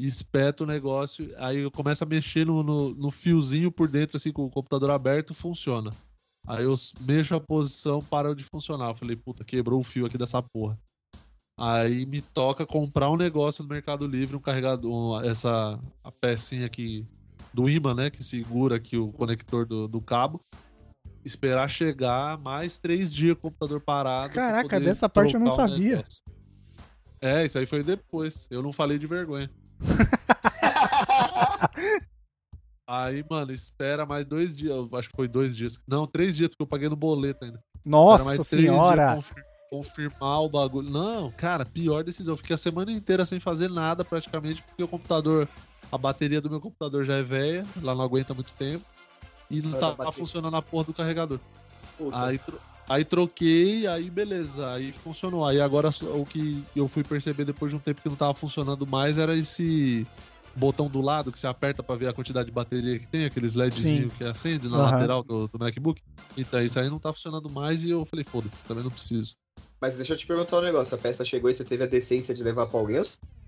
[0.07, 4.33] espeta o negócio, aí eu começo a mexer no, no, no, fiozinho por dentro, assim,
[4.33, 5.93] com o computador aberto, funciona.
[6.47, 8.91] Aí eu mexo a posição, para de funcionar.
[8.91, 10.79] Eu falei, puta, quebrou o fio aqui dessa porra.
[11.59, 17.07] Aí me toca comprar um negócio no Mercado Livre, um carregador, essa a pecinha aqui
[17.53, 20.41] do imã, né, que segura aqui o conector do, do cabo.
[21.23, 24.33] esperar chegar mais três dias com o computador parado.
[24.33, 26.03] Caraca, dessa parte eu não sabia.
[27.21, 28.47] É, isso aí foi depois.
[28.51, 29.51] Eu não falei de vergonha.
[32.87, 34.75] aí, mano, espera mais dois dias.
[34.93, 35.79] Acho que foi dois dias.
[35.87, 37.63] Não, três dias, porque eu paguei no boleto ainda.
[37.85, 39.17] Nossa senhora!
[39.17, 40.91] Confir confirmar o bagulho.
[40.91, 42.33] Não, cara, pior decisão.
[42.33, 45.49] Eu fiquei a semana inteira sem fazer nada praticamente, porque o computador.
[45.93, 48.85] A bateria do meu computador já é velha, lá não aguenta muito tempo.
[49.51, 51.41] E não tá, tá funcionando a porra do carregador.
[52.13, 52.61] Aí, tro
[52.91, 55.47] aí troquei, aí beleza, aí funcionou.
[55.47, 58.85] Aí agora o que eu fui perceber depois de um tempo que não tava funcionando
[58.85, 60.05] mais era esse
[60.57, 63.55] botão do lado que você aperta para ver a quantidade de bateria que tem, aqueles
[63.55, 64.83] LEDzinhos que acende na uhum.
[64.83, 66.03] lateral do, do, MacBook.
[66.37, 69.37] Então isso aí não tá funcionando mais e eu falei, foda-se, também não preciso.
[69.81, 72.35] Mas deixa eu te perguntar um negócio, a peça chegou e você teve a decência
[72.35, 73.05] de levar pra alguém ou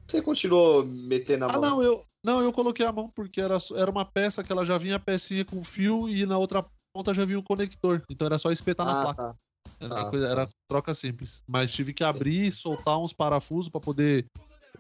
[0.07, 1.65] você continuou metendo a ah, mão?
[1.65, 4.65] Ah, não, eu, não, eu coloquei a mão porque era, era uma peça que ela
[4.65, 8.03] já vinha a pecinha com fio e na outra ponta já vinha o conector.
[8.11, 9.23] Então era só espetar ah, na placa.
[9.23, 9.37] Tá.
[9.81, 10.33] Era, tá, coisa, tá.
[10.33, 11.43] era troca simples.
[11.47, 14.27] Mas tive que abrir, soltar uns parafusos para poder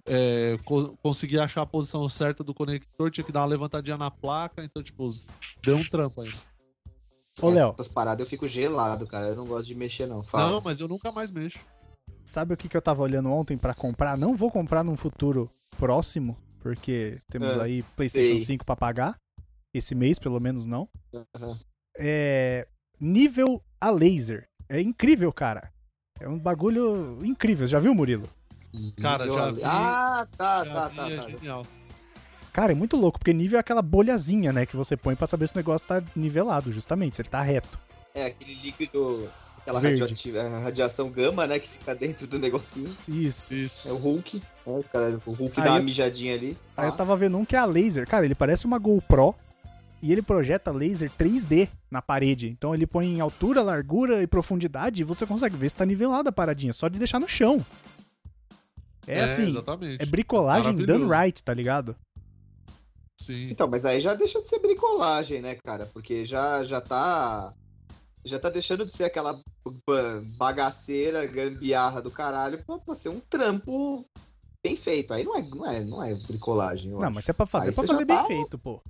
[0.07, 3.11] é, co conseguir achar a posição certa do conector.
[3.11, 4.63] Tinha que dar uma levantadinha na placa.
[4.63, 5.09] Então, tipo,
[5.63, 6.33] deu um trampo aí.
[7.41, 7.75] Ô, Léo.
[7.79, 9.29] Essas paradas eu fico gelado, cara.
[9.29, 10.23] Eu não gosto de mexer, não.
[10.23, 10.51] Fala.
[10.51, 11.65] Não, mas eu nunca mais mexo.
[12.25, 14.17] Sabe o que, que eu tava olhando ontem para comprar?
[14.17, 18.41] Não vou comprar num futuro próximo, porque temos é, aí PlayStation sei.
[18.41, 19.17] 5 pra pagar.
[19.75, 20.89] Esse mês, pelo menos, não.
[21.13, 21.59] Uhum.
[21.98, 22.66] É.
[23.01, 24.48] Nível a laser.
[24.69, 25.73] É incrível, cara.
[26.20, 27.66] É um bagulho incrível.
[27.66, 28.28] Já viu, Murilo?
[29.01, 29.60] Cara, já vi.
[29.64, 31.28] Ah, tá, já tá, tá, é tá.
[31.31, 31.66] Genial.
[32.52, 35.48] Cara, é muito louco, porque nível é aquela bolhazinha, né, que você põe para saber
[35.48, 37.78] se o negócio tá nivelado, justamente, se ele tá reto.
[38.14, 39.27] É, aquele líquido,
[39.59, 39.81] aquela
[40.60, 42.94] radiação gama, né, que fica dentro do negocinho.
[43.09, 43.55] Isso.
[43.55, 43.89] Isso.
[43.89, 44.43] É o Hulk.
[44.66, 45.85] É, os cara, o Hulk aí dá uma eu...
[45.85, 46.59] mijadinha ali.
[46.77, 46.89] Aí ah.
[46.89, 48.06] eu tava vendo um que é a laser.
[48.06, 49.35] Cara, ele parece uma GoPro
[50.03, 52.49] e ele projeta laser 3D na parede.
[52.49, 56.31] Então ele põe em altura, largura e profundidade e você consegue ver se tá nivelada
[56.31, 57.65] a paradinha, só de deixar no chão.
[59.07, 60.03] É, é assim, exatamente.
[60.03, 61.97] é bricolagem done right, tá ligado?
[63.20, 63.51] Sim.
[63.51, 65.87] Então, mas aí já deixa de ser bricolagem, né, cara?
[65.87, 67.55] Porque já, já tá.
[68.24, 69.41] Já tá deixando de ser aquela
[70.37, 74.05] bagaceira, gambiarra do caralho pra, pra ser um trampo
[74.65, 75.12] bem feito.
[75.12, 76.93] Aí não é, não é, não é bricolagem.
[76.93, 77.15] não, acho.
[77.15, 78.24] mas é pra fazer, é pra fazer bem tá...
[78.24, 78.81] feito, pô.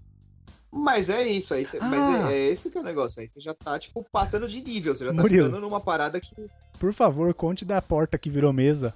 [0.73, 1.85] Mas é isso, aí cê, ah.
[1.85, 3.20] mas é, é, esse que é o negócio.
[3.20, 4.97] Aí você já tá, tipo, passando de nível.
[4.97, 6.35] Você já tá Murilo, ficando numa parada que.
[6.78, 8.94] Por favor, conte da porta que virou mesa.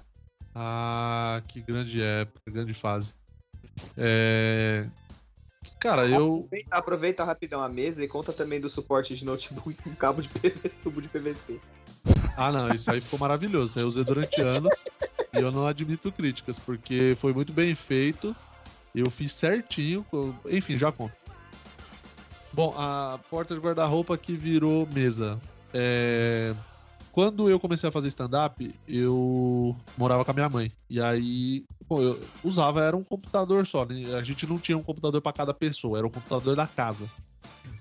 [0.55, 3.13] Ah, que grande época, grande fase.
[3.95, 4.87] É.
[5.79, 6.45] Cara, eu.
[6.45, 10.29] Aproveita, aproveita, rapidão a mesa e conta também do suporte de notebook com cabo de
[10.33, 11.61] PV, tubo de PVC.
[12.35, 13.79] Ah, não, isso aí ficou maravilhoso.
[13.79, 14.73] Eu usei durante anos
[15.31, 18.35] e eu não admito críticas, porque foi muito bem feito.
[18.95, 20.03] Eu fiz certinho.
[20.49, 21.26] Enfim, já conto.
[22.57, 25.39] Bom, a porta de guarda-roupa que virou mesa.
[25.71, 26.55] É...
[27.11, 30.71] Quando eu comecei a fazer stand-up, eu morava com a minha mãe.
[30.89, 34.15] E aí, pô, eu usava, era um computador só, né?
[34.15, 37.07] A gente não tinha um computador para cada pessoa, era o um computador da casa.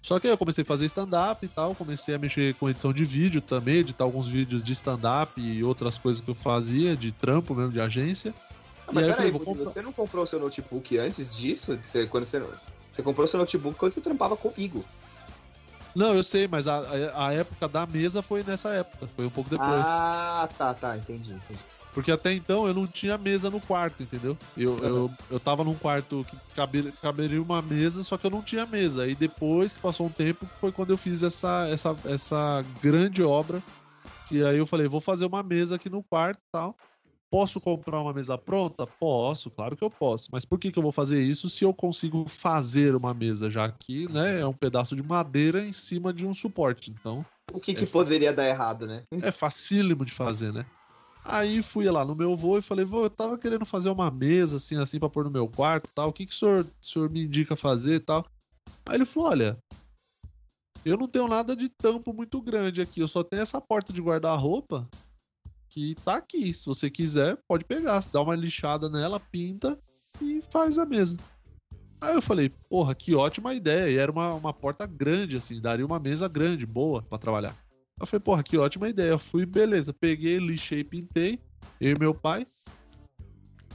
[0.03, 2.93] Só que aí eu comecei a fazer stand-up e tal, comecei a mexer com edição
[2.93, 7.13] de vídeo também, editar alguns vídeos de stand-up e outras coisas que eu fazia, de
[7.13, 8.35] trampo mesmo, de agência.
[8.87, 11.79] Ah, mas peraí, você não comprou seu notebook antes disso?
[11.83, 12.43] Você, quando você,
[12.97, 14.85] você comprou seu notebook quando você trampava comigo.
[15.95, 16.83] Não, eu sei, mas a,
[17.15, 19.71] a, época da mesa foi nessa época, foi um pouco depois.
[19.71, 21.61] Ah, tá, tá, entendi, entendi.
[21.95, 24.37] Porque até então eu não tinha mesa no quarto, entendeu?
[24.55, 24.85] Eu, uhum.
[24.85, 28.67] eu, eu tava num quarto que cabe, caberia uma mesa, só que eu não tinha
[28.67, 29.07] mesa.
[29.07, 33.63] E depois que passou um tempo, foi quando eu fiz essa, essa, essa grande obra.
[34.31, 36.77] E aí eu falei, vou fazer uma mesa aqui no quarto e tal.
[37.37, 38.87] Posso comprar uma mesa pronta?
[38.87, 40.31] Posso, claro que eu posso.
[40.33, 43.71] Mas por que, que eu vou fazer isso se eu consigo fazer uma mesa, já
[43.71, 46.91] que né, é um pedaço de madeira em cima de um suporte?
[46.91, 47.27] Então.
[47.53, 49.03] O que, que é poderia dar errado, né?
[49.21, 50.65] É facílimo de fazer, né?
[51.27, 54.57] Aí fui lá no meu voo e falei, vô, eu tava querendo fazer uma mesa
[54.57, 56.09] assim, assim, pra pôr no meu quarto tal.
[56.09, 58.25] O que, que o senhor, o senhor me indica fazer tal?
[58.89, 59.59] Aí ele falou: olha,
[60.87, 64.01] eu não tenho nada de tampo muito grande aqui, eu só tenho essa porta de
[64.01, 64.89] guarda-roupa
[65.77, 66.55] que tá aqui.
[66.55, 69.79] Se você quiser, pode pegar, dá uma lixada nela, pinta
[70.23, 71.19] e faz a mesa.
[72.03, 73.91] Aí eu falei, porra, que ótima ideia.
[73.91, 77.55] E era uma, uma porta grande, assim, daria uma mesa grande, boa para trabalhar.
[78.01, 79.11] Eu falei, porra, que ótima ideia.
[79.11, 81.39] Eu fui, beleza, peguei, lixei, pintei,
[81.79, 82.47] eu e meu pai.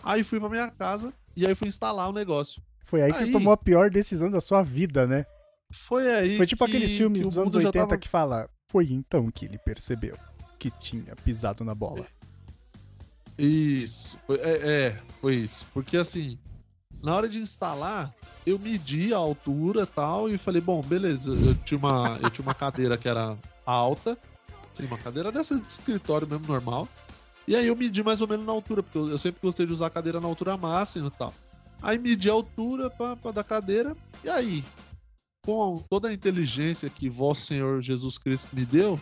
[0.03, 2.63] Aí fui pra minha casa e aí fui instalar o negócio.
[2.83, 3.25] Foi aí que aí...
[3.25, 5.23] você tomou a pior decisão da sua vida, né?
[5.71, 6.35] Foi aí.
[6.35, 7.97] Foi tipo que, aqueles filmes dos anos 80 tava...
[7.97, 8.49] que fala.
[8.71, 10.17] Foi então que ele percebeu
[10.61, 12.05] que tinha pisado na bola.
[13.35, 15.65] Isso, é, é foi isso.
[15.73, 16.37] Porque assim,
[17.01, 18.13] Na hora de instalar,
[18.45, 22.53] eu medi a altura tal, e falei, bom, beleza, eu tinha uma, eu tinha uma
[22.53, 23.35] cadeira que era
[23.65, 24.15] alta,
[24.71, 26.87] assim, uma cadeira dessas de escritório mesmo, normal.
[27.47, 29.87] E aí eu medi mais ou menos na altura, porque eu, sempre gostei de usar
[29.87, 31.33] a cadeira na altura máxima e tal.
[31.81, 34.63] Aí medi a altura pra, pra da cadeira, e aí,
[35.43, 38.99] com toda a inteligência que Vosso Senhor Jesus Cristo me deu,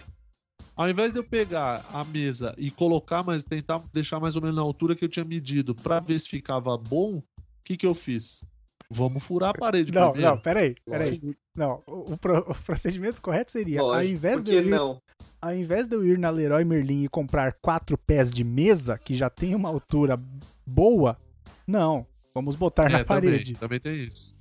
[0.81, 4.55] ao invés de eu pegar a mesa e colocar, mas tentar deixar mais ou menos
[4.55, 7.23] na altura que eu tinha medido para ver se ficava bom, o
[7.65, 8.41] que, que eu fiz?
[8.89, 10.35] Vamos furar a parede Não, primeiro.
[10.35, 11.21] não, peraí, peraí.
[11.53, 15.01] Não, o, pro- o procedimento correto seria, ao invés, de eu ir, não?
[15.41, 19.13] ao invés de eu ir na Leroy Merlin e comprar quatro pés de mesa, que
[19.13, 20.17] já tem uma altura
[20.65, 21.19] boa,
[21.67, 23.53] não, vamos botar na É, também, parede.
[23.55, 24.33] Também, tem isso.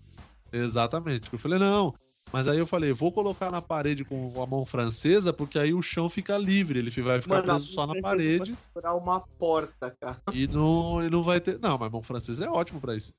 [0.53, 1.29] Exatamente.
[1.33, 1.93] Eu falei, não.
[2.33, 5.81] Mas aí eu falei, vou colocar na parede com a mão francesa, porque aí o
[5.81, 10.19] chão fica livre, ele vai ficar Mano, preso só na parede vai uma porta, cara.
[10.33, 11.59] e não, e não vai ter.
[11.59, 13.13] Não, mas mão francesa é ótimo pra isso.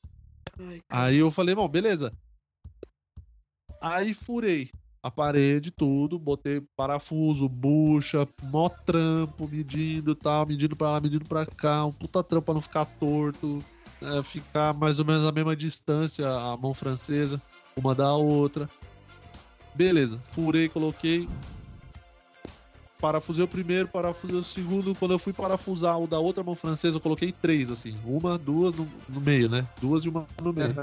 [0.89, 2.13] Aí eu falei, bom, beleza.
[3.81, 4.69] Aí furei
[5.01, 11.25] a parede, tudo, botei parafuso, bucha, mó trampo, medindo e tal, medindo pra lá, medindo
[11.25, 13.63] pra cá, um puta trampo pra não ficar torto,
[14.01, 17.41] é, ficar mais ou menos a mesma distância a mão francesa,
[17.77, 18.69] uma da outra.
[19.79, 21.25] Beleza, furei, coloquei.
[22.99, 24.93] Parafusei o primeiro, parafusei o segundo.
[24.93, 27.97] Quando eu fui parafusar o da outra mão francesa, eu coloquei três, assim.
[28.03, 29.65] Uma, duas no, no meio, né?
[29.79, 30.75] Duas e uma no meio.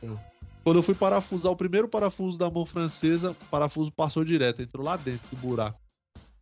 [0.00, 0.16] Sim.
[0.62, 4.86] Quando eu fui parafusar o primeiro parafuso da mão francesa, o parafuso passou direto, entrou
[4.86, 5.80] lá dentro do buraco.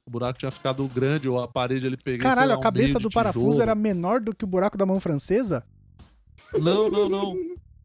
[0.04, 2.20] O buraco tinha ficado grande, ou a parede ele peguei.
[2.20, 3.62] sei Caralho, lá, a um cabeça meio do parafuso tijolo.
[3.62, 5.64] era menor do que o buraco da mão francesa?
[6.60, 7.34] Não, não, não.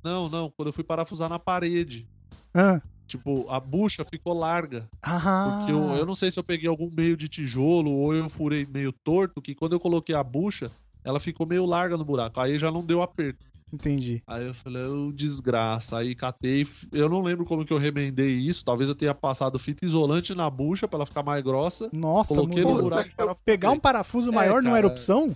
[0.03, 0.49] Não, não.
[0.49, 2.06] Quando eu fui parafusar na parede.
[2.53, 4.90] Ah, Tipo, a bucha ficou larga.
[5.02, 8.27] ah Porque eu, eu não sei se eu peguei algum meio de tijolo ou eu
[8.30, 10.72] furei meio torto, que quando eu coloquei a bucha,
[11.03, 12.40] ela ficou meio larga no buraco.
[12.40, 13.45] Aí já não deu aperto.
[13.72, 14.23] entendi.
[14.26, 15.98] Aí eu falei, ô desgraça.
[15.99, 16.65] Aí catei.
[16.91, 18.65] Eu não lembro como que eu remendei isso.
[18.65, 21.90] Talvez eu tenha passado fita isolante na bucha pra ela ficar mais grossa.
[21.94, 23.10] Nossa, Coloquei no buraco.
[23.45, 25.36] Pegar um parafuso É, maior não era opção?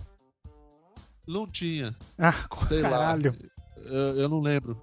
[1.28, 1.96] Não tinha.
[2.18, 2.34] Ah,
[2.68, 3.32] Sei caralho.
[3.40, 3.50] lá.
[3.86, 4.82] Eu, eu não lembro.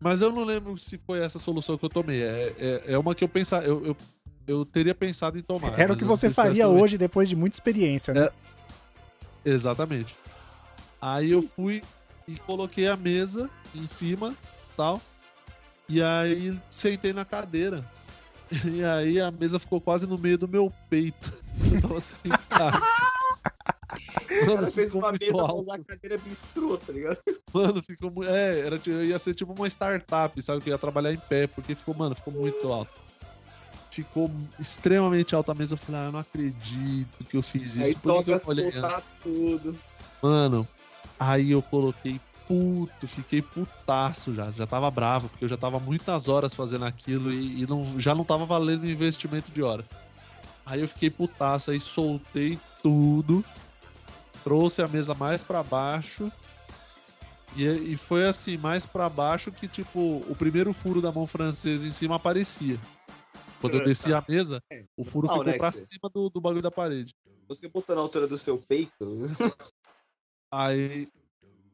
[0.00, 2.22] Mas eu não lembro se foi essa solução que eu tomei.
[2.22, 3.96] É, é, é uma que eu pensar, eu, eu,
[4.46, 5.78] eu teria pensado em tomar.
[5.78, 8.28] Era o que você faria hoje depois de muita experiência, né?
[9.44, 10.14] Exatamente.
[11.00, 11.82] Aí eu fui
[12.28, 14.34] e coloquei a mesa em cima,
[14.76, 15.00] tal.
[15.88, 17.84] E aí sentei na cadeira.
[18.64, 21.32] E aí a mesa ficou quase no meio do meu peito.
[21.72, 22.80] Eu tava sentado.
[24.42, 27.18] O cara fez uma mesa pra usar a cadeira bistrô, tá ligado?
[27.52, 28.30] Mano, ficou muito.
[28.30, 30.60] É, era, ia ser tipo uma startup, sabe?
[30.60, 32.94] Que ia trabalhar em pé, porque ficou, mano, ficou muito alto.
[33.90, 35.74] Ficou extremamente alta a mesa.
[35.74, 37.86] Eu falei, ah, eu não acredito que eu fiz isso.
[37.86, 38.72] Aí Por que eu falei?
[38.72, 39.78] soltar tudo.
[40.22, 40.68] Mano,
[41.18, 44.50] aí eu coloquei puto, fiquei putaço já.
[44.50, 48.14] Já tava bravo, porque eu já tava muitas horas fazendo aquilo e, e não, já
[48.14, 49.86] não tava valendo investimento de horas.
[50.64, 53.44] Aí eu fiquei putaço, aí soltei tudo,
[54.46, 56.30] trouxe a mesa mais pra baixo.
[57.56, 61.84] E, e foi assim, mais pra baixo que, tipo, o primeiro furo da mão francesa
[61.84, 62.78] em cima aparecia.
[63.60, 64.62] Quando eu desci a mesa,
[64.96, 67.12] o furo Não, ficou né, pra cima do, do bagulho da parede.
[67.48, 69.26] Você botou na altura do seu peito.
[70.54, 71.08] Aí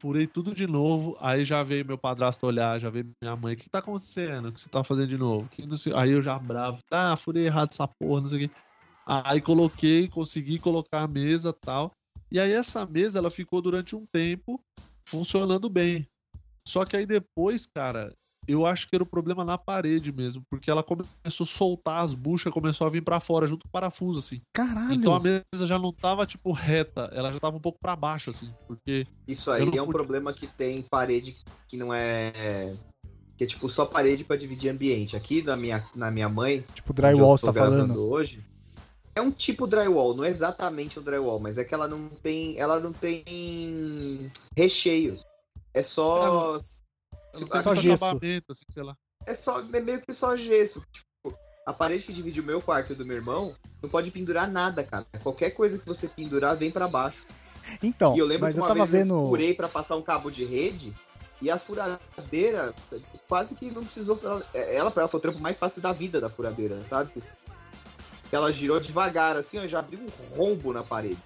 [0.01, 1.15] furei tudo de novo.
[1.21, 3.53] Aí já veio meu padrasto olhar, já veio minha mãe.
[3.53, 4.49] O que tá acontecendo?
[4.49, 5.47] O que você tá fazendo de novo?
[5.77, 6.79] Sei- Aí eu já bravo.
[6.91, 8.55] Ah, furei errado essa porra, não sei o quê.
[9.05, 11.93] Aí coloquei, consegui colocar a mesa tal.
[12.33, 14.59] E aí essa mesa ela ficou durante um tempo
[15.07, 16.07] funcionando bem.
[16.67, 18.11] Só que aí depois, cara,
[18.49, 22.15] eu acho que era o problema na parede mesmo, porque ela começou a soltar as
[22.15, 24.41] buchas, começou a vir pra fora junto com o parafuso assim.
[24.55, 24.95] Caralho.
[24.95, 28.31] Então a mesa já não tava tipo reta, ela já tava um pouco pra baixo
[28.31, 31.37] assim, porque Isso aí é um problema que tem parede
[31.69, 32.73] que não é.
[33.37, 35.17] Que é tipo só parede pra dividir ambiente.
[35.17, 38.11] Aqui na minha, na minha mãe, Tipo, drywall, tá gravando falando.
[38.11, 38.43] hoje.
[39.15, 42.59] É um tipo drywall, não é exatamente um drywall, mas é que ela não tem.
[42.59, 45.19] Ela não tem recheio.
[45.75, 46.59] É só.
[46.59, 46.83] se-
[47.41, 48.05] não tem só gesso.
[48.05, 48.97] assim, sei lá.
[49.27, 50.83] É só é meio que só gesso.
[50.93, 51.37] Tipo,
[51.67, 54.83] a parede que divide o meu quarto e do meu irmão não pode pendurar nada,
[54.83, 55.07] cara.
[55.23, 57.25] Qualquer coisa que você pendurar vem pra baixo.
[57.83, 59.15] Então, e eu lembro mas que eu uma tava vez vendo.
[59.15, 60.93] eu furei pra passar um cabo de rede
[61.41, 62.75] e a furadeira
[63.29, 64.19] quase que não precisou.
[64.23, 67.23] Ela, ela pra ela foi o trampo mais fácil da vida da furadeira, sabe?
[68.33, 71.19] Ela girou devagar, assim, ó, já abriu um rombo na parede.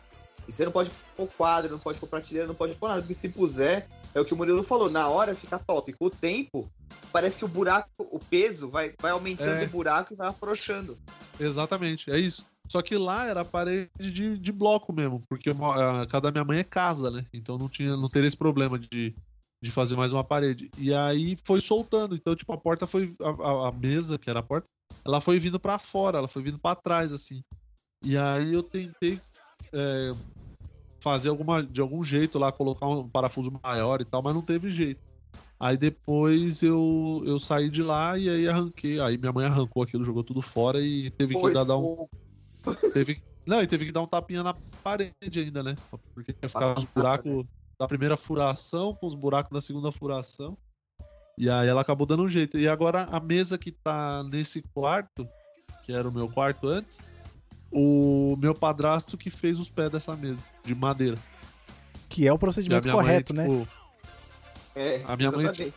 [0.49, 3.15] E você não pode pôr quadro, não pode pôr prateleira, não pode pôr nada, porque
[3.15, 5.93] se puser, é o que o Murilo falou, na hora fica top.
[5.93, 6.71] Com o tempo,
[7.13, 9.65] parece que o buraco, o peso vai, vai aumentando É.
[9.65, 10.97] o buraco e vai afrouxando.
[11.39, 12.45] Exatamente, é isso.
[12.69, 16.59] Só que lá era parede de, de bloco mesmo, porque a casa da minha mãe
[16.59, 17.25] é casa, né?
[17.33, 19.15] Então não tinha, não teria esse problema de,
[19.63, 20.71] de fazer mais uma parede.
[20.77, 22.17] E aí foi soltando.
[22.17, 23.15] Então, tipo, a porta foi.
[23.21, 24.67] A, a mesa, que era a porta,
[25.07, 27.43] ela foi vindo para fora, ela foi vindo para trás, assim.
[28.03, 29.21] E aí eu tentei
[29.73, 30.13] é,
[31.01, 34.71] fazer alguma, de algum jeito lá, colocar um parafuso maior e tal, mas não teve
[34.71, 35.01] jeito.
[35.59, 39.01] Aí depois eu, eu saí de lá e aí arranquei.
[39.01, 42.07] Aí minha mãe arrancou aquilo, jogou tudo fora e teve pois que dar, dar um.
[42.93, 44.53] Teve, não, e teve que dar um tapinha na
[44.83, 45.77] parede ainda, né?
[46.13, 47.47] Porque ia ficar os buracos
[47.79, 50.59] da primeira furação com os buracos da segunda furação.
[51.39, 52.59] E aí ela acabou dando um jeito.
[52.59, 55.29] E agora a mesa que tá nesse quarto,
[55.85, 56.99] que era o meu quarto antes,
[57.71, 61.19] o meu padrasto que fez os pés dessa mesa, de madeira.
[62.09, 63.59] Que é o procedimento correto, mãe, né?
[63.59, 63.69] Tipo,
[64.75, 65.63] é, a minha exatamente.
[65.63, 65.73] mãe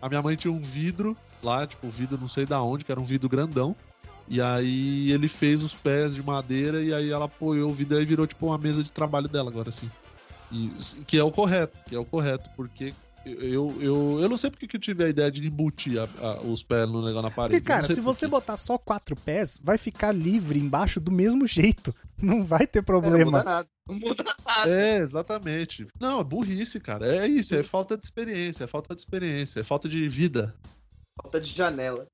[0.00, 3.00] A minha mãe tinha um vidro lá, tipo, vidro não sei da onde, que era
[3.00, 3.74] um vidro grandão.
[4.28, 8.04] E aí ele fez os pés de madeira e aí ela apoiou o vidro e
[8.04, 9.90] virou tipo uma mesa de trabalho dela agora, assim.
[10.52, 10.68] E,
[11.04, 14.66] que é o correto, que é o correto, porque eu, eu, eu não sei porque
[14.66, 17.60] que eu tive a ideia de embutir a, a, os pés no negócio na parede.
[17.60, 21.94] Porque, cara, se você botar só quatro pés, vai ficar livre embaixo do mesmo jeito.
[22.20, 23.16] Não vai ter problema.
[23.18, 23.68] É, não muda nada.
[23.88, 24.70] Não muda nada.
[24.70, 25.88] É, exatamente.
[25.98, 27.16] Não, é burrice, cara.
[27.16, 30.54] É isso, é falta de experiência, é falta de experiência, é falta de vida.
[31.22, 32.06] Falta de janela.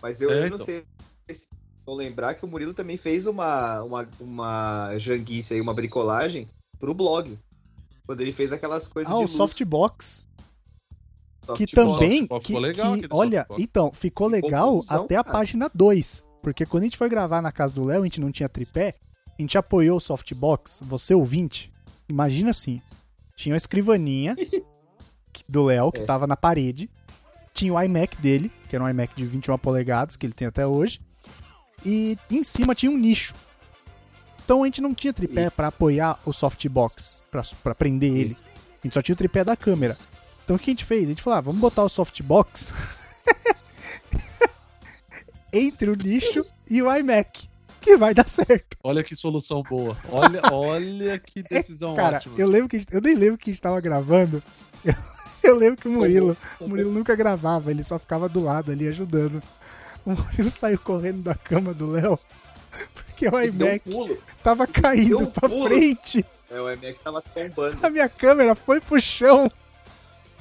[0.00, 0.58] Mas eu, é, eu não então.
[0.60, 0.84] sei
[1.28, 1.48] se
[1.84, 6.48] vão lembrar que o Murilo também fez uma, uma, uma janguice aí, uma bricolagem
[6.78, 7.36] pro blog.
[8.06, 9.22] Quando ele fez aquelas coisas ah, de.
[9.22, 10.24] Ah, o softbox
[11.56, 12.26] que também.
[12.40, 16.24] Que, legal, que, olha, então, ficou legal até a página 2.
[16.42, 18.96] Porque quando a gente foi gravar na casa do Léo, a gente não tinha tripé,
[19.38, 21.72] a gente apoiou o softbox, você ouvinte.
[22.08, 22.80] Imagina assim:
[23.36, 24.36] tinha uma escrivaninha
[25.48, 26.04] do Léo, que é.
[26.04, 26.90] tava na parede,
[27.54, 30.66] tinha o iMac dele, que era um iMac de 21 polegadas, que ele tem até
[30.66, 31.00] hoje,
[31.84, 33.34] e em cima tinha um nicho.
[34.44, 37.22] Então a gente não tinha tripé para apoiar o softbox,
[37.62, 38.36] para prender ele.
[38.82, 39.96] A gente só tinha o tripé da câmera.
[40.44, 41.04] Então o que a gente fez?
[41.04, 42.72] A gente falou, ah, vamos botar o softbox
[45.52, 47.50] entre o nicho e o iMac.
[47.80, 48.76] Que vai dar certo.
[48.84, 49.96] Olha que solução boa.
[50.08, 52.36] Olha, olha que é, decisão é, cara, ótima.
[52.38, 54.42] Eu lembro que gente, eu nem lembro que a gente tava gravando.
[54.84, 54.94] Eu,
[55.42, 58.86] eu lembro que o Murilo, o Murilo nunca gravava, ele só ficava do lado ali
[58.86, 59.42] ajudando.
[60.04, 62.18] O Murilo saiu correndo da cama do Léo
[62.94, 65.68] porque o iMac um tava caindo um pra pulo.
[65.68, 66.24] frente.
[66.50, 67.78] É, o iMac tava tombando.
[67.84, 69.50] A minha câmera foi pro chão.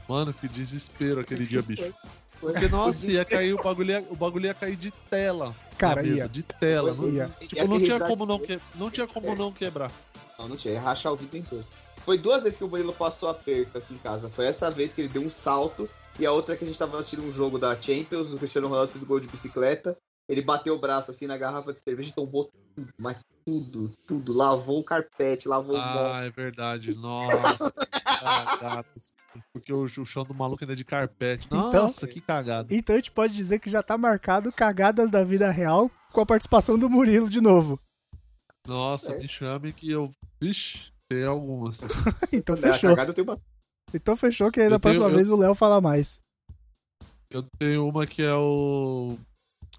[0.08, 1.94] Mano, que desespero aquele dia, bicho.
[2.40, 5.56] Porque, nossa, ia cair, o bagulho ia, o bagulho ia cair de tela.
[5.78, 6.28] Cara, ia.
[6.28, 6.94] De tela.
[6.94, 7.30] Não, ia.
[7.40, 9.36] Tipo, não tinha como não, que, não tinha como é.
[9.36, 9.92] não quebrar.
[10.38, 10.74] Não, não tinha.
[10.74, 11.66] Ia rachar o vidro inteiro.
[12.04, 14.30] Foi duas vezes que o Murilo passou aperto aqui em casa.
[14.30, 15.88] Foi essa vez que ele deu um salto
[16.20, 18.92] e a outra que a gente tava assistindo um jogo da Champions, o Cristiano Ronaldo
[18.92, 19.96] fez gol de bicicleta.
[20.28, 24.34] Ele bateu o braço assim na garrafa de cerveja e tombou tudo, mas tudo, tudo.
[24.34, 26.96] Lavou o carpete, lavou ah, o Ah, é verdade.
[27.00, 27.74] Nossa.
[28.22, 28.86] Cagada.
[29.54, 31.48] Porque o, o chão do maluco ainda é de carpete.
[31.48, 32.74] Então, Nossa, então, que cagada.
[32.74, 36.26] Então a gente pode dizer que já tá marcado cagadas da vida real com a
[36.26, 37.80] participação do Murilo de novo.
[38.68, 40.12] Nossa, me chame que eu.
[40.40, 41.80] Vixe, tem algumas.
[42.32, 42.92] então fechou.
[43.94, 45.36] Então fechou que aí da próxima tenho, vez eu...
[45.36, 46.20] o Léo fala mais.
[47.30, 49.18] Eu tenho uma que é o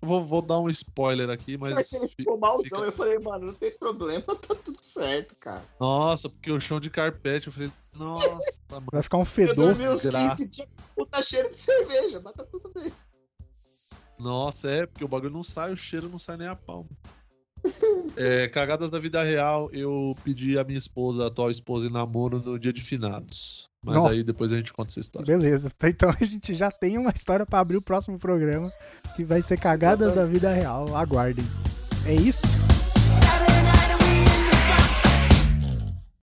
[0.05, 1.75] Vou, vou dar um spoiler aqui, mas.
[1.75, 2.65] Mas ele ficou malzão.
[2.65, 2.77] Fica...
[2.79, 5.65] Eu falei, mano, não tem problema, tá tudo certo, cara.
[5.79, 8.87] Nossa, porque o chão de carpete, eu falei, nossa, mano.
[8.91, 9.75] Vai ficar um fedor.
[10.03, 10.67] Graça.
[10.97, 12.93] Puta cheiro de cerveja, mas tá tudo bem.
[14.19, 16.91] Nossa, é, porque o bagulho não sai, o cheiro não sai nem a palma.
[18.17, 22.41] é, cagadas da vida real, eu pedi a minha esposa, a atual esposa, em namoro
[22.41, 23.71] no dia de finados.
[23.85, 24.07] Mas Não.
[24.07, 25.27] aí depois a gente conta essa história.
[25.27, 25.71] Beleza.
[25.85, 28.73] Então a gente já tem uma história para abrir o próximo programa,
[29.17, 30.97] que vai ser Cagadas da Vida Real.
[30.97, 31.45] Aguardem.
[32.07, 32.47] É isso?